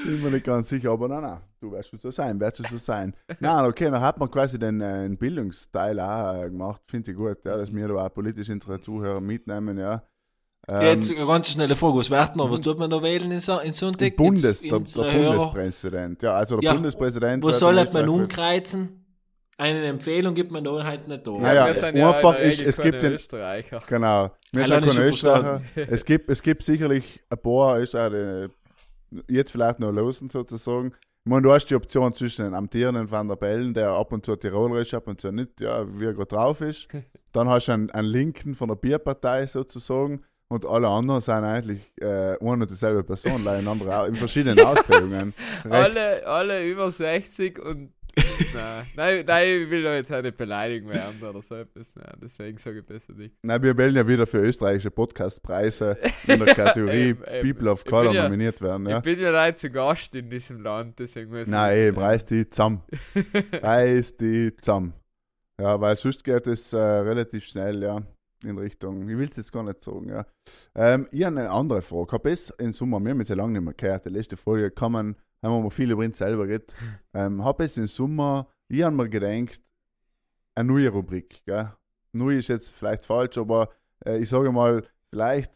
Bin 0.04 0.22
mir 0.22 0.32
nicht 0.32 0.46
ganz 0.46 0.70
sicher, 0.70 0.92
aber 0.92 1.08
nein, 1.08 1.22
nein, 1.22 1.40
du 1.60 1.72
wirst 1.72 1.90
schon 1.90 2.00
so 2.00 2.12
sein, 2.12 2.40
wirst 2.40 2.60
du 2.60 2.64
so 2.64 2.78
sein. 2.78 3.16
Nein, 3.40 3.66
okay, 3.66 3.86
dann 3.90 4.02
hat 4.02 4.18
man 4.20 4.30
quasi 4.30 4.60
den, 4.60 4.82
äh, 4.82 5.10
Bildungsteil 5.18 6.00
auch 6.00 6.36
äh, 6.44 6.50
gemacht, 6.50 6.82
finde 6.88 7.12
ich 7.12 7.18
gut, 7.18 7.38
ja, 7.46 7.58
dass 7.58 7.74
wir 7.74 7.88
da 7.88 7.94
auch 7.96 8.14
politisch 8.14 8.50
interessierte 8.50 8.82
Zuhörer 8.84 9.22
mitnehmen, 9.22 9.78
ja. 9.78 10.04
Ähm, 10.68 10.82
Jetzt 10.82 11.12
eine 11.16 11.26
ganz 11.28 11.50
schnelle 11.50 11.76
Frage. 11.76 11.98
Was 11.98 12.10
wird 12.10 12.36
noch? 12.38 12.50
Was 12.50 12.62
tut 12.62 12.80
man 12.80 12.90
da 12.90 13.02
wählen 13.04 13.30
in, 13.32 13.42
so, 13.42 13.60
in 13.60 13.74
Sonntag? 13.74 14.00
der, 14.00 14.12
Bundes, 14.12 14.44
Jetzt 14.44 14.64
der, 14.64 14.78
unsere 14.78 15.12
der. 15.12 15.30
Bundespräsident, 15.30 16.22
ja, 16.24 16.32
also 16.36 16.58
der 16.58 16.64
Ja, 16.70 16.74
Bundespräsident. 16.74 17.44
Wo 17.44 17.52
soll 17.52 17.72
in 17.72 17.76
man 17.78 17.86
Österreich- 17.88 18.10
umkreuzen? 18.10 19.00
Eine 19.58 19.86
Empfehlung 19.86 20.34
gibt 20.34 20.52
man 20.52 20.64
da 20.64 20.84
halt 20.84 21.08
nicht 21.08 21.28
da. 21.28 21.32
Naja, 21.32 21.68
wir 21.68 21.74
sind 21.76 21.96
einfach 21.98 22.34
in 22.36 22.40
der 22.40 22.50
ist, 22.50 22.62
es 22.62 22.78
gibt 22.78 23.04
den, 23.04 23.14
Österreicher. 23.14 23.84
Genau. 23.88 24.32
Wir 24.52 24.64
Allein 24.64 24.84
sind 24.84 24.94
keine 24.96 25.14
schon 25.14 25.14
Österreicher. 25.14 25.62
Es 25.76 26.06
gibt, 26.06 26.30
es 26.30 26.42
gibt 26.42 26.64
sicherlich 26.64 27.22
ein 27.30 27.38
paar 27.38 27.80
Österreicher, 27.80 28.50
jetzt 29.30 29.52
vielleicht 29.52 29.80
noch 29.80 29.92
losen 29.92 30.30
sozusagen. 30.30 30.94
Ich 31.26 31.30
meine, 31.30 31.42
du 31.44 31.54
hast 31.54 31.68
die 31.68 31.76
Option 31.76 32.14
zwischen 32.14 32.44
den 32.44 32.54
amtierenden 32.54 33.10
Van 33.10 33.30
der 33.30 33.38
Bellen, 33.38 33.74
der 33.74 33.92
ab 33.92 34.12
und 34.12 34.26
zu 34.26 34.36
Tiroler 34.36 34.82
ist, 34.82 34.94
ab 34.94 35.08
und 35.08 35.22
zu 35.22 35.32
nicht, 35.32 35.62
ja, 35.62 35.86
wie 35.98 36.06
er 36.06 36.14
gerade 36.14 36.36
drauf 36.36 36.60
ist. 36.60 36.90
Dann 37.32 37.48
hast 37.48 37.68
du 37.68 37.72
einen, 37.72 37.90
einen 37.92 38.10
Linken 38.10 38.56
von 38.56 38.68
der 38.68 38.76
Bierpartei 38.76 39.48
sozusagen. 39.48 40.24
Und 40.50 40.66
alle 40.66 40.88
anderen 40.88 41.22
sind 41.22 41.46
eigentlich 41.46 41.94
äh, 42.00 42.38
eine 42.38 42.38
und 42.40 42.70
dieselbe 42.70 43.04
Person, 43.04 43.44
leider 43.44 43.60
in, 43.60 44.14
in 44.14 44.16
verschiedenen 44.16 44.60
Ausprägungen. 44.66 45.34
Alle, 45.68 46.28
alle 46.28 46.68
über 46.70 46.92
60 46.92 47.60
und. 47.60 47.94
Nein, 48.54 48.86
nein, 48.96 49.26
nein, 49.26 49.62
ich 49.64 49.70
will 49.70 49.84
doch 49.84 49.94
jetzt 49.94 50.12
auch 50.12 50.22
nicht 50.22 50.38
beleidigen 50.38 50.90
werden 50.90 51.22
oder 51.22 51.42
so 51.42 51.56
etwas. 51.56 51.96
Nein, 51.96 52.18
deswegen 52.22 52.58
sage 52.58 52.80
ich 52.80 52.86
besser 52.86 53.14
nicht. 53.14 53.36
Nein, 53.42 53.62
wir 53.62 53.78
wählen 53.78 53.96
ja 53.96 54.08
wieder 54.08 54.28
für 54.28 54.40
österreichische 54.40 54.92
Podcastpreise 54.92 55.98
in 56.28 56.40
der 56.44 56.54
Kategorie 56.56 57.10
Eben, 57.10 57.24
eben. 57.26 57.54
People 57.54 57.72
of 57.72 57.86
Color 57.86 58.14
ja- 58.14 58.24
nominiert 58.24 58.62
werden. 58.62 58.88
Ja. 58.88 58.98
Ich 58.98 59.04
bin 59.04 59.20
ja 59.20 59.32
leider 59.32 59.56
zu 59.56 59.70
Gast 59.70 60.16
in 60.16 60.30
diesem 60.30 60.62
Land, 60.62 61.00
deswegen 61.00 61.32
muss 61.32 61.48
Nein, 61.48 61.74
ich. 61.78 61.84
eben, 61.88 61.98
reiß 61.98 62.26
die 62.26 62.50
zusammen. 62.50 62.82
Reiß 63.52 64.18
die 64.18 64.56
zusammen. 64.58 64.94
Ja, 65.60 65.80
weil 65.80 65.98
sonst 65.98 66.24
geht 66.24 66.48
es 66.48 66.74
äh, 66.74 66.78
relativ 66.78 67.46
schnell, 67.46 67.82
ja, 67.84 68.02
in 68.44 68.58
Richtung, 68.58 69.08
ich 69.08 69.18
will 69.18 69.30
es 69.30 69.38
jetzt 69.38 69.52
gar 69.54 69.64
nicht 69.64 69.84
sagen, 69.84 70.10
ja. 70.10 70.26
Ähm, 70.76 71.08
ich 71.12 71.24
habe 71.24 71.40
eine 71.40 71.50
andere 71.50 71.82
Frage. 71.82 72.12
Hab 72.12 72.26
es 72.26 72.50
im 72.50 72.74
Sommer, 72.74 73.00
wir 73.00 73.12
haben 73.12 73.20
jetzt 73.20 73.30
ja 73.30 73.36
lange 73.36 73.54
nicht 73.54 73.62
mehr 73.64 73.74
gehört, 73.74 74.06
die 74.06 74.10
letzte 74.10 74.36
Folge 74.36 74.72
kann 74.72 74.92
man, 74.92 75.16
haben 75.44 75.54
wir 75.54 75.62
mal 75.62 75.70
viel 75.70 75.92
über 75.92 76.04
uns 76.04 76.18
selber 76.18 76.48
geredet. 76.48 76.76
Ähm, 77.14 77.44
hab 77.44 77.60
es 77.60 77.78
im 77.78 77.88
Sommer, 77.88 78.48
ich 78.68 78.84
habe 78.84 78.96
mir 78.96 79.10
gedacht, 79.10 79.62
eine 80.56 80.72
neue 80.72 80.90
Rubrik. 80.90 81.44
Neu 82.12 82.38
ist 82.38 82.48
jetzt 82.48 82.72
vielleicht 82.72 83.06
falsch, 83.06 83.38
aber 83.38 83.70
äh, 84.06 84.20
ich 84.20 84.30
sage 84.30 84.52
mal, 84.52 84.88
vielleicht 85.10 85.52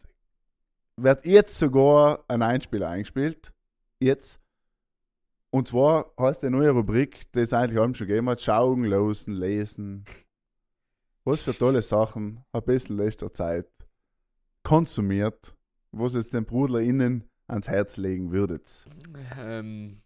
wird 0.96 1.24
jetzt 1.24 1.58
sogar 1.58 2.24
ein 2.28 2.42
Einspieler 2.42 2.88
eingespielt. 2.88 3.52
Jetzt. 4.00 4.40
Und 5.50 5.68
zwar 5.68 6.12
heißt 6.18 6.42
die 6.42 6.50
neue 6.50 6.70
Rubrik, 6.70 7.32
die 7.32 7.40
es 7.40 7.52
eigentlich 7.52 7.80
allem 7.80 7.94
schon 7.94 8.06
gegeben 8.06 8.28
hat, 8.28 8.40
schauen, 8.40 8.84
losen, 8.84 9.32
lesen. 9.32 10.04
Was 11.24 11.42
für 11.42 11.56
tolle 11.56 11.82
Sachen 11.82 12.44
ein 12.52 12.62
bisschen 12.62 12.96
letzter 12.96 13.32
Zeit 13.32 13.68
konsumiert, 14.62 15.56
was 15.92 16.14
es 16.14 16.30
den 16.30 16.44
BrudlerInnen 16.44 17.27
ans 17.48 17.68
Herz 17.68 17.96
legen 17.96 18.30
würdet. 18.30 18.86
Ähm, 19.40 20.00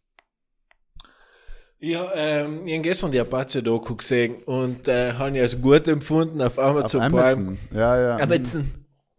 Ja, 1.79 2.09
ähm, 2.15 2.63
ich 2.65 2.73
habe 2.75 2.83
gestern 2.83 3.11
die 3.11 3.19
Apache-Doku 3.19 3.97
gesehen 3.97 4.37
und 4.45 4.87
äh, 4.87 5.13
habe 5.15 5.35
ich 5.37 5.43
als 5.43 5.61
gut 5.61 5.89
empfunden 5.89 6.41
auf 6.41 6.57
Auf 6.57 6.65
Amazon 6.65 7.01
Prime. 7.01 7.19
Amazon. 7.33 7.59
Ja, 7.73 8.01
ja. 8.01 8.17
Amazon, 8.19 8.71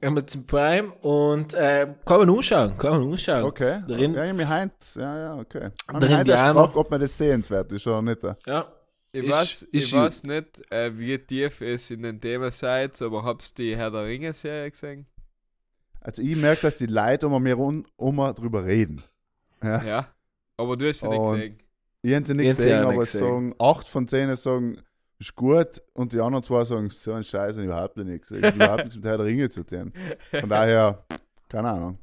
Amazon 0.01 0.45
Prime 0.47 0.91
und 1.01 1.53
äh, 1.53 1.93
kann 2.05 2.19
man 2.19 2.29
anschauen, 2.29 2.77
kann 2.77 2.91
man 3.01 3.12
anschauen. 3.12 3.43
Okay. 3.43 3.81
Drin- 3.86 4.13
Ja, 4.13 4.31
ich 4.33 4.47
heint, 4.47 4.73
ja, 4.95 5.17
ja, 5.19 5.36
okay. 5.38 5.71
Ich 5.91 5.99
die 5.99 6.05
erst 6.13 6.29
Eimer. 6.31 6.53
gefragt, 6.53 6.75
ob 6.77 6.89
man 6.89 7.01
das 7.01 7.17
sehenswert 7.17 7.69
ist 7.73 7.86
oder 7.86 8.01
nicht. 8.01 8.21
Ja, 8.45 8.71
ich 9.12 9.25
Ist- 9.25 9.31
weiß, 9.31 9.62
ist 9.63 9.67
ich 9.73 9.93
weiß 9.93 10.23
nicht, 10.23 10.71
äh, 10.71 10.97
wie 10.97 11.17
tief 11.19 11.59
es 11.59 11.91
in 11.91 12.03
dem 12.03 12.21
Thema 12.21 12.49
seid, 12.49 13.01
aber 13.01 13.23
hab's 13.25 13.53
die 13.53 13.75
Herr 13.75 13.91
der 13.91 14.05
Ringe-Serie 14.05 14.71
gesehen? 14.71 15.05
Also 16.04 16.22
ich 16.22 16.38
merke, 16.39 16.62
dass 16.63 16.78
die 16.78 16.86
Leute 16.86 17.28
um 17.28 17.42
mir 17.42 17.58
um 17.58 17.84
drüber 18.36 18.66
reden. 18.66 19.02
Ja. 19.63 19.84
Ja. 19.84 20.08
Aber 20.58 20.76
du 20.76 20.88
hast 20.88 21.00
sie 21.00 21.08
nicht 21.08 21.24
gesehen. 21.24 21.58
Ich 22.02 22.13
habe 22.13 22.26
sie 22.26 22.34
nicht 22.34 22.58
gesehen, 22.58 22.80
nicht 22.82 22.89
aber 22.89 23.00
gesehen. 23.00 23.22
sagen, 23.22 23.56
acht 23.60 23.88
von 23.88 24.08
zehn 24.10 24.36
sagen, 24.36 24.82
ist 25.20 25.36
gut 25.36 25.82
und 25.94 26.12
die 26.12 26.20
anderen 26.20 26.44
zwei 26.44 26.66
sagen, 26.66 26.89
so 26.89 27.13
ein 27.13 27.24
Scheiß 27.24 27.56
und 27.56 27.63
überhaupt 27.63 27.96
nichts. 27.96 28.32
Ich 28.32 28.44
hab 28.44 28.56
überhaupt 28.56 28.84
nichts 28.84 28.98
mit 28.98 29.06
Herr 29.06 29.18
der 29.18 29.26
Ringe 29.26 29.50
zu 29.50 29.63
tun. 29.63 29.94
Von 30.30 30.50
daher, 30.50 31.06
keine 31.48 31.70
Ahnung. 31.70 31.98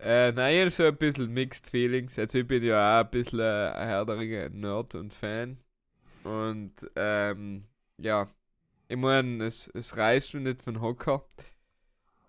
Äh, 0.00 0.32
nein, 0.32 0.56
ich 0.56 0.64
hab 0.64 0.72
so 0.72 0.82
ein 0.82 0.96
bisschen 0.96 1.32
Mixed 1.32 1.68
Feelings. 1.68 2.18
Also 2.18 2.38
ich 2.38 2.46
bin 2.48 2.64
ja 2.64 2.98
auch 2.98 3.04
ein 3.04 3.10
bisschen 3.10 3.38
äh, 3.38 3.70
ein 3.70 3.88
Herr 3.88 4.04
der 4.04 4.18
Ringe-Nerd 4.18 4.96
und 4.96 5.14
Fan. 5.14 5.58
Und 6.24 6.72
ähm, 6.96 7.64
ja, 7.98 8.26
ich 8.88 8.96
meine, 8.96 9.44
es, 9.44 9.68
es 9.68 9.96
reißt 9.96 10.34
mich 10.34 10.42
nicht 10.42 10.62
von 10.62 10.80
Hocker. 10.80 11.24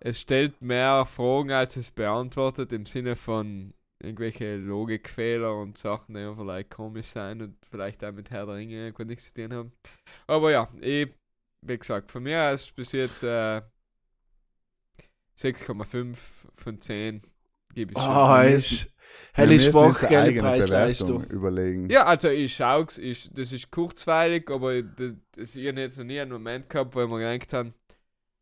Es 0.06 0.20
stellt 0.20 0.60
mehr 0.60 1.06
Fragen, 1.06 1.50
als 1.50 1.76
es 1.76 1.90
beantwortet, 1.90 2.72
im 2.74 2.84
Sinne 2.84 3.16
von 3.16 3.72
irgendwelche 4.02 4.56
Logikfehler 4.56 5.56
und 5.56 5.78
Sachen, 5.78 6.14
die 6.14 6.34
vielleicht 6.36 6.70
komisch 6.70 7.06
sein 7.06 7.40
und 7.40 7.56
vielleicht 7.70 8.04
auch 8.04 8.12
mit 8.12 8.30
Herr 8.30 8.44
der 8.44 8.56
Ringe 8.56 8.92
nichts 9.06 9.32
zu 9.32 9.34
tun 9.34 9.54
haben. 9.54 9.72
Aber 10.26 10.50
ja, 10.50 10.68
ich, 10.82 11.08
wie 11.62 11.78
gesagt, 11.78 12.12
von 12.12 12.22
mir 12.22 12.50
aus 12.52 12.70
bis 12.70 12.92
jetzt 12.92 13.22
äh, 13.22 13.62
6,5 15.38 16.16
von 16.56 16.80
10 16.82 17.22
gebe 17.74 17.92
ich 17.92 17.98
schon. 17.98 18.06
Ah, 18.06 18.42
Wir 18.42 18.56
ist 18.56 18.90
hell 19.32 19.52
ist 19.52 19.70
schwach, 19.70 20.06
gell, 20.06 20.38
Preis-Leistung. 20.38 21.24
Überlegen. 21.24 21.88
Ja, 21.88 22.04
also 22.04 22.28
ich 22.28 22.54
schau's, 22.54 22.98
ich, 22.98 23.30
das 23.32 23.52
ist 23.52 23.70
kurzweilig, 23.70 24.50
aber 24.50 24.82
das, 24.82 25.12
das 25.32 25.56
ich 25.56 25.66
hab 25.66 25.78
jetzt 25.78 25.96
noch 25.96 26.04
nie 26.04 26.20
einen 26.20 26.32
Moment 26.32 26.68
gehabt, 26.68 26.94
wo 26.94 27.02
ich 27.02 27.08
mir 27.10 27.38
gedacht 27.38 27.52
habe, 27.54 27.68
"Ma, 27.68 27.74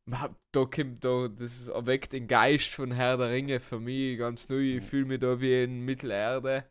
da 0.06 0.64
kommt 0.64 1.04
da, 1.04 1.28
das 1.28 1.68
erweckt 1.68 2.12
den 2.12 2.26
Geist 2.26 2.68
von 2.74 2.90
Herr 2.92 3.16
der 3.16 3.30
Ringe 3.30 3.60
für 3.60 3.78
mich 3.78 4.18
ganz 4.18 4.48
neu. 4.48 4.76
Ich 4.76 4.82
fühle 4.84 5.06
mich 5.06 5.20
da 5.20 5.40
wie 5.40 5.62
in 5.64 5.80
Mittelerde. 5.84 6.64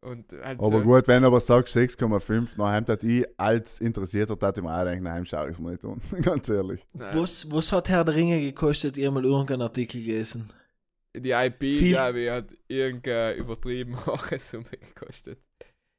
Und 0.00 0.32
halt 0.32 0.58
Aber 0.58 0.78
so, 0.78 0.82
gut, 0.82 1.06
wenn 1.06 1.22
du 1.22 1.28
aber 1.28 1.38
sagst 1.38 1.76
6,5, 1.76 2.56
dann 2.56 2.86
hat 2.88 3.04
ich 3.04 3.24
als 3.38 3.80
Interessierter, 3.80 4.34
ich 4.56 4.62
mir 4.62 4.76
auch 4.76 4.84
denken, 4.84 5.04
nein, 5.04 5.24
schau 5.24 5.44
ich 5.46 5.52
es 5.52 5.58
mir 5.60 5.70
nicht 5.72 5.84
an. 5.84 6.00
Ganz 6.22 6.48
ehrlich. 6.48 6.84
nein, 6.92 7.14
Was, 7.16 7.48
was 7.52 7.70
hat 7.70 7.88
Herr 7.88 8.04
der 8.04 8.16
Ringe 8.16 8.40
gekostet? 8.40 8.96
Ihr 8.96 9.10
mal 9.12 9.24
irgendeinen 9.24 9.62
Artikel 9.62 10.02
gelesen? 10.02 10.50
die 11.14 11.30
IP, 11.30 11.60
viel- 11.60 11.90
glaube 11.90 12.20
ich, 12.20 12.30
hat 12.30 12.56
irgendeine 12.68 13.34
übertrieben 13.34 13.94
hohe 14.06 14.38
Summe 14.38 14.70
gekostet. 14.70 15.38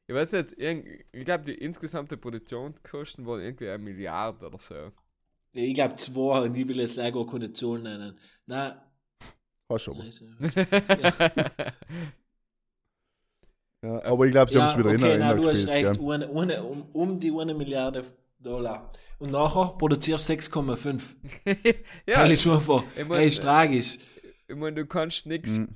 Ich 0.07 0.15
weiß 0.15 0.33
nicht, 0.33 0.53
irgend, 0.59 0.87
ich 1.13 1.23
glaube, 1.23 1.45
die 1.45 1.53
insgesamte 1.55 2.17
Produktionskosten 2.17 3.25
waren 3.25 3.41
irgendwie 3.41 3.69
eine 3.69 3.81
Milliarde 3.81 4.47
oder 4.47 4.59
so. 4.59 4.91
Ich 5.55 5.73
glaube 5.75 5.95
zwei 5.95 6.41
und 6.41 6.55
ich 6.55 6.67
will 6.67 6.79
jetzt 6.79 6.95
leider 6.95 7.25
keine 7.25 7.53
Zahl 7.53 7.79
nennen. 7.79 8.17
Nein. 8.47 8.73
Hast 9.69 9.83
schon. 9.83 10.01
also- 10.01 10.25
Ja, 13.83 14.01
aber 14.05 14.25
ich 14.25 14.31
glaube, 14.31 14.49
sie 14.49 14.57
Ja, 14.57 14.63
haben 14.63 14.71
es 14.71 14.77
wieder 14.85 14.95
okay, 14.95 15.13
in 15.15 15.19
nein, 15.19 15.37
du 15.37 15.49
hast 15.49 15.67
recht. 15.67 15.99
Eine, 15.99 16.29
eine, 16.29 16.63
um, 16.63 16.83
um 16.93 17.19
die 17.19 17.33
eine 17.37 17.53
Milliarde 17.53 18.05
Dollar. 18.39 18.91
Und 19.19 19.31
nachher 19.31 19.75
produzierst 19.77 20.29
6,5. 20.29 21.15
ja, 22.07 22.23
ist 22.23 22.47
einfach. 22.47 22.83
ich 22.97 23.05
mein, 23.07 23.19
Hey, 23.19 23.27
ist 23.27 23.41
tragisch. 23.41 23.97
ich 24.47 24.55
meine, 24.55 24.75
du 24.75 24.85
kannst 24.85 25.25
nichts 25.25 25.57
Mhm. 25.59 25.75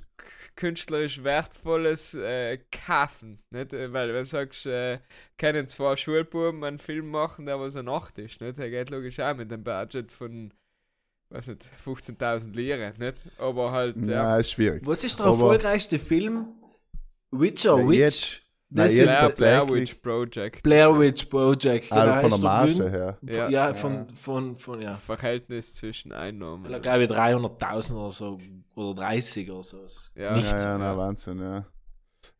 Künstlerisch 0.58 1.22
Wertvolles 1.22 2.14
äh, 2.14 2.58
kaufen. 2.86 3.38
Nicht? 3.50 3.72
Äh, 3.72 3.92
Weil, 3.92 4.08
wenn 4.08 4.22
du 4.22 4.24
sagst, 4.24 4.66
äh, 4.66 4.98
können 5.38 5.68
zwei 5.68 5.94
Schulbuben 5.96 6.64
einen 6.64 6.78
Film 6.78 7.10
machen, 7.10 7.46
der 7.46 7.58
was 7.60 7.76
eine 7.76 7.84
Nacht 7.90 8.18
ist. 8.18 8.40
Nicht? 8.40 8.58
Der 8.58 8.68
geht 8.68 8.90
logisch 8.90 9.20
auch 9.20 9.34
mit 9.36 9.52
einem 9.52 9.62
Budget 9.62 10.10
von, 10.10 10.52
weiß 11.30 11.46
nicht, 11.48 11.66
15.000 11.84 12.52
Lire. 12.54 12.92
Nicht? 12.98 13.18
Aber 13.38 13.70
halt, 13.70 13.96
ja. 14.06 14.12
Ja, 14.34 14.36
ist 14.38 14.50
schwierig. 14.52 14.82
Was 14.84 15.04
ist 15.04 15.18
der 15.18 15.26
Aber- 15.26 15.34
erfolgreichste 15.34 15.98
Film? 15.98 16.48
Witcher, 17.30 17.76
Witch. 17.88 18.42
Das 18.70 18.92
ist 18.92 19.02
Blair, 19.02 19.30
Blair 19.30 19.68
Witch 19.70 19.94
Project. 19.94 20.62
Blair 20.62 20.98
Witch 20.98 21.24
Project. 21.24 21.90
Also 21.90 22.04
genau, 22.04 22.20
von 22.20 22.30
der 22.30 22.38
der 22.38 22.48
Marge 22.48 22.90
her. 22.90 23.18
Ja. 23.22 23.48
ja, 23.48 23.74
von, 23.74 24.08
von, 24.10 24.56
von, 24.56 24.82
ja. 24.82 24.96
Verhältnis 24.96 25.74
zwischen 25.74 26.12
Einnahmen. 26.12 26.70
Ich 26.70 26.82
glaube 26.82 27.04
300.000 27.04 27.94
oder 27.94 28.10
so. 28.10 28.38
Oder 28.74 29.00
30 29.02 29.50
oder 29.50 29.62
so. 29.62 29.78
Ja. 30.14 30.36
Nicht. 30.36 30.52
Ja, 30.52 30.58
ja, 30.58 30.78
na, 30.78 30.96
Wahnsinn, 30.96 31.40
ja. 31.40 31.64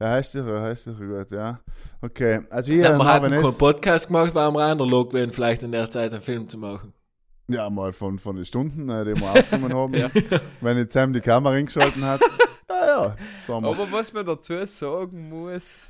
Ja, 0.01 0.11
heißt 0.11 0.33
sicher, 0.33 0.61
heißt 0.61 0.85
sicher 0.85 1.07
gut, 1.07 1.31
ja. 1.31 1.61
Okay, 2.03 2.41
also 2.51 2.71
Ja, 2.71 2.77
hier 2.77 2.83
wir 2.85 2.89
hatten 2.91 3.05
haben 3.07 3.31
keinen 3.31 3.45
es, 3.45 3.59
Podcast 3.59 4.07
gemacht, 4.09 4.35
weil 4.35 4.51
wir 4.53 4.61
andere 4.61 4.89
Log 4.89 5.13
wären, 5.15 5.33
vielleicht 5.33 5.63
in 5.63 5.73
der 5.73 5.91
Zeit 5.91 6.13
einen 6.13 6.21
Film 6.21 6.49
zu 6.49 6.59
machen. 6.59 6.93
Ja, 7.49 7.71
mal 7.71 7.93
von, 7.93 8.19
von 8.19 8.37
den 8.37 8.45
Stunden, 8.45 8.89
äh, 8.91 9.05
die 9.05 9.19
wir 9.19 9.31
aufgenommen 9.33 9.75
haben. 9.75 9.95
Ja. 10.31 10.41
Wenn 10.61 10.77
jetzt 10.77 10.93
Sam 10.93 11.13
die 11.13 11.21
Kamera 11.21 11.55
eingeschalten 11.55 12.05
hat. 12.05 12.21
Ja, 12.71 12.87
ja. 12.87 13.17
Wir. 13.47 13.55
Aber 13.55 13.91
was 13.91 14.13
man 14.13 14.27
dazu 14.27 14.55
sagen 14.67 15.31
muss, 15.31 15.89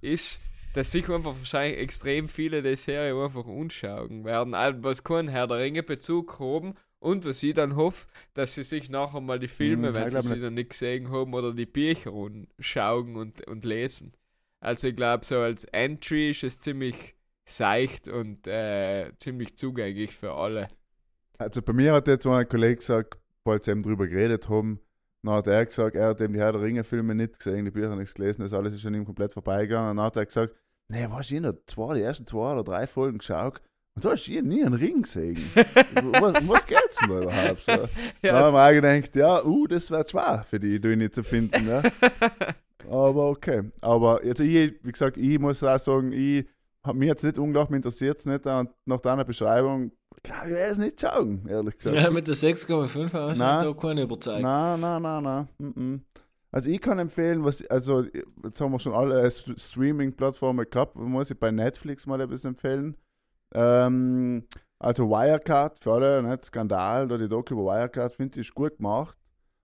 ist, 0.00 0.40
dass 0.74 0.92
sich 0.92 1.08
einfach 1.08 1.36
wahrscheinlich 1.36 1.78
extrem 1.80 2.28
viele 2.28 2.62
der 2.62 2.76
Serie 2.76 3.20
einfach 3.22 3.46
anschauen 3.46 4.24
werden, 4.24 4.54
was 4.84 5.02
keinen 5.02 5.28
Herr 5.28 5.46
der 5.46 5.58
Ringe 5.58 5.82
Bezug 5.82 6.38
haben 6.38 6.74
und 7.00 7.24
was 7.24 7.42
ich 7.42 7.54
dann 7.54 7.76
hoffe, 7.76 8.06
dass 8.34 8.54
sie 8.54 8.62
sich 8.62 8.88
nachher 8.90 9.20
mal 9.20 9.38
die 9.38 9.48
Filme, 9.48 9.88
Hm, 9.88 9.96
wenn 9.96 10.10
sie 10.10 10.20
sie 10.22 10.32
nicht. 10.34 10.42
noch 10.44 10.50
nicht 10.50 10.70
gesehen 10.70 11.10
haben, 11.10 11.34
oder 11.34 11.52
die 11.54 11.66
Bücher 11.66 12.12
anschauen 12.12 13.16
und, 13.16 13.46
und 13.48 13.64
lesen. 13.64 14.12
Also 14.60 14.88
ich 14.88 14.96
glaube, 14.96 15.24
so 15.24 15.38
als 15.38 15.64
Entry 15.64 16.30
ist 16.30 16.44
es 16.44 16.60
ziemlich 16.60 17.14
seicht 17.44 18.08
und 18.08 18.46
äh, 18.46 19.10
ziemlich 19.18 19.56
zugänglich 19.56 20.14
für 20.14 20.34
alle. 20.34 20.68
Also 21.38 21.62
bei 21.62 21.72
mir 21.72 21.94
hat 21.94 22.06
jetzt 22.06 22.24
so 22.24 22.32
ein 22.32 22.46
Kollege 22.48 22.76
gesagt, 22.76 23.18
weil 23.44 23.62
sie 23.62 23.70
eben 23.70 23.82
drüber 23.82 24.06
geredet 24.06 24.48
haben, 24.50 24.78
dann 25.22 25.34
hat 25.34 25.46
er 25.46 25.66
gesagt, 25.66 25.96
er 25.96 26.08
hat 26.08 26.20
eben 26.20 26.32
die 26.32 26.40
Herr 26.40 26.52
der 26.52 26.62
Ringe-Filme 26.62 27.14
nicht 27.14 27.38
gesehen, 27.38 27.64
die 27.64 27.70
Bücher 27.70 27.94
nicht 27.96 28.14
gelesen, 28.14 28.42
das 28.42 28.52
alles 28.52 28.74
ist 28.74 28.86
an 28.86 28.94
ihm 28.94 29.04
komplett 29.04 29.32
vorbeigegangen. 29.32 29.90
Und 29.90 29.96
dann 29.98 30.06
hat 30.06 30.16
er 30.16 30.26
gesagt, 30.26 30.54
nee, 30.88 31.06
was, 31.10 31.30
ich 31.30 31.42
habe 31.42 31.62
zwei, 31.66 31.94
die 31.94 32.02
ersten 32.02 32.26
zwei 32.26 32.52
oder 32.52 32.64
drei 32.64 32.86
Folgen 32.86 33.18
geschaut 33.18 33.60
und 33.96 34.04
da 34.04 34.12
hast 34.12 34.26
du 34.26 34.42
nie 34.42 34.64
einen 34.64 34.74
Ring 34.74 35.02
gesehen. 35.02 35.36
was, 35.54 36.48
was 36.48 36.66
geht's 36.66 36.98
denn 36.98 37.10
da 37.10 37.22
überhaupt? 37.22 37.60
So. 37.60 37.72
Ja, 38.22 38.32
da 38.32 38.44
haben 38.44 38.54
wir 38.54 38.66
auch 38.66 38.70
gedacht, 38.70 39.16
ja, 39.16 39.44
uh, 39.44 39.66
das 39.66 39.90
wird 39.90 40.10
schwer 40.10 40.44
für 40.48 40.60
die 40.60 40.78
nicht 40.96 41.14
zu 41.14 41.22
finden. 41.22 41.66
Ne? 41.66 41.82
Aber 42.88 43.30
okay. 43.30 43.64
Aber 43.82 44.24
jetzt 44.24 44.40
ich, 44.40 44.74
wie 44.82 44.92
gesagt, 44.92 45.16
ich 45.16 45.38
muss 45.38 45.62
auch 45.62 45.78
sagen, 45.78 46.12
ich 46.12 46.46
habe 46.84 46.98
mich 46.98 47.08
jetzt 47.08 47.24
nicht 47.24 47.38
unglaublich 47.38 47.76
interessiert 47.76 48.18
es 48.18 48.26
nicht 48.26 48.46
und 48.46 48.70
nach 48.86 49.00
deiner 49.00 49.24
Beschreibung, 49.24 49.92
klar, 50.22 50.44
ich 50.46 50.52
werde 50.52 50.72
es 50.72 50.78
nicht 50.78 51.00
schauen, 51.00 51.46
ehrlich 51.48 51.76
gesagt. 51.78 51.96
Ja, 51.96 52.10
mit 52.10 52.26
der 52.26 52.34
6,5 52.36 53.12
hast 53.12 53.38
du 53.38 53.72
da 53.74 53.74
keine 53.80 54.02
überzeugt. 54.02 54.42
Nein, 54.42 54.80
nein, 54.80 55.02
nein, 55.02 55.22
nein. 55.58 56.04
Also 56.52 56.68
ich 56.68 56.80
kann 56.80 56.98
empfehlen, 56.98 57.44
was, 57.44 57.64
also 57.66 58.02
jetzt 58.44 58.60
haben 58.60 58.72
wir 58.72 58.80
schon 58.80 58.92
alle 58.92 59.22
äh, 59.22 59.26
St- 59.28 59.58
Streaming-Plattformen 59.58 60.66
gehabt, 60.68 60.96
muss 60.96 61.30
ich 61.30 61.38
bei 61.38 61.50
Netflix 61.52 62.06
mal 62.06 62.20
etwas 62.20 62.44
empfehlen. 62.44 62.96
Ähm, 63.54 64.46
also 64.78 65.08
Wirecard, 65.08 65.78
für 65.82 65.92
alle, 65.92 66.22
nicht 66.22 66.44
Skandal, 66.44 67.06
da 67.06 67.18
die 67.18 67.28
Doku 67.28 67.54
über 67.54 67.66
Wirecard, 67.66 68.14
finde 68.14 68.40
ich, 68.40 68.52
gut 68.52 68.78
gemacht. 68.78 69.16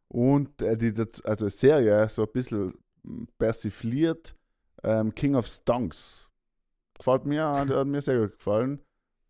Und 0.08 0.62
äh, 0.62 0.76
die, 0.76 0.94
also 1.24 1.48
Serie, 1.48 2.08
so 2.08 2.22
ein 2.22 2.32
bisschen 2.32 2.74
mm, 3.02 3.24
persifliert, 3.36 4.36
ähm, 4.84 5.12
King 5.14 5.34
of 5.34 5.48
Stonks. 5.48 6.30
Gefällt 6.96 7.26
mir, 7.26 7.44
hat, 7.44 7.68
hat 7.68 7.86
mir 7.88 8.00
sehr 8.00 8.20
gut 8.20 8.38
gefallen. 8.38 8.80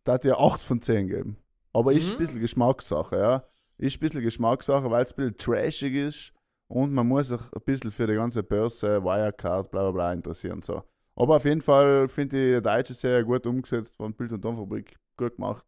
Da 0.06 0.12
hat 0.14 0.24
ja 0.24 0.38
8 0.38 0.60
von 0.62 0.80
10 0.80 1.08
gegeben. 1.08 1.36
Aber 1.72 1.92
ist 1.92 2.08
ein 2.10 2.14
Mhm. 2.14 2.18
bisschen 2.18 2.40
Geschmackssache, 2.40 3.18
ja. 3.18 3.44
Ist 3.76 3.96
ein 3.96 4.00
bisschen 4.00 4.22
Geschmackssache, 4.22 4.90
weil 4.90 5.04
es 5.04 5.12
ein 5.12 5.16
bisschen 5.16 5.36
trashig 5.36 5.94
ist 5.94 6.32
und 6.68 6.92
man 6.92 7.06
muss 7.08 7.28
sich 7.28 7.40
ein 7.40 7.62
bisschen 7.64 7.90
für 7.90 8.06
die 8.06 8.14
ganze 8.14 8.42
Börse, 8.42 9.02
Wirecard, 9.02 9.70
bla 9.70 9.82
bla 9.82 9.90
bla 9.90 10.12
interessieren. 10.12 10.62
So. 10.62 10.82
Aber 11.16 11.36
auf 11.36 11.44
jeden 11.44 11.60
Fall 11.60 12.06
finde 12.08 12.36
ich 12.36 12.56
die 12.58 12.62
deutsche 12.62 12.94
Serie 12.94 13.24
gut 13.24 13.46
umgesetzt, 13.46 13.96
von 13.96 14.14
Bild- 14.14 14.32
und 14.32 14.42
Tonfabrik 14.42 14.96
gut 15.16 15.34
gemacht. 15.36 15.66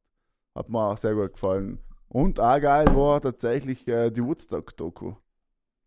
Hat 0.54 0.68
mir 0.68 0.78
auch 0.82 0.96
sehr 0.96 1.14
gut 1.14 1.32
gefallen. 1.32 1.78
Und 2.08 2.38
auch 2.40 2.60
geil 2.60 2.86
war 2.94 3.20
tatsächlich 3.20 3.86
äh, 3.88 4.10
die 4.10 4.24
Woodstock-Doku. 4.24 5.14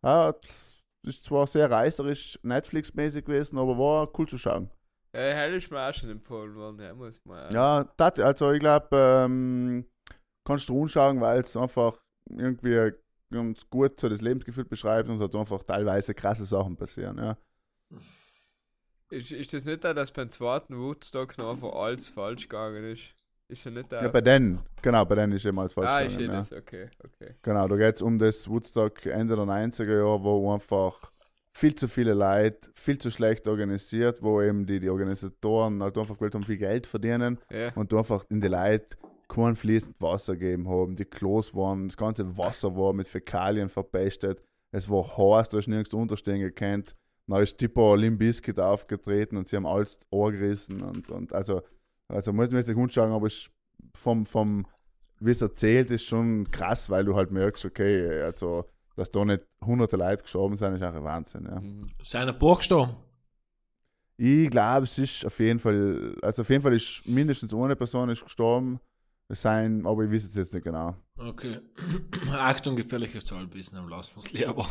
Ja, 0.03 0.33
das 0.33 0.81
ist 1.03 1.23
zwar 1.23 1.47
sehr 1.47 1.71
reißerisch, 1.71 2.37
Netflix-mäßig 2.43 3.23
gewesen, 3.25 3.57
aber 3.57 3.77
war 3.77 4.09
cool 4.19 4.27
zu 4.27 4.37
schauen. 4.37 4.69
Äh, 5.13 5.33
hell 5.33 5.55
ist 5.55 5.69
mir 5.71 5.87
auch 5.87 5.93
schon 5.93 6.09
empfohlen 6.09 6.55
worden, 6.55 6.79
ja, 6.79 6.93
muss 6.93 7.23
man. 7.25 7.51
Ja, 7.53 7.83
dat, 7.97 8.19
also 8.19 8.51
ich 8.51 8.59
glaube, 8.59 8.87
ähm, 8.91 9.85
kannst 10.45 10.69
du 10.69 10.81
anschauen, 10.81 11.19
weil 11.21 11.41
es 11.41 11.55
einfach 11.57 11.97
irgendwie 12.29 12.91
ganz 13.29 13.69
gut 13.69 13.99
so 13.99 14.09
das 14.09 14.21
Lebensgefühl 14.21 14.65
beschreibt 14.65 15.09
und 15.09 15.19
hat 15.19 15.35
einfach 15.35 15.63
teilweise 15.63 16.13
krasse 16.13 16.45
Sachen 16.45 16.75
passieren. 16.75 17.17
Ja. 17.17 17.37
Ist, 19.09 19.31
ist 19.31 19.53
das 19.53 19.65
nicht 19.65 19.83
da, 19.83 19.93
dass 19.93 20.11
beim 20.11 20.29
zweiten 20.29 20.77
Woodstock 20.77 21.37
noch 21.37 21.51
einfach 21.51 21.73
alles 21.73 22.07
falsch 22.07 22.43
gegangen 22.47 22.83
ist? 22.85 23.13
Ist 23.49 23.65
er 23.65 23.73
nicht 23.73 23.91
da? 23.91 24.01
ja, 24.01 24.07
bei 24.07 24.21
denen, 24.21 24.59
genau, 24.81 25.03
bei 25.03 25.15
denen 25.15 25.33
ist 25.33 25.45
eben 25.45 25.59
alles 25.59 25.73
falsch 25.73 25.89
ah, 25.89 25.99
ist 25.99 26.17
gegangen, 26.17 26.29
eh 26.29 26.33
ja. 26.33 26.39
das, 26.39 26.51
okay, 26.53 26.89
okay. 27.03 27.35
Genau, 27.41 27.67
da 27.67 27.75
geht 27.75 27.95
es 27.95 28.01
um 28.01 28.17
das 28.17 28.49
Woodstock 28.49 29.05
Ende 29.05 29.35
der 29.35 29.43
90er 29.43 29.97
Jahre, 29.97 30.23
wo 30.23 30.53
einfach 30.53 31.10
viel 31.53 31.75
zu 31.75 31.87
viele 31.87 32.13
Leute, 32.13 32.69
viel 32.73 32.97
zu 32.97 33.11
schlecht 33.11 33.47
organisiert, 33.47 34.21
wo 34.21 34.41
eben 34.41 34.65
die, 34.65 34.79
die 34.79 34.89
Organisatoren 34.89 35.81
halt 35.83 35.97
einfach 35.97 36.15
gewollt 36.15 36.35
haben, 36.35 36.43
viel 36.43 36.57
Geld 36.57 36.87
verdienen 36.87 37.39
Ja. 37.51 37.73
und 37.75 37.93
einfach 37.93 38.25
in 38.29 38.39
die 38.41 38.47
Leute 38.47 38.97
kein 39.27 39.55
fließend 39.55 39.95
Wasser 39.99 40.35
gegeben 40.35 40.69
haben. 40.69 40.95
Die 40.95 41.05
Klos 41.05 41.53
waren, 41.55 41.87
das 41.87 41.97
ganze 41.97 42.37
Wasser 42.37 42.75
war 42.75 42.93
mit 42.93 43.07
Fäkalien 43.07 43.69
verpestet. 43.69 44.41
Es 44.71 44.89
war 44.89 45.05
heiß, 45.05 45.49
da 45.49 45.57
hast 45.57 45.65
du 45.65 45.69
nirgends 45.71 45.93
unterstehen 45.93 46.39
gekannt. 46.39 46.95
Dann 47.27 47.43
ist 47.43 47.57
Tipo 47.57 47.95
Limp 47.95 48.19
Bizkit 48.19 48.59
aufgetreten 48.59 49.37
und 49.37 49.47
sie 49.47 49.55
haben 49.55 49.65
alles 49.65 49.99
Ohr 50.09 50.31
gerissen. 50.31 50.81
Und, 50.81 51.09
und 51.09 51.33
also, 51.33 51.61
also 52.09 52.33
muss 52.33 52.51
man 52.51 52.61
sich 52.61 52.75
anschauen, 52.75 53.11
aber 53.11 53.27
es 53.27 53.49
vom, 53.95 54.25
vom 54.25 54.65
wie 55.19 55.31
es 55.31 55.41
erzählt, 55.41 55.91
ist 55.91 56.03
schon 56.05 56.49
krass, 56.51 56.89
weil 56.89 57.05
du 57.05 57.15
halt 57.15 57.31
merkst, 57.31 57.63
okay, 57.65 58.21
also, 58.21 58.65
dass 59.01 59.09
da 59.09 59.25
nicht 59.25 59.41
hunderte 59.65 59.97
Leute 59.97 60.21
gestorben 60.21 60.55
sind, 60.55 60.75
ist 60.75 60.83
auch 60.83 60.93
ein 60.93 61.03
Wahnsinn. 61.03 61.45
Ja. 61.45 61.59
Mhm. 61.59 61.89
Ist 61.99 62.15
einer 62.15 62.33
Burg 62.33 62.59
gestorben? 62.59 62.95
Ich 64.15 64.49
glaube, 64.51 64.83
es 64.83 64.99
ist 64.99 65.25
auf 65.25 65.39
jeden 65.39 65.57
Fall, 65.57 66.15
also 66.21 66.43
auf 66.43 66.49
jeden 66.49 66.61
Fall 66.61 66.75
ist 66.75 67.07
mindestens 67.07 67.51
eine 67.51 67.75
Person 67.75 68.09
ist 68.09 68.23
gestorben. 68.23 68.79
Es 69.27 69.41
sein, 69.41 69.87
aber 69.87 70.03
ich 70.03 70.11
weiß 70.11 70.25
es 70.25 70.35
jetzt 70.35 70.53
nicht 70.53 70.63
genau. 70.63 70.93
Okay. 71.17 71.59
Achtung, 72.31 72.75
gefährliches 72.75 73.23
Zahlbissen, 73.23 73.75
dann 73.77 73.87
lassen 73.89 74.11
wir 74.15 74.19
es 74.19 74.33
lieber. 74.33 74.67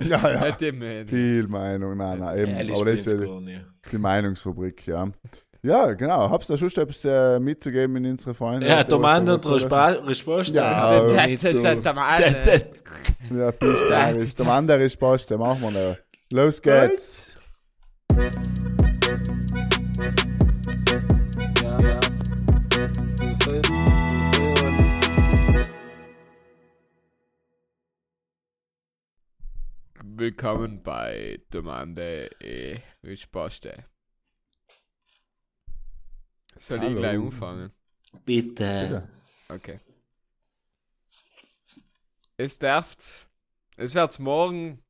Ja, 0.08 0.48
ja. 0.50 1.06
Viel 1.06 1.48
Meinung, 1.48 1.96
nein, 1.96 2.18
nein, 2.18 2.38
eben. 2.38 2.52
Ehrlich 2.52 2.76
aber 2.76 2.84
das 2.92 3.06
ist 3.06 3.12
ja 3.18 3.40
nicht. 3.40 3.64
die 3.90 3.98
Meinungsrubrik, 3.98 4.86
ja. 4.86 5.10
Ja, 5.64 5.94
genau. 5.94 6.28
Hab's 6.28 6.46
da 6.46 6.58
schon 6.58 6.68
etwas 6.68 7.06
äh, 7.06 7.40
mitzugeben 7.40 7.96
in 7.96 8.10
unsere 8.10 8.34
Freunde? 8.34 8.68
Ja, 8.68 8.84
der 8.84 8.98
Mann 8.98 9.26
hat 9.30 9.46
hat 9.46 10.06
Resposta. 10.06 10.54
Ja, 10.54 11.00
äh, 11.00 11.38
Ja, 13.34 13.50
bist 13.50 14.38
du 14.38 14.44
Der 14.44 14.46
Mann, 14.46 14.66
der 14.66 14.78
ist 14.80 14.98
Post, 14.98 15.30
der 15.30 15.38
machen 15.38 15.62
wir 15.62 15.70
noch. 15.70 15.96
Los 16.30 16.60
geht's. 16.60 17.30
Willkommen 30.02 30.82
bei 30.82 31.40
Domande 31.50 32.28
e 32.38 32.82
Risposte. 33.02 33.84
Soll 36.56 36.78
ich 36.78 36.84
Hallo. 36.84 36.96
gleich 36.98 37.18
anfangen? 37.18 37.72
Bitte. 38.24 38.88
Bitte. 38.88 39.08
Okay. 39.48 39.80
Es 42.36 42.58
darf, 42.58 43.28
es 43.76 43.94
wird 43.94 44.18
morgen 44.18 44.82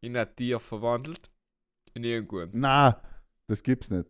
in 0.00 0.16
ein 0.16 0.34
Tier 0.36 0.60
verwandelt. 0.60 1.30
In 1.94 2.04
irgendwann. 2.04 2.50
Na, 2.52 3.00
das 3.46 3.62
gibt's 3.62 3.90
nicht. 3.90 4.08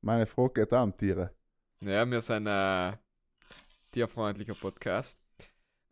Meine 0.00 0.24
Frau 0.26 0.48
geht 0.48 0.72
auch 0.72 0.82
um 0.84 0.96
Tiere. 0.96 1.34
Ja, 1.80 2.08
wir 2.10 2.20
sind 2.22 2.48
ein 2.48 2.98
tierfreundlicher 3.92 4.54
Podcast. 4.54 5.18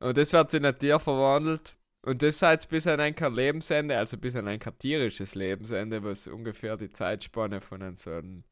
Und 0.01 0.17
das 0.17 0.33
wird 0.33 0.55
in 0.55 0.65
ein 0.65 0.79
Tier 0.79 0.99
verwandelt. 0.99 1.77
Und 2.03 2.23
das 2.23 2.39
seid 2.39 2.69
bis 2.69 2.87
an 2.87 3.01
ein 3.01 3.15
kein 3.15 3.35
Lebensende, 3.35 3.97
also 3.97 4.17
bis 4.19 4.37
an 4.37 4.49
ein 4.49 4.59
kein 4.59 4.79
tierisches 4.79 5.35
Lebensende, 5.35 6.03
was 6.03 6.27
ungefähr 6.27 6.77
die 6.77 6.91
Zeitspanne 6.91 7.61
von 7.61 7.83
einem 7.83 7.97
so 7.97 8.11
einem 8.11 8.45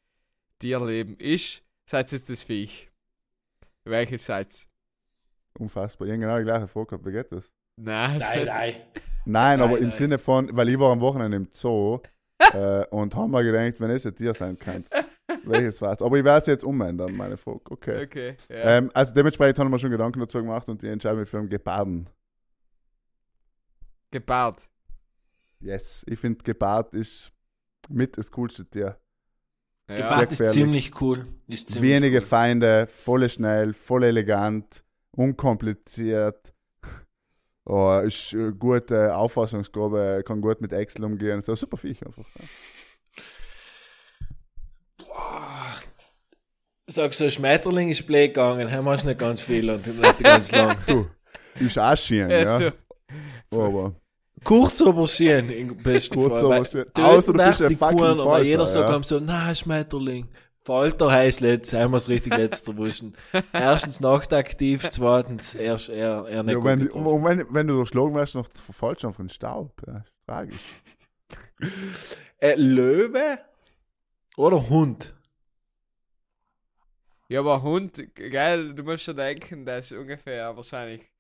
Tierleben 0.59 1.17
ist. 1.19 1.63
Seid 1.85 2.13
es 2.13 2.25
das 2.25 2.43
Viech. 2.43 2.91
Welches 3.85 4.27
seid 4.27 4.69
Unfassbar. 5.59 6.07
Ich 6.07 6.13
habe 6.13 6.21
genau 6.21 6.39
die 6.39 6.45
gleiche 6.45 6.67
Frage 6.67 6.87
gehabt. 6.87 7.07
Wie 7.07 7.13
geht 7.13 7.33
das? 7.33 7.53
Nein, 7.77 8.19
Nein, 8.19 8.47
nein. 8.47 8.75
Nein, 9.25 9.61
aber 9.61 9.73
Nein, 9.73 9.77
im 9.79 9.89
nein. 9.89 9.93
Sinne 9.93 10.19
von, 10.19 10.49
weil 10.57 10.69
ich 10.69 10.79
war 10.79 10.93
am 10.93 11.01
Wochenende 11.01 11.37
im 11.37 11.49
Zoo 11.53 12.01
äh, 12.53 12.87
und 12.87 13.15
haben 13.15 13.31
mir 13.31 13.45
gedacht, 13.45 13.81
wenn 13.81 13.91
es 13.91 14.07
ein 14.07 14.15
Tier 14.15 14.35
sein 14.35 14.59
kann, 14.59 14.85
welches 15.45 15.81
war's? 15.81 16.03
Aber 16.03 16.17
ich 16.17 16.25
werde 16.25 16.41
es 16.41 16.47
jetzt 16.47 16.65
umändern, 16.65 17.15
meine 17.15 17.37
Frage. 17.37 17.61
Okay. 17.71 18.05
Okay, 18.05 18.37
ja. 18.49 18.79
Ähm, 18.79 18.91
also 18.95 19.15
dementsprechend 19.15 19.59
haben 19.59 19.71
wir 19.71 19.79
schon 19.79 19.91
Gedanken 19.91 20.21
dazu 20.21 20.39
gemacht 20.39 20.69
und 20.69 20.83
die 20.83 20.89
entscheiden 20.89 21.21
mich 21.21 21.29
für 21.29 21.39
einen 21.39 21.49
Geparden. 21.49 22.09
Gepaart. 24.11 24.69
Yes, 25.61 26.05
ich 26.09 26.19
finde 26.19 26.43
Gepard 26.43 26.95
ist 26.95 27.33
mit 27.89 28.19
das 28.19 28.31
coolste 28.31 28.69
Tier. 28.69 28.99
Ja. 29.89 29.97
Gefahrt 29.97 30.33
ist 30.33 30.51
ziemlich 30.51 31.01
cool. 31.01 31.27
Ist 31.49 31.71
ziemlich 31.71 31.91
Wenige 31.93 32.19
cool. 32.19 32.23
Feinde, 32.23 32.87
voll 32.87 33.29
schnell, 33.29 33.73
voll 33.73 34.05
elegant, 34.05 34.85
unkompliziert. 35.13 36.53
Oh, 37.65 38.01
ist 38.05 38.33
äh, 38.33 38.51
gute 38.51 39.15
Auffassungsgabe, 39.15 40.25
kann 40.27 40.41
gut 40.41 40.61
mit 40.61 40.73
Excel 40.73 41.05
umgehen. 41.05 41.43
So 41.43 41.55
super 41.55 41.77
Viech 41.77 42.05
einfach. 42.05 42.25
Ja. 42.37 42.45
Boah. 45.07 45.75
sag 46.89 47.15
so, 47.15 47.31
Schmetterling 47.31 47.91
ist 47.91 48.05
blöd 48.05 48.35
gegangen, 48.35 48.69
haben 48.69 48.85
wir 48.85 49.05
nicht 49.05 49.17
ganz 49.17 49.43
viel 49.43 49.71
und 49.71 49.87
nicht 49.87 50.25
ganz 50.25 50.51
lang. 50.57 50.77
Du, 50.89 51.09
ist 51.61 51.79
auch 51.79 51.97
schön, 51.97 52.29
Ja, 52.31 52.59
ja. 52.61 52.73
Aber 53.53 53.95
Kurz 54.45 54.83
aber 54.83 55.07
schön, 55.09 55.51
im 55.51 55.77
besten 55.77 56.15
kurz 56.17 56.41
Fall. 56.41 56.87
Außer 56.95 57.33
du 57.33 57.45
bist 57.45 57.63
ein 57.63 57.77
fucking 57.77 57.99
Kuren, 57.99 58.19
Falter, 58.19 58.45
jeder 58.45 58.67
sagt 58.67 58.91
ja. 58.91 59.03
so, 59.03 59.21
na, 59.21 59.55
Schmetterling. 59.55 60.29
Falter 60.65 61.11
heißt 61.11 61.41
letzt, 61.41 61.73
haben 61.73 61.93
wir 61.93 61.97
es 61.97 62.09
richtig 62.09 62.37
letzt 62.37 62.69
erwischen. 62.69 63.17
Erstens 63.53 64.01
nachtaktiv, 64.01 64.89
zweitens 64.91 65.55
erst 65.55 65.89
eher, 65.89 66.27
eher 66.29 66.43
nicht 66.45 66.55
Ja, 66.55 66.65
wenn, 66.65 66.89
und 66.89 67.25
wenn, 67.25 67.47
wenn 67.51 67.67
du 67.67 67.75
durchschlagen 67.75 68.15
wirst, 68.15 68.37
noch 68.37 68.47
einfach 68.47 69.19
in 69.19 69.27
den 69.27 69.31
Staub. 69.31 69.83
Ja, 69.87 70.05
tragisch. 70.27 70.61
Äh, 72.39 72.57
Löwe 72.57 73.39
oder 74.37 74.69
Hund? 74.69 75.15
Ja, 77.29 77.39
aber 77.39 77.63
Hund, 77.63 78.03
geil, 78.17 78.75
du 78.75 78.83
musst 78.83 79.05
schon 79.05 79.17
denken, 79.17 79.65
das 79.65 79.93
ist 79.93 79.97
ungefähr 79.97 80.57
wahrscheinlich, 80.57 81.12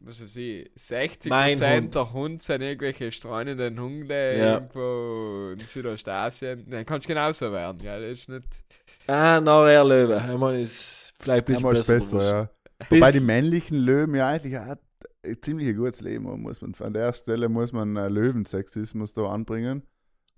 was 0.00 0.22
weiß 0.22 0.36
ich, 0.36 0.70
60 0.74 1.30
Mein 1.30 1.58
Prozent 1.58 1.82
Hund. 1.84 1.94
der 1.94 2.12
Hund 2.12 2.42
sind 2.42 2.62
irgendwelche 2.62 3.12
streunenden 3.12 3.78
Hunde 3.80 4.36
Ja. 4.38 4.54
irgendwo 4.54 5.50
in 5.52 5.58
Südostasien. 5.60 6.68
Dann 6.70 6.84
kannst 6.86 7.04
du 7.06 7.08
genauso 7.08 7.52
werden, 7.52 7.78
gell, 7.78 8.08
das 8.10 8.18
ist 8.20 8.28
nicht... 8.28 8.44
Ah, 9.06 9.40
na, 9.40 9.70
eher 9.70 9.84
Löwe. 9.84 10.20
Einmal 10.20 10.54
ist 10.56 11.12
vielleicht 11.20 11.48
ein 11.48 11.54
bisschen 11.54 11.70
besser. 11.70 11.94
besser, 11.94 12.22
ja. 12.22 12.50
Bis- 12.88 13.00
Wobei 13.00 13.12
die 13.12 13.20
männlichen 13.20 13.78
Löwen 13.78 14.14
ja 14.14 14.28
eigentlich 14.28 14.58
auch 14.58 14.74
ein 15.24 15.36
ziemlich 15.40 15.76
gutes 15.76 16.00
Leben 16.00 16.26
haben, 16.28 16.42
muss 16.42 16.60
man. 16.60 16.74
An 16.80 16.92
der 16.92 17.12
Stelle 17.12 17.48
muss 17.48 17.72
man 17.72 17.96
äh, 17.96 18.08
Löwensexismus 18.08 19.12
da 19.14 19.22
anbringen, 19.26 19.82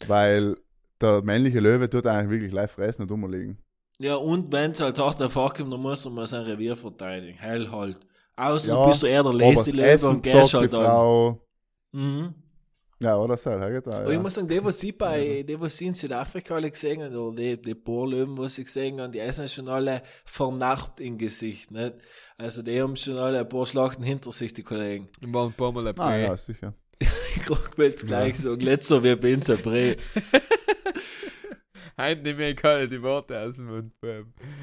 weil 0.06 0.56
der 1.00 1.22
männliche 1.22 1.60
Löwe 1.60 1.88
tut 1.88 2.06
eigentlich 2.06 2.30
wirklich 2.30 2.52
live 2.52 2.72
fressen 2.72 3.02
und 3.02 3.10
rumliegen. 3.10 3.58
Ja, 3.98 4.16
und 4.16 4.52
wenn 4.52 4.72
es 4.72 4.80
halt 4.80 4.98
hart 4.98 5.20
davor 5.20 5.54
kommt, 5.54 5.72
dann 5.72 5.80
muss 5.80 6.04
man 6.04 6.14
mal 6.14 6.26
sein 6.26 6.42
Revier 6.42 6.76
verteidigen. 6.76 7.40
Heil 7.40 7.70
halt. 7.70 7.98
Außer 8.36 8.68
Ja, 8.68 8.82
du 8.82 8.88
bist 8.88 9.02
du 9.02 9.06
eher 9.06 9.22
der 9.22 9.30
Aber 9.30 9.38
lazy 9.38 9.70
das 9.70 9.72
Löwe 9.72 9.86
Essen 9.86 10.08
und 10.10 10.22
gehst 10.22 10.52
die 10.52 10.56
halt 10.56 10.74
an. 10.74 10.80
Frau. 10.84 11.40
Mhm. 11.92 12.34
Ja, 13.02 13.16
oder 13.16 13.36
so, 13.36 13.50
ja, 13.50 13.56
auch, 13.58 13.86
Aber 13.86 14.06
ich 14.08 14.14
ja. 14.14 14.20
muss 14.20 14.34
sagen, 14.34 14.48
die, 14.48 14.64
was 14.64 14.80
sie 14.80 14.92
bei, 14.92 15.44
die, 15.46 15.60
was 15.60 15.76
sie 15.76 15.86
in 15.86 15.94
Südafrika 15.94 16.54
alle 16.54 16.70
gesehen 16.70 17.02
haben, 17.02 17.14
oder 17.14 17.36
die, 17.36 17.60
die 17.60 17.74
paar 17.74 18.06
Löwen, 18.06 18.38
was 18.38 18.54
sie 18.54 18.64
gesehen 18.64 19.00
haben, 19.00 19.12
die 19.12 19.18
essen 19.18 19.48
schon 19.48 19.68
alle 19.68 20.02
vernarbt 20.24 21.00
im 21.00 21.18
Gesicht, 21.18 21.70
nicht? 21.70 21.94
Also 22.38 22.62
die 22.62 22.80
haben 22.80 22.96
schon 22.96 23.18
alle 23.18 23.40
ein 23.40 23.48
paar 23.48 23.66
Schlachten 23.66 24.02
hinter 24.02 24.32
sich, 24.32 24.54
die 24.54 24.62
Kollegen. 24.62 25.08
Ich 25.20 25.32
war 25.32 25.46
ein 25.46 25.52
paar 25.52 25.72
Mal 25.72 25.86
ein 25.88 25.98
Ah, 25.98 26.16
ja, 26.16 26.36
sicher. 26.36 26.74
Ich 27.36 27.78
will 27.78 27.88
jetzt 27.88 28.06
gleich 28.06 28.38
sagen, 28.38 28.60
letzter 28.60 29.02
wie 29.02 29.10
ein 29.10 29.18
Brei. 29.58 29.96
Heute 32.00 32.22
nicht 32.22 32.36
mehr 32.38 32.54
kann 32.54 32.88
die 32.90 33.00
Worte 33.02 33.38
aus 33.40 33.56
dem 33.56 33.66
Mund. 33.66 33.92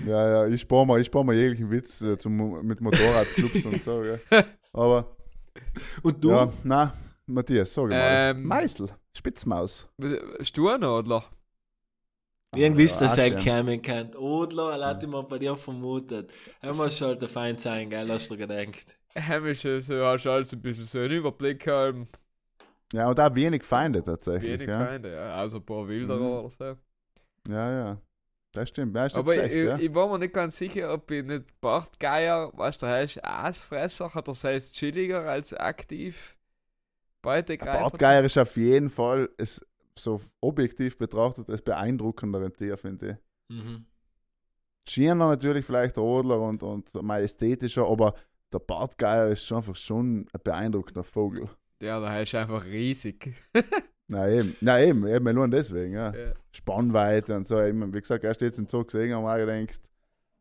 Ja, 0.05 0.45
ja, 0.45 0.47
ich 0.47 0.61
spare 0.61 0.85
mir, 0.85 0.99
ich 0.99 1.07
spar 1.07 1.23
mir 1.23 1.33
jeglichen 1.33 1.71
Witz 1.71 2.01
äh, 2.01 2.17
zum, 2.17 2.65
mit 2.65 2.81
Motorradclubs 2.81 3.65
und 3.65 3.81
so, 3.83 4.03
ja. 4.03 4.17
Aber, 4.73 5.15
Und 6.03 6.23
du? 6.23 6.29
ja, 6.31 6.51
na, 6.63 6.93
Matthias, 7.25 7.73
sag 7.73 7.87
mal. 7.89 7.97
Ähm, 8.31 8.43
Meißel, 8.43 8.89
Spitzmaus. 9.17 9.87
Sturnadler? 10.41 11.23
Irgendwie 12.53 12.83
ist 12.83 12.99
das 12.99 13.13
Ah, 13.17 13.21
halt 13.21 13.45
ja. 13.45 13.57
kommen 13.57 13.81
kann. 13.81 14.13
Odler, 14.15 14.77
er 14.77 14.87
hat 14.87 15.03
immer 15.05 15.23
bei 15.23 15.39
dir 15.39 15.55
vermutet. 15.55 16.31
Er 16.59 16.73
muss 16.75 16.97
schon 16.97 17.17
der 17.17 17.29
Feind 17.29 17.61
sein, 17.61 17.89
gell, 17.89 18.09
hast 18.09 18.29
du 18.29 18.35
gedacht. 18.35 18.97
Heimisch, 19.17 19.61
so 19.61 20.05
hast 20.05 20.25
du 20.25 20.29
alles 20.31 20.51
ein 20.51 20.61
bisschen 20.61 20.83
so 20.83 20.99
einen 20.99 21.11
Überblick 21.11 21.65
haben. 21.67 22.09
Ja, 22.91 23.07
und 23.09 23.17
auch 23.21 23.33
wenig 23.35 23.63
Feinde 23.63 24.03
tatsächlich. 24.03 24.51
Wenig 24.51 24.67
ja. 24.67 24.85
Feinde, 24.85 25.13
ja. 25.13 25.35
Also 25.35 25.57
ein 25.57 25.65
paar 25.65 25.87
Wilderer 25.87 26.17
Mhm. 26.19 26.45
oder 26.45 26.49
so. 26.49 26.77
Ja, 27.47 27.71
ja. 27.71 28.01
Das 28.53 28.67
stimmt, 28.67 28.95
ja, 28.95 29.05
ist 29.05 29.15
nicht 29.15 29.19
Aber 29.19 29.33
schlecht, 29.33 29.55
ich, 29.55 29.65
ja. 29.65 29.77
ich 29.79 29.93
war 29.93 30.09
mir 30.09 30.19
nicht 30.19 30.33
ganz 30.33 30.57
sicher, 30.57 30.93
ob 30.93 31.09
ich 31.09 31.23
nicht 31.23 31.61
Bartgeier, 31.61 32.51
was 32.53 32.77
der 32.77 32.89
heißt, 32.89 33.23
Aasfresser, 33.23 34.13
hat 34.13 34.27
er 34.27 34.33
selbst 34.33 34.75
chilliger 34.75 35.21
als 35.21 35.53
aktiv 35.53 36.37
Beutegreifer. 37.21 37.79
Bartgeier 37.79 38.23
ist 38.25 38.37
auf 38.37 38.57
jeden 38.57 38.89
Fall, 38.89 39.29
ist 39.37 39.65
so 39.97 40.19
objektiv 40.41 40.97
betrachtet, 40.97 41.47
das 41.47 41.61
beeindruckendere 41.61 42.51
Tier, 42.51 42.77
finde 42.77 43.19
ich. 43.49 43.55
Mhm. 43.55 43.85
Schierner 44.87 45.29
natürlich 45.29 45.65
vielleicht 45.65 45.95
der 45.95 46.03
Rodler 46.03 46.41
und, 46.41 46.63
und 46.63 46.93
majestätischer, 46.93 47.87
aber 47.87 48.15
der 48.51 48.59
Bartgeier 48.59 49.27
ist 49.27 49.45
schon 49.45 49.57
einfach 49.57 49.75
schon 49.75 50.21
ein 50.33 50.41
beeindruckender 50.43 51.03
Vogel. 51.03 51.49
Ja, 51.81 51.99
der 51.99 52.09
heißt 52.09 52.35
einfach 52.35 52.65
riesig. 52.65 53.33
Na 54.11 54.27
eben, 54.27 54.57
na 54.59 54.77
eben, 54.81 55.07
eben 55.07 55.33
nur 55.33 55.47
deswegen, 55.47 55.93
ja. 55.93 56.13
Ja. 56.13 56.33
Spannweite 56.51 57.33
und 57.33 57.47
so. 57.47 57.61
Eben, 57.61 57.93
wie 57.93 58.01
gesagt, 58.01 58.25
erst 58.25 58.41
jetzt 58.41 58.59
im 58.59 58.67
Zoo 58.67 58.83
gesehen, 58.83 59.15
haben 59.15 59.23
wir 59.23 59.45
gedacht, 59.45 59.79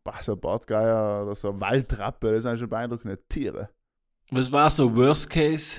boah, 0.03 0.21
so 0.21 0.35
Bartgeier 0.35 1.23
oder 1.23 1.37
so 1.37 1.61
Waldrappe, 1.61 2.33
das 2.33 2.43
sind 2.43 2.59
schon 2.59 2.68
beeindruckende 2.68 3.16
Tiere. 3.29 3.71
Was 4.33 4.51
war 4.51 4.71
so 4.71 4.93
Worst 4.97 5.31
Case? 5.31 5.77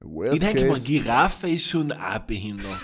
Worst 0.00 0.34
ich 0.34 0.40
denke 0.40 0.64
mal, 0.64 0.74
case, 0.74 0.86
Giraffe 0.86 1.48
ist 1.48 1.68
schon 1.68 1.92
auch 1.92 2.18
behindert. 2.18 2.80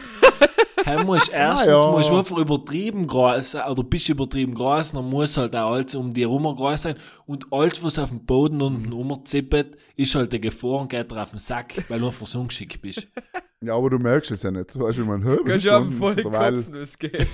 Er 0.87 1.05
muss 1.05 1.29
erstens 1.33 1.69
ja. 1.69 1.91
muss 1.91 2.11
einfach 2.11 2.39
übertrieben 2.39 3.07
groß 3.07 3.53
sein, 3.53 3.69
oder 3.71 3.83
bist 3.83 4.09
übertrieben 4.09 4.55
groß, 4.55 4.93
dann 4.93 5.09
muss 5.11 5.37
halt 5.37 5.55
auch 5.57 5.73
alles 5.73 5.95
um 5.95 6.15
die 6.15 6.23
herum 6.23 6.45
groß 6.45 6.83
sein. 6.83 6.97
Und 7.27 7.47
alles, 7.53 7.83
was 7.83 7.99
auf 7.99 8.11
dem 8.11 8.25
Boden 8.25 8.63
unten 8.63 8.93
rumzippet, 8.93 9.77
ist 9.97 10.15
halt 10.15 10.33
eine 10.33 10.41
Gefahr 10.41 10.81
und 10.83 10.89
geht 10.91 11.11
dir 11.11 11.23
auf 11.23 11.31
den 11.31 11.39
Sack, 11.39 11.75
weil 11.91 11.99
du 12.01 12.07
einfach 12.07 12.27
so 12.27 12.41
ungeschickt 12.41 12.81
bist. 12.81 13.09
ja, 13.61 13.75
aber 13.75 13.91
du 13.91 13.99
merkst 13.99 14.31
es 14.31 14.43
ja 14.43 14.51
nicht. 14.51 14.75
Du 14.75 14.81
weißt, 14.81 14.99
wie 14.99 15.03
man 15.03 15.23
hört. 15.25 15.45
Kannst 15.45 15.65
du 15.65 15.71
haben 15.73 15.91
voll 15.91 16.17
Derweil, 16.17 16.63
Kopfnuss 16.63 16.99
geben. 16.99 17.27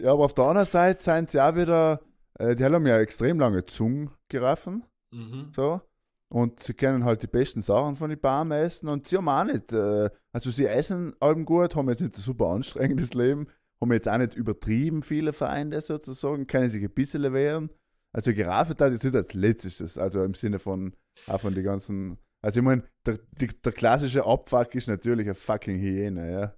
Ja, 0.00 0.12
aber 0.12 0.24
auf 0.26 0.34
der 0.34 0.44
anderen 0.44 0.68
Seite 0.68 1.02
sind 1.02 1.30
sie 1.30 1.40
auch 1.40 1.56
wieder, 1.56 2.00
äh, 2.38 2.54
die 2.54 2.64
haben 2.64 2.86
ja 2.86 2.98
extrem 3.00 3.40
lange 3.40 3.64
Zungen, 3.66 4.10
Giraffen, 4.28 4.84
Mhm. 5.10 5.50
so. 5.54 5.80
Und 6.30 6.62
sie 6.62 6.74
kennen 6.74 7.04
halt 7.04 7.22
die 7.22 7.26
besten 7.26 7.62
Sachen 7.62 7.96
von 7.96 8.10
den 8.10 8.20
Bäumen 8.20 8.52
essen 8.52 8.88
und 8.88 9.08
sie 9.08 9.16
haben 9.16 9.28
auch 9.28 9.44
nicht, 9.44 9.72
äh, 9.72 10.10
also 10.32 10.50
sie 10.50 10.66
essen 10.66 11.14
allem 11.20 11.46
gut, 11.46 11.74
haben 11.74 11.88
jetzt 11.88 12.02
nicht 12.02 12.16
ein 12.18 12.22
super 12.22 12.48
anstrengendes 12.48 13.14
Leben, 13.14 13.46
haben 13.80 13.92
jetzt 13.92 14.08
auch 14.08 14.18
nicht 14.18 14.34
übertrieben 14.34 15.02
viele 15.02 15.32
Feinde 15.32 15.80
sozusagen, 15.80 16.46
können 16.46 16.68
sich 16.68 16.82
ein 16.84 16.90
bisschen 16.92 17.32
wehren. 17.32 17.70
Also 18.12 18.32
Giraffe 18.34 18.74
da 18.74 18.88
jetzt 18.88 19.04
nicht 19.04 19.16
als 19.16 19.32
letztes, 19.32 19.96
also 19.96 20.22
im 20.22 20.34
Sinne 20.34 20.58
von, 20.58 20.94
auch 21.28 21.40
von 21.40 21.54
die 21.54 21.62
ganzen, 21.62 22.18
also 22.42 22.60
ich 22.60 22.64
meine, 22.64 22.82
der, 23.06 23.18
der 23.64 23.72
klassische 23.72 24.24
Abfuck 24.26 24.74
ist 24.74 24.88
natürlich 24.88 25.26
eine 25.26 25.34
fucking 25.34 25.78
Hyäne, 25.78 26.30
ja. 26.30 26.54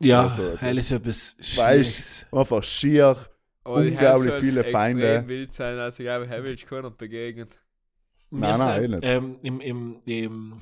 Ja, 0.00 0.22
Also, 0.22 0.50
das- 0.50 0.62
heil 0.62 0.78
ist 0.78 0.90
etwas 0.90 1.36
Schwieriges. 1.40 2.26
Einfach 2.32 2.62
schier, 2.64 3.16
die 3.64 3.70
Unglaublich 3.70 4.34
viele 4.34 4.60
extrem 4.60 4.72
Feinde. 4.80 5.28
wild 5.28 5.52
sein, 5.52 5.78
also 5.78 6.02
ich 6.02 6.06
glaube, 6.06 6.28
habe 6.28 6.50
ich 6.50 6.66
keiner 6.66 6.90
begegnet. 6.90 7.60
Nein, 8.40 8.58
nein, 8.58 8.82
eh 8.82 8.88
nicht. 8.88 9.04
ähm, 9.04 9.38
im, 9.42 9.60
im, 9.60 10.00
im, 10.04 10.60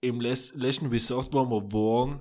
im 0.00 0.20
letzten 0.20 0.86
Resort, 0.86 1.32
wo 1.32 1.50
wir 1.50 1.72
waren, 1.72 2.20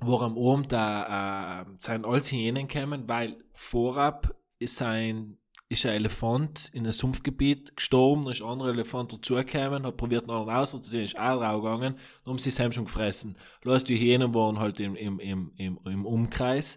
wo 0.00 0.18
am 0.18 0.36
Abend 0.38 0.72
da, 0.72 1.62
äh, 1.62 1.64
sind 1.78 2.04
alles 2.04 2.30
Hyänen 2.32 2.68
gekommen, 2.68 3.04
weil 3.06 3.36
vorab 3.54 4.34
ist 4.58 4.80
ein, 4.82 5.38
ist 5.68 5.86
ein 5.86 5.92
Elefant 5.92 6.70
in 6.72 6.84
einem 6.84 6.92
Sumpfgebiet 6.92 7.76
gestorben, 7.76 8.24
dann 8.24 8.32
ist 8.32 8.42
ein 8.42 8.48
anderer 8.48 8.70
Elefant 8.70 9.12
dazugekommen, 9.12 9.86
hat 9.86 9.96
probiert, 9.96 10.26
noch 10.26 10.46
einen 10.46 10.56
auszuziehen, 10.56 11.04
ist 11.04 11.18
auch 11.18 11.38
draufgegangen, 11.38 11.96
dann 12.24 12.30
haben 12.32 12.38
sie 12.38 12.50
es 12.50 12.74
schon 12.74 12.84
gefressen. 12.84 13.36
Bloß 13.62 13.84
die 13.84 13.98
Hyänen 13.98 14.34
waren 14.34 14.58
halt 14.58 14.80
im, 14.80 14.96
im, 14.96 15.18
im, 15.20 15.52
im, 15.56 15.78
im 15.84 16.06
Umkreis. 16.06 16.76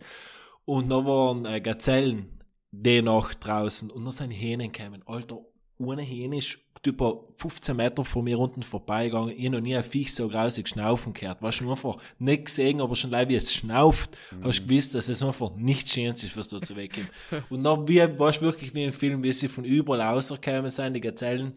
Und 0.66 0.90
da 0.90 1.06
waren 1.06 1.46
äh, 1.46 1.62
Gazellen 1.62 2.44
die 2.72 3.02
Nacht 3.02 3.46
draußen 3.46 3.90
und 3.92 4.04
dann 4.04 4.12
sind 4.12 4.32
Hähnen 4.32 4.72
gekommen. 4.72 5.04
Alter, 5.06 5.40
eine 5.80 6.02
Hähne 6.02 6.38
ist 6.38 6.60
etwa 6.88 7.20
15 7.38 7.76
Meter 7.76 8.06
von 8.06 8.24
mir 8.24 8.40
unten 8.40 8.64
vorbeigegangen. 8.64 9.34
Ich 9.38 9.50
noch 9.50 9.60
nie 9.60 9.76
ein 9.76 9.84
Viech 9.84 10.14
so 10.14 10.28
grausig 10.28 10.68
schnaufen 10.68 11.14
gehört. 11.14 11.42
Warst 11.42 11.62
du 11.62 11.70
einfach 11.70 11.98
nicht 12.20 12.46
gesehen, 12.46 12.82
aber 12.82 12.96
schon 12.96 13.12
leid 13.12 13.30
wie 13.30 13.36
es 13.36 13.54
schnauft, 13.54 14.18
hast 14.42 14.60
du 14.60 14.68
gewusst, 14.68 14.96
dass 14.96 15.08
es 15.08 15.22
einfach 15.22 15.56
nicht 15.56 15.90
schön 15.90 16.14
ist, 16.14 16.38
was 16.38 16.48
da 16.48 16.60
zu 16.60 16.76
wegkommt. 16.76 17.10
und 17.50 17.64
dann 17.64 17.88
wie, 17.88 18.02
warst 18.18 18.42
du 18.42 18.46
wirklich 18.46 18.74
wie 18.74 18.84
im 18.84 18.94
Film, 18.94 19.24
wie 19.24 19.34
sie 19.34 19.48
von 19.48 19.66
überall 19.66 20.02
rausgekommen 20.02 20.72
sind, 20.72 20.94
die 20.94 21.02
Gazellen 21.02 21.54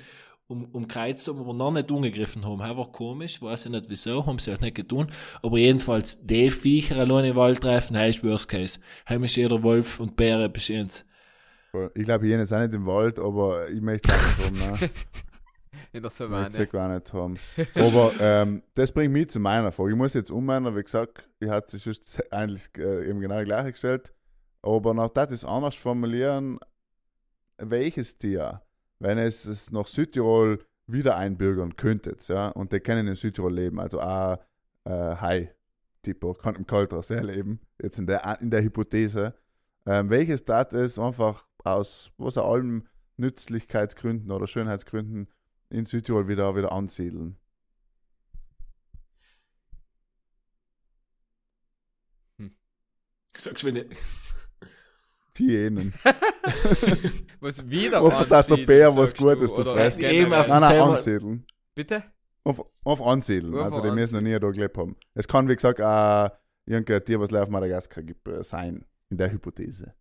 um, 0.49 0.65
umkreuzt 0.73 1.29
haben, 1.29 1.41
aber 1.41 1.53
noch 1.53 1.71
nicht 1.71 1.91
angegriffen 1.91 2.45
haben. 2.45 2.59
Das 2.59 2.77
war 2.77 2.91
komisch, 2.91 3.41
weiß 3.41 3.67
ich 3.67 3.71
nicht 3.71 3.89
wieso, 3.89 4.27
haben 4.27 4.39
sie 4.39 4.51
halt 4.51 4.63
nicht 4.63 4.75
getan. 4.75 5.09
Aber 5.43 5.59
jedenfalls, 5.59 6.25
die 6.25 6.51
Viecher 6.51 6.97
allein 6.97 7.27
im 7.27 7.37
Wald 7.37 7.61
treffen, 7.61 7.97
heißt 7.97 8.25
Worst 8.25 8.49
Case. 8.49 8.81
Heim 9.09 9.25
ist 9.25 9.37
jeder 9.37 9.63
Wolf 9.63 10.01
und 10.01 10.17
Bäre 10.17 10.49
bestimmt. 10.49 11.05
Ich 11.95 12.05
glaube, 12.05 12.27
Hyäne 12.27 12.47
sind 12.47 12.61
nicht 12.61 12.75
im 12.75 12.87
Wald, 12.87 13.19
aber 13.19 13.69
ich 13.69 13.81
möchte 13.81 14.11
es 14.11 14.15
auch 14.15 14.51
nicht 14.51 14.67
haben, 14.67 14.81
ne? 14.81 14.91
In 15.93 16.03
der 16.03 16.11
Ich 16.11 16.19
möchte 16.21 16.53
Savanne. 16.53 16.67
gar 16.67 16.89
nicht 16.95 17.13
haben. 17.13 17.39
Aber 17.75 18.13
ähm, 18.21 18.63
das 18.75 18.93
bringt 18.93 19.13
mich 19.13 19.31
zu 19.31 19.41
meiner 19.41 19.73
Frage. 19.73 19.91
Ich 19.91 19.97
muss 19.97 20.13
jetzt 20.15 20.31
umändern, 20.31 20.77
wie 20.77 20.83
gesagt, 20.83 21.27
ich 21.41 21.49
hatte 21.49 21.77
es 21.77 22.21
eigentlich 22.31 22.69
äh, 22.77 23.09
eben 23.09 23.21
genau 23.21 23.39
die 23.39 23.47
gleiche 23.47 23.73
gestellt. 23.73 24.13
Aber 24.61 24.93
nach 24.93 25.09
das 25.09 25.31
ist 25.31 25.45
anders 25.45 25.77
formulieren, 25.77 26.59
welches 27.59 28.19
Tier, 28.19 28.61
wenn 28.99 29.19
es 29.19 29.45
es 29.45 29.71
nach 29.71 29.87
Südtirol 29.87 30.59
wieder 30.87 31.17
einbürgern 31.17 31.77
könntet, 31.77 32.27
ja, 32.29 32.49
und 32.49 32.73
die 32.73 32.81
können 32.81 33.07
in 33.07 33.15
Südtirol 33.15 33.55
leben, 33.55 33.79
also 33.79 34.01
auch 34.01 34.39
äh, 34.85 34.91
Hai, 34.91 35.55
Tipper 36.03 36.35
kann 36.35 36.57
im 36.57 36.67
Kaltras 36.67 37.11
erleben, 37.11 37.61
jetzt 37.81 37.99
in 37.99 38.07
der, 38.07 38.39
in 38.41 38.51
der 38.51 38.63
Hypothese. 38.63 39.35
Ähm, 39.87 40.11
welches 40.11 40.45
Tat 40.45 40.73
es 40.73 40.99
einfach 40.99 41.47
aus 41.75 42.13
was 42.19 42.39
auch 42.39 42.53
allem 42.53 42.87
Nützlichkeitsgründen 43.17 44.31
oder 44.31 44.47
Schönheitsgründen 44.47 45.29
in 45.71 45.87
Südtirol 45.87 46.29
wieder, 46.29 46.57
wieder 46.57 46.73
ansiedeln? 46.73 47.37
Sagst 53.37 53.63
du, 53.63 53.69
wenn 53.69 53.77
ich, 53.77 53.87
Hyänen. 55.39 55.95
Was 57.41 57.69
wieder 57.69 58.03
Einfach, 58.05 58.29
dass 58.29 58.47
der 58.47 58.57
Bär 58.57 58.95
was 58.97 59.15
Gutes 59.15 59.51
du, 59.53 59.63
zu 59.63 59.65
fressen. 59.65 60.03
Eben 60.05 60.33
auf- 60.33 60.49
Nein, 60.49 60.61
nein, 60.61 60.81
ansiedeln. 60.81 61.47
Bitte? 61.75 62.03
Auf, 62.45 62.65
auf 62.83 63.03
ansiedeln. 63.03 63.55
Einfach 63.55 63.79
also, 63.79 63.83
die 63.83 63.95
müssen 63.95 64.15
noch 64.15 64.23
nie 64.23 64.39
da 64.39 64.51
gelebt 64.51 64.77
haben. 64.77 64.97
Es 65.15 65.29
kann, 65.29 65.49
wie 65.49 65.55
gesagt, 65.55 65.81
auch 65.81 66.31
irgendein 66.67 67.05
Tier, 67.05 67.21
was 67.21 67.33
auf 67.33 67.49
Madagaskar 67.49 68.03
gibt, 68.03 68.27
äh, 68.29 68.43
sein. 68.43 68.85
In 69.11 69.17
der 69.17 69.31
Hypothese. 69.31 69.95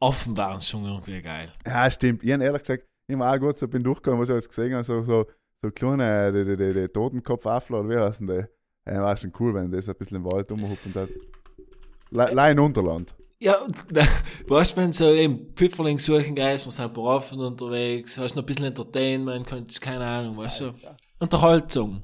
Offen 0.00 0.36
waren 0.36 0.60
schon 0.60 0.84
irgendwie 0.84 1.22
geil. 1.22 1.52
Ja, 1.66 1.90
stimmt. 1.90 2.22
Ich 2.22 2.32
habe 2.32 2.44
ehrlich 2.44 2.62
gesagt, 2.62 2.84
ich 3.08 3.16
habe 3.16 3.26
auch 3.26 3.38
gut 3.38 3.58
so 3.58 3.68
bin 3.68 3.82
durchgegangen, 3.82 4.20
was 4.20 4.28
ich 4.28 4.34
jetzt 4.34 4.48
gesehen 4.48 4.74
habe, 4.74 4.84
so, 4.84 5.02
so, 5.02 5.26
so 5.62 5.70
kleine, 5.70 6.32
die, 6.32 6.44
die, 6.44 6.56
die, 6.56 6.80
die 6.80 6.88
Totenkopfaffler, 6.88 7.80
oder 7.80 7.88
wie 7.88 7.98
heißen 7.98 8.26
die? 8.26 8.44
Ja, 8.88 9.02
war 9.02 9.16
schon 9.16 9.32
cool, 9.40 9.54
wenn 9.54 9.70
das 9.70 9.88
ein 9.88 9.94
bisschen 9.96 10.18
im 10.18 10.24
Wald 10.24 10.50
rumhupt 10.50 10.86
und 10.86 10.94
hat. 10.94 11.08
Le 12.10 12.30
Lein 12.32 12.58
Unterland. 12.58 13.14
Ja, 13.38 13.66
weißt 14.48 14.72
du, 14.72 14.80
wenn 14.80 14.92
so 14.92 15.12
eben 15.12 15.52
Pfifferling 15.54 15.98
suchen 15.98 16.34
gehst 16.34 16.66
und 16.66 16.72
sind 16.72 16.94
berufen 16.94 17.40
unterwegs, 17.40 18.16
hast 18.16 18.34
noch 18.34 18.42
ein 18.42 18.46
bisschen 18.46 18.66
Entertainment, 18.66 19.46
kannst, 19.46 19.80
keine 19.80 20.06
Ahnung, 20.06 20.36
weißt 20.38 20.60
du, 20.60 20.74
Unterhaltung. 21.18 22.02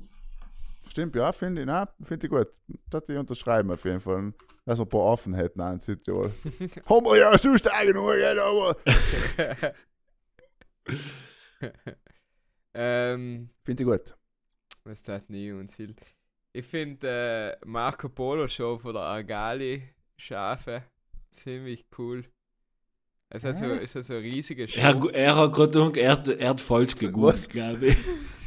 Stimmt, 0.92 1.16
ja, 1.16 1.32
finde 1.32 1.62
ich, 1.62 1.66
nein, 1.66 1.86
finde 2.02 2.26
ich 2.26 2.30
gut. 2.30 2.48
Das 2.90 3.04
ich 3.08 3.16
unterschreiben 3.16 3.70
auf 3.70 3.82
jeden 3.86 3.98
Fall. 3.98 4.34
Dass 4.66 4.78
wir 4.78 4.84
ein 4.84 4.88
paar 4.90 5.00
offen 5.00 5.32
hätten 5.32 5.62
auch 5.62 5.72
in 5.72 5.80
Südtirol. 5.80 6.30
Haben 6.86 7.06
wir 7.06 7.16
ja 7.16 7.38
sonst 7.38 7.64
genug, 7.64 8.12
aber. 8.38 8.76
ähm, 12.74 13.48
Finde 13.64 13.82
ich 13.82 13.88
gut. 13.88 14.14
was 14.84 14.98
ist 14.98 15.08
das 15.08 15.22
nie 15.30 15.50
und 15.52 15.68
Ziel? 15.68 15.96
Ich 16.52 16.66
finde 16.66 17.56
äh, 17.62 17.66
Marco 17.66 18.10
Polo 18.10 18.46
Show 18.46 18.76
von 18.76 18.92
der 18.92 19.02
Argali 19.04 19.88
Schafe 20.18 20.82
ziemlich 21.30 21.86
cool. 21.96 22.26
Es 23.30 23.44
ist, 23.44 23.60
so, 23.60 23.64
Hä? 23.64 23.80
es 23.82 23.94
ist 23.96 24.08
so 24.08 24.14
ein 24.16 24.20
riesiger 24.20 24.68
Show. 24.68 24.78
Er, 24.78 25.14
er 25.14 25.36
hat 25.36 25.54
gerade 25.54 25.92
er, 25.98 26.12
hat- 26.12 26.28
er 26.28 26.50
hat 26.50 26.60
falsch 26.60 26.94
gegoogelt, 26.96 27.48
glaube 27.48 27.86
ich. 27.86 27.96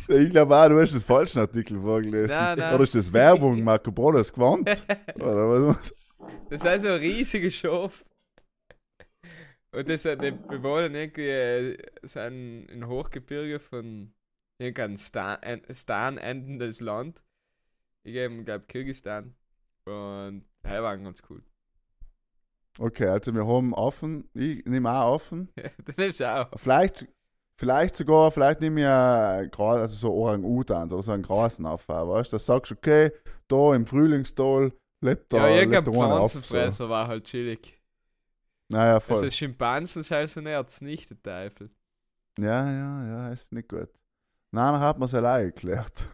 Ich 0.08 0.30
glaube 0.30 0.56
auch, 0.56 0.68
du 0.68 0.80
hast 0.80 0.94
den 0.94 1.02
falschen 1.02 1.40
Artikel 1.40 1.80
vorgelesen. 1.80 2.36
Nein, 2.36 2.60
nein. 2.60 2.74
Oder 2.76 2.84
ist 2.84 2.96
das 2.96 3.12
Werbung, 3.12 3.64
Marco 3.64 3.92
Polo 3.92 4.20
ist 4.20 4.34
gewandt? 4.34 4.70
Oder 5.16 5.68
was? 5.68 5.94
Das 6.50 6.64
ist 6.64 6.82
so 6.82 6.90
ein 6.90 7.00
riesiger 7.00 7.50
Schaf. 7.50 8.06
Und 9.72 9.90
das 9.90 10.04
sind 10.04 10.22
die 10.22 10.32
Bewohner 10.32 10.90
irgendwie 10.90 11.30
äh, 11.30 11.78
sind 12.04 12.68
in 12.68 12.88
Hochgebirge 12.88 13.60
von 13.60 14.14
irgendeinem 14.58 14.98
Stan, 14.98 15.42
äh, 15.44 15.74
Stan 15.74 16.18
endendes 16.18 16.80
Land. 16.80 17.22
Ich 18.04 18.14
glaube 18.14 18.66
Kirgistan. 18.68 19.36
Und 19.86 20.46
die 20.64 20.70
waren 20.70 21.04
ganz 21.04 21.22
cool. 21.30 21.42
Okay, 22.78 23.08
also 23.08 23.34
wir 23.34 23.48
haben 23.48 23.74
offen, 23.74 24.30
ich 24.34 24.66
nehme 24.66 24.92
auch 24.92 25.16
offen. 25.16 25.50
das 25.86 25.98
nimmst 25.98 26.20
du 26.20 26.34
auch. 26.34 26.50
Vielleicht, 26.58 27.08
vielleicht 27.58 27.96
sogar, 27.96 28.32
vielleicht 28.32 28.62
nehme 28.62 28.82
ich 28.82 28.88
gra- 28.88 29.82
also 29.82 29.96
so 29.96 30.14
Orang-Utans 30.14 30.92
oder 30.94 31.04
so 31.04 31.12
einen 31.12 31.24
Grasen 31.24 31.66
auf, 31.66 31.88
weißt 31.88 32.34
du? 32.34 32.36
Da 32.36 32.40
sagst 32.40 32.72
du, 32.72 32.76
okay, 32.76 33.12
da 33.48 33.76
im 33.76 33.86
Frühlingstal 33.86 34.72
lebt 35.02 35.34
Ja, 35.34 35.40
da, 35.40 35.50
irgendein 35.50 35.84
da 35.84 35.92
einer 35.92 36.20
auf. 36.20 36.32
So. 36.32 36.40
Pflanzenfresser 36.40 36.90
war 36.90 37.08
halt 37.08 37.26
chillig. 37.26 37.82
Naja, 38.70 39.00
voll. 39.00 39.18
Also 39.18 39.30
Schimpansen 39.30 40.04
scheiße 40.04 40.42
Nerz, 40.42 40.82
nicht 40.82 41.10
der 41.10 41.22
Teufel. 41.22 41.70
Ja, 42.38 42.70
ja, 42.70 43.06
ja, 43.06 43.30
ist 43.32 43.52
nicht 43.52 43.70
gut. 43.70 43.90
Nein, 44.52 44.74
dann 44.74 44.82
hat 44.82 44.98
man 45.00 45.06
es 45.06 45.14
allein 45.14 45.48
geklärt. 45.48 46.10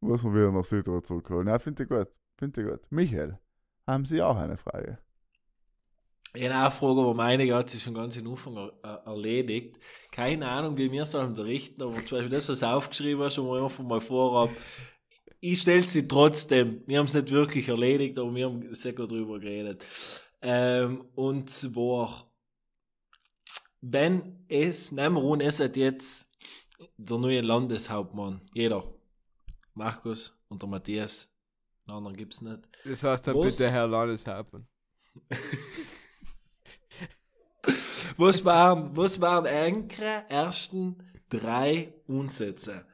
Muss 0.00 0.22
man 0.22 0.34
wieder 0.34 0.52
nach 0.52 0.64
Südtirol 0.64 1.02
zurückholen. 1.02 1.48
Ja, 1.48 1.58
finde 1.58 1.84
ich 1.84 1.88
gut. 1.88 2.08
Finde 2.38 2.60
ich 2.62 2.68
gut. 2.68 2.80
Michael, 2.90 3.38
haben 3.86 4.04
Sie 4.04 4.20
auch 4.22 4.36
eine 4.36 4.56
Frage? 4.56 4.98
Eine 6.36 6.70
Frage, 6.70 7.00
aber 7.00 7.14
meine 7.14 7.54
hat 7.54 7.70
sich 7.70 7.82
schon 7.82 7.94
ganz 7.94 8.16
in 8.16 8.26
Anfang 8.26 8.56
äh, 8.56 8.88
erledigt. 9.06 9.78
Keine 10.12 10.48
Ahnung, 10.48 10.76
wie 10.76 10.92
wir 10.92 11.02
es 11.02 11.14
unterrichten, 11.14 11.82
aber 11.82 11.96
zum 11.96 12.18
Beispiel 12.18 12.28
das, 12.28 12.48
was 12.48 12.60
du 12.60 12.66
aufgeschrieben 12.66 13.24
hast, 13.24 13.34
schon 13.34 13.46
mal 13.46 13.62
einfach 13.62 13.82
mal 13.82 14.00
vorab. 14.00 14.50
Ich 15.40 15.60
stelle 15.60 15.82
sie 15.82 16.06
trotzdem. 16.06 16.82
Wir 16.86 16.98
haben 16.98 17.06
es 17.06 17.14
nicht 17.14 17.30
wirklich 17.30 17.68
erledigt, 17.68 18.18
aber 18.18 18.34
wir 18.34 18.46
haben 18.46 18.74
sehr 18.74 18.92
gut 18.92 19.10
drüber 19.10 19.38
geredet. 19.38 19.84
Ähm, 20.42 21.06
und 21.14 21.50
zwar, 21.50 22.30
wenn 23.80 24.44
es, 24.48 24.92
nehmen 24.92 25.16
wir 25.16 25.32
an, 25.32 25.40
es 25.40 25.60
hat 25.60 25.76
jetzt 25.76 26.26
der 26.98 27.18
neue 27.18 27.40
Landeshauptmann, 27.40 28.42
jeder, 28.52 28.84
Markus 29.74 30.38
und 30.48 30.60
der 30.60 30.68
Matthias, 30.68 31.28
einen 31.86 31.96
anderen 31.96 32.16
gibt 32.16 32.34
es 32.34 32.40
nicht. 32.42 32.60
Das 32.84 33.02
heißt 33.02 33.26
dann 33.26 33.36
Was? 33.36 33.56
bitte 33.56 33.70
Herr 33.70 33.86
Landeshauptmann. 33.86 34.66
Was 38.16 38.44
waren, 38.44 38.96
was 38.96 39.20
waren 39.20 39.46
eure 39.46 40.24
ersten 40.28 40.96
drei 41.28 41.92
Umsätze? 42.06 42.84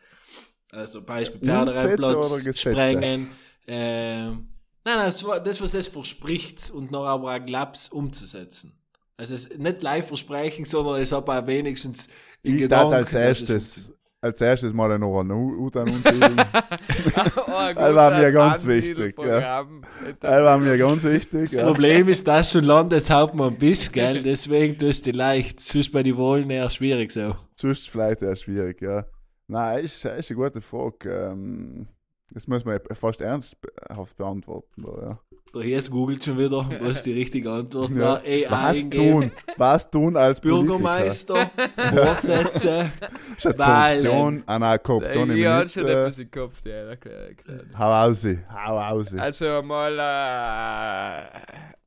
Also 0.70 1.03
Beispiel 1.03 1.41
Pferderennplatz? 1.41 2.59
Sprengen. 2.59 3.31
Ähm, 3.66 4.49
nein, 4.85 4.97
nein, 4.97 5.12
das, 5.45 5.61
was 5.61 5.75
es 5.75 5.89
verspricht 5.89 6.70
und 6.70 6.91
noch 6.91 7.05
aber 7.05 7.37
auch 7.37 7.45
glaubs 7.45 7.89
umzusetzen. 7.89 8.79
Also 9.16 9.35
es 9.35 9.45
ist 9.45 9.59
nicht 9.59 9.83
live 9.83 10.09
versprechen, 10.09 10.64
sondern 10.64 11.01
es 11.01 11.12
aber 11.12 11.39
auch 11.39 11.47
wenigstens 11.47 12.09
in 12.43 12.55
Ich 12.55 12.62
Gedanken. 12.62 12.95
als 12.95 13.12
erstes, 13.12 13.93
als 14.23 14.41
erstes 14.41 14.73
mal 14.73 14.97
noch 15.01 15.20
einen 15.20 15.33
Utan 15.33 15.89
umsiedeln. 15.89 16.37
oh, 17.37 17.57
ein 17.57 17.75
Das 17.75 17.95
war 17.95 18.11
mir 18.16 18.31
ganz 18.31 18.66
wichtig, 18.66 19.18
Ansiedelprogramm. 19.18 19.83
das 20.20 20.45
war 20.45 20.59
mir 20.59 20.79
ganz 20.79 21.05
wichtig. 21.05 21.43
Das 21.43 21.53
Ja. 21.53 21.64
Problem 21.64 22.09
ist, 22.09 22.27
dass 22.29 22.53
du 22.53 22.59
schon 22.59 22.66
Landeshauptmann 22.66 23.57
bist, 23.57 23.93
gell? 23.93 24.23
Deswegen 24.23 24.79
tust 24.79 25.07
du 25.07 25.11
leicht. 25.11 25.59
Sonst 25.61 25.91
bei 25.91 26.05
den 26.05 26.16
Wahlen 26.16 26.49
eher 26.51 26.70
schwierig 26.70 27.11
so. 27.11 27.35
Sonst 27.57 27.91
vielleicht 27.91 28.23
eher 28.23 28.37
schwierig, 28.37 28.81
ja. 28.81 29.05
Nein, 29.49 29.85
ist, 29.85 30.05
ist 30.05 30.31
eine 30.31 30.37
gute 30.37 30.61
Frage. 30.61 31.11
Ähm, 31.33 31.89
das 32.33 32.47
muss 32.47 32.64
man 32.64 32.79
fast 32.93 33.20
ernsthaft 33.20 34.16
beantworten. 34.16 34.85
Da, 34.85 34.93
ja. 35.03 35.20
Der 35.55 35.63
Hies 35.63 35.91
googelt 35.91 36.25
schon 36.25 36.39
wieder, 36.39 36.67
was 36.81 37.03
die 37.03 37.13
richtige 37.13 37.51
Antwort 37.51 37.91
Ja. 37.91 37.99
war. 38.01 38.21
AI 38.23 38.47
Was 38.49 38.79
eingeben. 38.79 39.21
tun? 39.21 39.33
Was 39.59 39.91
tun 39.91 40.17
als 40.17 40.41
Bürgermeister, 40.41 41.51
Vorsätze? 41.91 42.91
Statt. 43.37 43.57
Korruption, 43.59 44.43
ah 44.47 44.59
nein, 44.59 44.79
Korruption 44.83 45.31
im 45.31 45.37
Ja, 45.37 45.67
schon 45.69 45.87
etwas 45.87 46.19
im 46.19 46.31
Kopf, 46.31 46.65
ja, 46.65 46.73
erklärt. 46.89 47.29
erklärt. 47.39 47.79
Hau 47.79 47.93
aus, 48.09 48.27
hau 48.51 48.79
aus. 48.79 49.15
Also 49.15 49.61
mal 49.63 49.99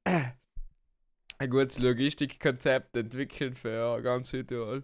äh, 0.05 0.21
ein 1.39 1.49
gutes 1.49 1.79
Logistikkonzept 1.79 2.95
entwickeln 2.95 3.55
für 3.55 3.99
ganz 4.03 4.29
Südtirol. 4.29 4.83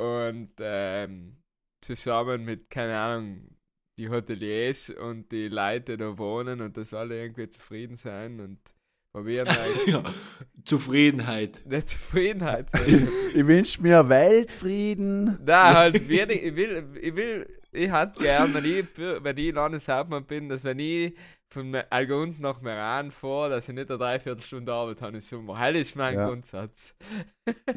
Und 0.00 0.50
ähm, 0.58 1.36
zusammen 1.84 2.44
mit, 2.44 2.68
keine 2.68 2.98
Ahnung, 2.98 3.56
die 4.02 4.10
Hoteliers 4.10 4.90
und 4.90 5.30
die 5.30 5.48
Leute, 5.48 5.96
die 5.96 5.98
da 5.98 6.18
wohnen 6.18 6.60
und 6.60 6.76
dass 6.76 6.92
alle 6.92 7.20
irgendwie 7.20 7.48
zufrieden 7.48 7.96
sein 7.96 8.40
und 8.40 8.58
probieren 9.12 9.46
eigentlich 9.46 9.86
ja, 9.94 10.02
Zufriedenheit. 10.64 11.62
der 11.70 11.86
Zufriedenheit 11.86 12.70
zu 12.70 12.78
sein. 12.78 13.08
Ich 13.34 13.46
wünsche 13.46 13.80
mir 13.80 14.08
Weltfrieden. 14.08 15.38
Nein, 15.44 15.74
halt, 15.74 16.08
wirklich, 16.08 16.42
ich 16.42 16.56
will, 16.56 16.88
ich 17.00 17.14
will, 17.14 17.46
ich 17.70 17.92
hätte 17.92 18.20
gern, 18.20 18.52
wenn 18.54 18.64
ich, 18.64 18.86
wenn 18.96 19.36
ich 19.38 19.54
Landeshauptmann 19.54 20.24
bin, 20.24 20.48
dass 20.48 20.64
wenn 20.64 20.80
ich 20.80 21.14
von 21.48 21.74
Algund 21.90 22.40
nach 22.40 22.60
Meran 22.60 23.10
fahre, 23.10 23.50
dass 23.50 23.68
ich 23.68 23.74
nicht 23.74 23.90
eine 23.90 23.98
Dreiviertelstunde 23.98 24.72
Arbeit 24.72 25.02
habe 25.02 25.14
im 25.14 25.20
Sommer. 25.20 25.58
Das 25.72 25.80
ist 25.80 25.96
mein 25.96 26.14
Ja. 26.14 26.26
Grundsatz. 26.26 26.94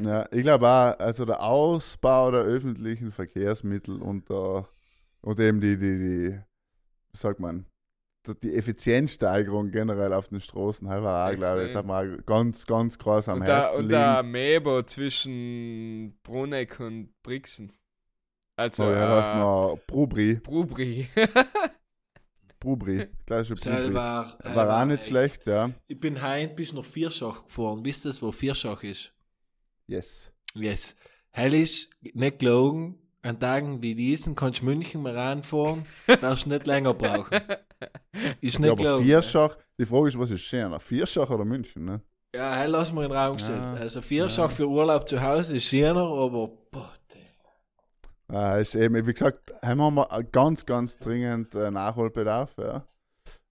Ja, 0.02 0.26
ich 0.32 0.42
glaube 0.42 0.66
auch, 0.66 0.98
also 0.98 1.24
der 1.26 1.42
Ausbau 1.42 2.30
der 2.30 2.40
öffentlichen 2.40 3.12
Verkehrsmittel 3.12 4.00
und, 4.00 4.30
der, 4.30 4.66
und 5.22 5.40
eben 5.40 5.60
die, 5.60 5.76
die, 5.78 5.98
die, 5.98 6.40
wie 7.12 7.18
sagt 7.18 7.40
man, 7.40 7.66
die- 8.42 8.54
Effizienzsteigerung 8.54 9.70
generell 9.70 10.12
auf 10.12 10.28
den 10.28 10.40
Straßen, 10.40 10.88
halt 10.88 11.02
war 11.02 11.30
auch, 11.30 11.36
glaube 11.36 11.68
ich, 11.68 11.76
auch 11.76 12.26
ganz, 12.26 12.66
ganz 12.66 12.98
krass 12.98 13.28
am 13.28 13.40
Und 13.40 13.46
Herzen 13.46 13.76
und 13.78 13.82
liegen. 13.84 13.90
der 13.90 14.22
Mebo 14.22 14.82
zwischen 14.82 16.18
Bruneck 16.22 16.80
und 16.80 17.10
Brixen. 17.22 17.72
Also, 18.56 18.84
Oh, 18.84 18.90
ja, 18.90 19.06
da 19.06 19.20
hast 19.20 19.28
äh, 19.28 19.36
noch 19.38 19.78
Brubri, 19.86 20.34
Brubri. 20.36 21.08
Brubri, 22.58 23.06
klassische 23.26 23.54
Brubri. 23.54 23.82
Selber, 23.82 24.38
War 24.42 24.82
auch 24.82 24.86
nicht 24.86 25.04
schlecht, 25.04 25.46
ja. 25.46 25.70
Ich 25.86 26.00
bin 26.00 26.20
heim 26.22 26.54
bis 26.56 26.72
nach 26.72 26.84
Vierschach 26.84 27.44
gefahren. 27.46 27.84
Wisst 27.84 28.06
ihr, 28.06 28.14
wo 28.22 28.32
Vierschach 28.32 28.82
ist? 28.82 29.12
Yes. 29.86 30.32
Yes. 30.54 30.96
Hell 31.30 31.52
ist, 31.54 31.90
nicht 32.14 32.38
gelogen, 32.38 32.98
an 33.22 33.40
Tagen 33.40 33.82
wie 33.82 33.94
diesen 33.94 34.34
kannst 34.34 34.60
du 34.60 34.66
München 34.66 35.02
mal 35.02 35.16
ranfahren, 35.16 35.84
darfst 36.20 36.46
du 36.46 36.50
nicht 36.50 36.66
länger 36.66 36.94
brauchen. 36.94 37.40
Ist 38.40 38.54
Ja, 38.54 38.60
nicht 38.60 38.70
aber 38.70 38.76
glauben. 38.76 39.04
Vierschach, 39.04 39.56
die 39.78 39.86
Frage 39.86 40.08
ist, 40.08 40.18
was 40.18 40.30
ist 40.30 40.42
schöner? 40.42 40.80
Vierschach 40.80 41.28
oder 41.30 41.44
München, 41.44 41.84
ne? 41.84 42.00
Ja, 42.34 42.54
hey, 42.54 42.68
lass 42.68 42.92
mal 42.92 43.04
in 43.04 43.10
den 43.10 43.18
Raum 43.18 43.36
gestellt. 43.36 43.62
Ja. 43.62 43.74
Also 43.74 44.02
Vierschach 44.02 44.50
für 44.50 44.68
Urlaub 44.68 45.08
zu 45.08 45.20
Hause 45.20 45.56
ist 45.56 45.64
schöner, 45.64 46.02
aber 46.02 46.48
boah. 46.70 46.92
Ah, 48.28 48.56
ist 48.56 48.74
eben, 48.74 49.06
wie 49.06 49.12
gesagt, 49.12 49.52
haben 49.62 49.94
wir 49.94 50.24
ganz, 50.32 50.66
ganz 50.66 50.98
dringend 50.98 51.54
äh, 51.54 51.70
Nachholbedarf, 51.70 52.56
ja. 52.58 52.84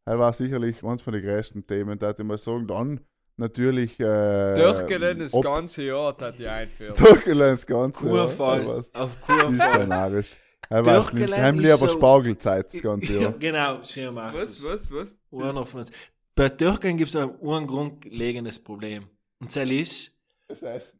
Das 0.03 0.20
war 0.20 0.34
sicherlich 0.34 0.84
eines 0.84 1.01
von 1.01 1.13
den 1.13 1.24
größten 1.24 1.66
Themen, 1.66 1.97
da 1.97 2.11
ich 2.11 2.24
mal 2.24 2.38
sagen. 2.38 2.68
Dann 2.68 2.99
natürlich. 3.38 3.99
Äh, 3.99 4.55
Durchgehen 4.55 5.19
das 5.19 5.31
ganze 5.41 5.83
Jahr, 5.83 6.13
das 6.13 6.36
die 6.36 6.47
einführen. 6.47 6.93
Durchgehen 6.95 7.39
das 7.39 7.65
Ganze. 7.65 7.99
Kurfall. 8.05 8.61
Ja, 8.61 8.67
was- 8.67 8.93
Auf 8.95 9.09
ist 9.15 9.21
Kurfall. 9.21 9.73
schon 9.81 9.89
narrisch. 9.89 10.38
Er 10.69 10.86
weiß 10.86 11.13
nicht, 11.13 11.27
Durchgehen 11.29 11.43
haben 11.43 11.57
ist 11.59 11.63
lieber 11.63 11.77
so- 11.77 11.88
Spargelzeit 11.89 12.73
das 12.73 12.81
ganze 12.81 13.13
Ja, 13.13 13.21
Jahr. 13.21 13.31
genau, 13.39 13.83
schön 13.83 14.13
machen. 14.13 14.39
Was, 14.39 14.63
was, 14.63 14.91
was? 14.91 15.15
Einer 15.31 15.65
von 15.65 15.81
uns. 15.81 15.91
Bei 16.33 16.49
Durchgehen 16.49 16.97
gibt 16.97 17.09
es 17.09 17.15
ein, 17.15 17.29
grundlegendes 17.67 18.59
Problem. 18.59 19.07
Und 19.39 19.55
das 19.55 19.69
ist, 19.69 20.11
Das 20.47 20.63
Essen. 20.63 20.99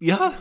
ja, 0.00 0.32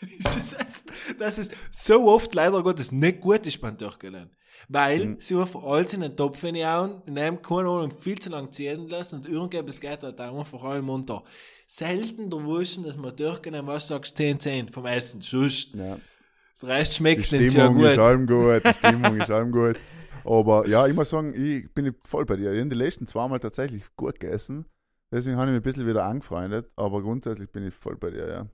ist 0.00 0.24
das, 0.24 0.52
Essen. 0.54 0.86
das 1.18 1.38
ist 1.38 1.52
so 1.70 2.06
oft 2.08 2.34
leider 2.34 2.62
Gottes 2.62 2.90
nicht 2.92 3.20
gut 3.20 3.46
ist 3.46 3.60
beim 3.60 3.76
Durchgehen. 3.76 4.30
Weil 4.68 5.04
Mhm. 5.06 5.16
sie 5.20 5.36
einfach 5.36 5.62
alles 5.62 5.92
in 5.92 6.00
den 6.00 6.16
Topf 6.16 6.40
hineinhauen, 6.40 7.02
nehmen 7.06 7.42
keine 7.42 7.68
Ahnung, 7.68 7.92
viel 8.00 8.18
zu 8.18 8.30
lang 8.30 8.50
ziehen 8.52 8.88
lassen 8.88 9.16
und 9.16 9.28
irgendetwas 9.28 9.80
geht 9.80 10.02
halt 10.02 10.20
auch 10.20 10.38
einfach 10.38 10.62
allem 10.62 10.88
unter. 10.88 11.22
Selten 11.66 12.30
der 12.30 12.44
Wuschen, 12.44 12.84
dass 12.84 12.96
man 12.96 13.14
durchgehen, 13.16 13.66
was 13.66 13.88
sagst 13.88 14.16
10, 14.16 14.38
10 14.40 14.68
vom 14.70 14.86
Essen. 14.86 15.20
Sonst, 15.22 15.74
Ja. 15.74 15.98
das 16.54 16.68
Rest 16.68 16.92
Die 16.92 16.96
schmeckt 16.98 17.20
nicht 17.32 17.50
sehr 17.50 17.50
Stimmung 17.50 17.78
ist 17.84 17.96
gut. 17.96 17.98
allem 17.98 18.26
gut, 18.26 18.64
die 18.64 18.72
Stimmung 18.74 19.16
ist 19.16 19.30
allem 19.30 19.52
gut. 19.52 19.76
Aber 20.24 20.66
ja, 20.68 20.86
ich 20.86 20.94
muss 20.94 21.10
sagen, 21.10 21.34
ich 21.34 21.70
bin 21.72 21.94
voll 22.04 22.24
bei 22.24 22.36
dir. 22.36 22.52
Ich 22.52 22.60
habe 22.60 22.70
die 22.70 22.76
letzten 22.76 23.06
zweimal 23.06 23.40
tatsächlich 23.40 23.82
gut 23.96 24.18
gegessen. 24.18 24.64
Deswegen 25.12 25.36
habe 25.36 25.46
ich 25.46 25.52
mich 25.52 25.60
ein 25.60 25.62
bisschen 25.62 25.86
wieder 25.86 26.04
angefreundet. 26.04 26.70
Aber 26.76 27.02
grundsätzlich 27.02 27.50
bin 27.50 27.66
ich 27.66 27.74
voll 27.74 27.96
bei 27.96 28.10
dir, 28.10 28.28
ja. 28.28 28.46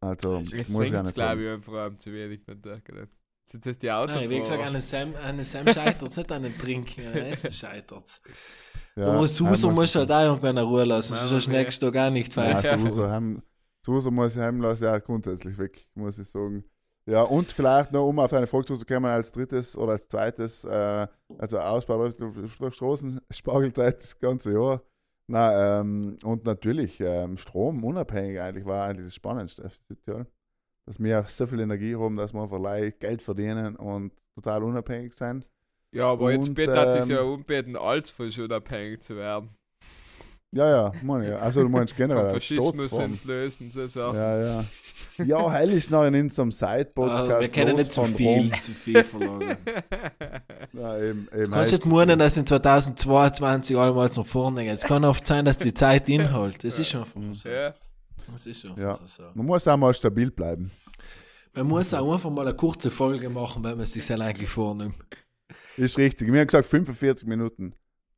Also, 0.00 0.38
Es 0.38 0.68
muss 0.68 0.84
ich 0.84 0.90
fängt, 0.90 1.04
nicht 1.04 1.14
glaube 1.14 1.42
ich, 1.44 1.48
einfach 1.50 1.96
zu 1.96 2.12
wenig 2.12 2.44
beim 2.44 2.60
Sind 3.48 3.64
das 3.64 3.78
die 3.78 3.90
Autos? 3.90 4.14
Nein, 4.16 4.28
wie 4.28 4.40
gesagt, 4.40 4.60
an 4.60 4.68
einem 4.68 4.80
Sam, 4.82 5.14
an 5.16 5.42
Sam 5.42 5.66
scheitert 5.68 6.10
es, 6.10 6.16
nicht 6.16 6.32
an 6.32 6.44
einem 6.44 6.58
Trinken, 6.58 7.06
an 7.06 7.12
einem 7.12 7.26
Essen 7.32 7.52
scheitert. 7.52 8.20
Ja, 8.96 9.04
Aber 9.06 9.20
wir- 9.68 9.72
muss 9.72 9.94
ja 9.94 10.04
da 10.04 10.24
irgendwann 10.26 10.56
in 10.56 10.64
Ruhe 10.64 10.84
lassen, 10.84 11.14
sonst 11.16 11.30
hast 11.30 11.46
du 11.46 11.50
okay. 11.50 11.62
nächsten 11.62 11.92
Tag 11.92 12.06
auch 12.08 12.10
nicht 12.10 12.34
Ja. 12.34 12.78
Susa, 12.78 13.10
haben, 13.10 13.42
Susa 13.84 14.10
muss 14.10 14.34
ich 14.34 14.42
heim 14.42 14.60
lassen, 14.60 14.84
ja, 14.84 14.98
grundsätzlich 14.98 15.56
weg, 15.58 15.86
muss 15.94 16.18
ich 16.18 16.28
sagen. 16.28 16.64
Ja, 17.08 17.22
und 17.22 17.52
vielleicht 17.52 17.92
noch, 17.92 18.04
um 18.08 18.18
auf 18.18 18.32
deine 18.32 18.48
Frage 18.48 18.64
zurückzukommen, 18.64 19.06
als 19.06 19.30
drittes 19.30 19.76
oder 19.78 19.92
als 19.92 20.08
zweites, 20.08 20.64
äh, 20.64 21.06
also 21.38 21.60
Ausbau 21.60 22.08
der 22.08 22.70
Straßen, 22.72 23.20
Spargelzeit 23.30 24.02
das 24.02 24.18
ganze 24.18 24.52
Jahr. 24.54 24.82
Na, 25.28 25.80
ähm, 25.80 26.16
und 26.24 26.44
natürlich 26.44 26.98
ähm, 27.00 27.36
Strom 27.36 27.84
unabhängig 27.84 28.40
eigentlich 28.40 28.64
war 28.64 28.88
eigentlich 28.88 29.06
das 29.06 29.14
Spannendste 29.14 29.70
für 30.04 30.26
Dass 30.86 31.02
wir 31.02 31.24
so 31.26 31.46
viel 31.46 31.60
Energie 31.60 31.96
haben, 31.96 32.16
dass 32.16 32.32
wir 32.32 32.42
einfach 32.42 32.60
leicht 32.60 33.00
Geld 33.00 33.20
verdienen 33.20 33.76
und 33.76 34.12
total 34.34 34.62
unabhängig 34.62 35.14
sein. 35.14 35.44
Ja, 35.92 36.10
aber 36.12 36.32
jetzt 36.32 36.48
Und, 36.48 36.54
bitte 36.54 36.78
hat 36.78 36.92
sich 36.92 37.02
ähm, 37.10 37.16
ja 37.16 37.22
umbeten, 37.22 37.76
als 37.76 38.10
von 38.10 38.30
schon 38.30 38.50
abhängig 38.52 39.02
zu 39.02 39.16
werden. 39.16 39.50
Ja, 40.54 40.68
ja, 40.68 40.92
meine 41.02 41.24
ich. 41.24 41.30
ja. 41.30 41.38
Also 41.38 41.62
du 41.62 41.68
meinst 41.68 41.96
generell 41.96 42.30
Faschismus 42.30 42.92
ins 42.92 43.24
Lösen, 43.24 43.70
so 43.70 43.86
Sachen. 43.86 44.16
Ja, 44.16 44.40
ja. 44.40 44.64
Ja, 45.24 45.50
heil 45.50 45.70
ist 45.72 45.90
noch 45.90 46.04
in 46.04 46.14
unserem 46.14 46.50
Side-Podcast. 46.50 47.32
Ah, 47.32 47.40
wir 47.40 47.48
können 47.48 47.70
los 47.70 47.78
nicht 47.78 47.92
zu 47.92 48.00
von 48.02 48.14
viel, 48.14 48.38
Rom. 48.38 48.62
zu 48.62 48.72
viel 48.72 49.04
verlangen. 49.04 49.56
Ja, 50.72 50.98
eben, 50.98 51.26
eben 51.32 51.44
Du 51.44 51.50
kannst 51.52 51.72
nicht 51.72 51.86
meinen, 51.86 52.18
dass 52.18 52.36
in 52.36 52.46
2022 52.46 53.76
allemaal 53.78 54.10
nach 54.14 54.26
vorne 54.26 54.64
geht. 54.64 54.74
Es 54.74 54.82
kann 54.82 55.04
oft 55.06 55.26
sein, 55.26 55.46
dass 55.46 55.56
die 55.56 55.72
Zeit 55.72 56.06
inholt. 56.10 56.62
Das 56.64 56.78
ist 56.78 56.90
schon 56.90 57.00
einfach 57.02 57.20
so. 57.32 57.48
ja. 57.48 57.72
Das 58.32 58.46
ist 58.46 58.60
schon 58.62 58.76
Ja. 58.78 58.92
einfach 58.94 59.08
so. 59.08 59.22
Man 59.34 59.46
muss 59.46 59.66
auch 59.68 59.76
mal 59.76 59.94
stabil 59.94 60.30
bleiben. 60.30 60.70
Man 61.54 61.66
muss 61.68 61.94
auch 61.94 62.12
einfach 62.12 62.30
mal 62.30 62.46
eine 62.46 62.56
kurze 62.56 62.90
Folge 62.90 63.30
machen, 63.30 63.62
wenn 63.64 63.72
man 63.76 63.80
es 63.84 63.92
sich 63.92 64.10
eigentlich 64.12 64.48
vornimmt. 64.50 64.94
Ist 65.76 65.96
richtig. 65.98 66.30
Wir 66.32 66.40
haben 66.40 66.46
gesagt 66.46 66.66
45 66.66 67.26
Minuten. 67.28 67.74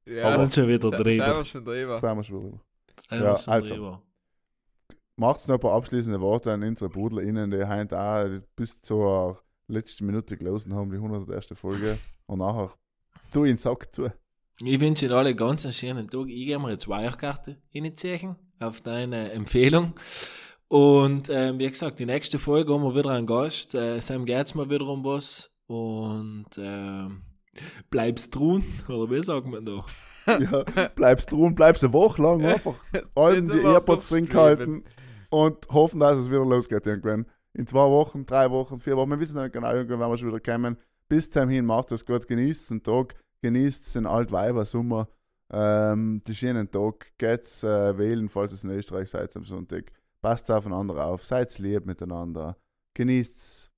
Ja, 0.07 0.37
Und 0.37 0.55
schon 0.55 0.67
wieder 0.69 0.91
da 0.91 0.97
sind 0.99 1.07
drüber. 1.07 1.37
wir 1.39 1.45
schon 1.45 1.65
drüber. 1.65 1.99
Sagen 1.99 2.19
wir 2.19 2.25
schon 2.25 2.41
drüber. 2.41 2.61
Sind 3.09 3.21
wir 3.21 3.27
Ja, 3.29 3.37
schon 3.37 3.53
also. 3.53 3.75
drüber. 3.75 4.03
Macht 5.17 5.47
noch 5.49 5.55
ein 5.57 5.61
paar 5.61 5.73
abschließende 5.75 6.21
Worte 6.21 6.53
an 6.53 6.63
unsere 6.63 6.89
BrudlerInnen, 6.89 7.51
die 7.51 7.65
heute 7.65 8.01
auch 8.01 8.41
bis 8.57 8.81
zur 8.81 9.43
letzten 9.67 10.07
Minute 10.07 10.37
gelesen 10.37 10.75
haben, 10.75 10.91
die 10.91 10.97
101. 10.99 11.49
Folge. 11.55 11.99
Und 12.27 12.39
nachher 12.39 12.73
tu 13.33 13.45
ihn 13.45 13.57
Sack 13.57 13.93
zu. 13.95 14.11
Ich 14.65 14.81
wünsche 14.81 15.07
Ihnen 15.07 15.15
alle 15.15 15.37
ganz 15.37 15.65
einen 15.65 15.73
schönen 15.73 16.11
Tag. 16.11 16.27
Ich 16.29 16.47
gehe 16.47 16.59
mir 16.59 16.71
jetzt 16.71 16.89
Weichkarte 16.89 17.59
reinziehen 17.73 18.35
auf 18.59 18.81
deine 18.81 19.31
Empfehlung. 19.31 19.95
Und 20.67 21.29
ähm, 21.31 21.61
wie 21.61 21.69
gesagt, 21.71 22.01
die 22.01 22.07
nächste 22.07 22.41
Folge 22.41 22.75
haben 22.75 22.83
wir 22.83 22.97
wieder 22.97 23.11
einen 23.11 23.27
Gast. 23.27 23.77
Äh, 23.77 24.01
Sam 24.01 24.25
geht's 24.25 24.57
mal 24.57 24.69
wieder 24.69 24.87
um 24.87 25.05
was. 25.05 25.53
Und 25.69 26.49
ähm, 26.57 27.23
bleibst 27.89 28.35
tun, 28.35 28.65
oder 28.89 29.09
wie 29.13 29.23
sagt 29.23 29.47
man 29.47 29.65
da? 29.65 29.87
ja, 30.27 30.89
bleibst 30.89 31.33
und 31.33 31.55
bleibst 31.55 31.85
eine 31.85 31.93
Woche 31.93 32.21
lang 32.21 32.45
einfach 32.45 32.75
Jetzt 32.93 33.53
die 33.53 33.61
Airpods 33.61 34.09
drin 34.09 34.29
halten 34.35 34.85
und 35.31 35.69
hoffen, 35.69 36.01
dass 36.01 36.19
es 36.19 36.31
wieder 36.31 36.45
losgeht 36.45 36.85
irgendwann. 36.85 37.27
In 37.55 37.67
zwei 37.69 37.89
Wochen, 37.89 38.27
drei 38.27 38.51
Wochen, 38.51 38.81
vier 38.81 38.97
Wochen, 38.97 39.11
wir 39.11 39.21
wissen 39.21 39.41
nicht 39.41 39.53
genau, 39.53 39.73
irgendwann 39.73 40.01
werden 40.01 40.11
wir 40.11 40.19
schon 40.19 40.29
wieder 40.29 40.41
kommen. 40.41 40.77
Bis 41.09 41.31
dahin 41.31 41.65
macht 41.65 41.93
es 41.93 42.05
gut, 42.05 42.27
genießt 42.27 42.71
den 42.71 42.83
Tag, 42.83 43.15
genießt 43.43 43.95
den 43.95 44.07
Altweiber 44.07 44.65
Sommer, 44.65 45.09
ähm, 45.51 46.21
die 46.27 46.35
schönen 46.35 46.71
Tag, 46.71 47.13
geht's 47.19 47.63
äh, 47.63 47.97
wählen, 47.97 48.29
falls 48.29 48.53
es 48.53 48.65
in 48.65 48.71
Österreich 48.71 49.09
seid 49.11 49.35
am 49.37 49.45
Sonntag. 49.45 49.93
Passt 50.21 50.51
aufeinander 50.51 51.05
auf, 51.05 51.25
seid 51.25 51.59
lieb 51.59 51.87
miteinander, 51.87 52.57
genießt 52.95 53.71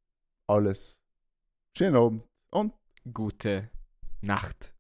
alles. 0.46 1.00
Schönen 1.76 1.96
Abend 1.96 2.24
und 2.50 2.72
Gute 3.12 3.70
Nacht. 4.20 4.72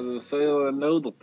Ja, 0.00 0.06
dat 0.06 0.22
is 0.22 0.30
heel 0.30 0.70
nodig. 0.72 1.14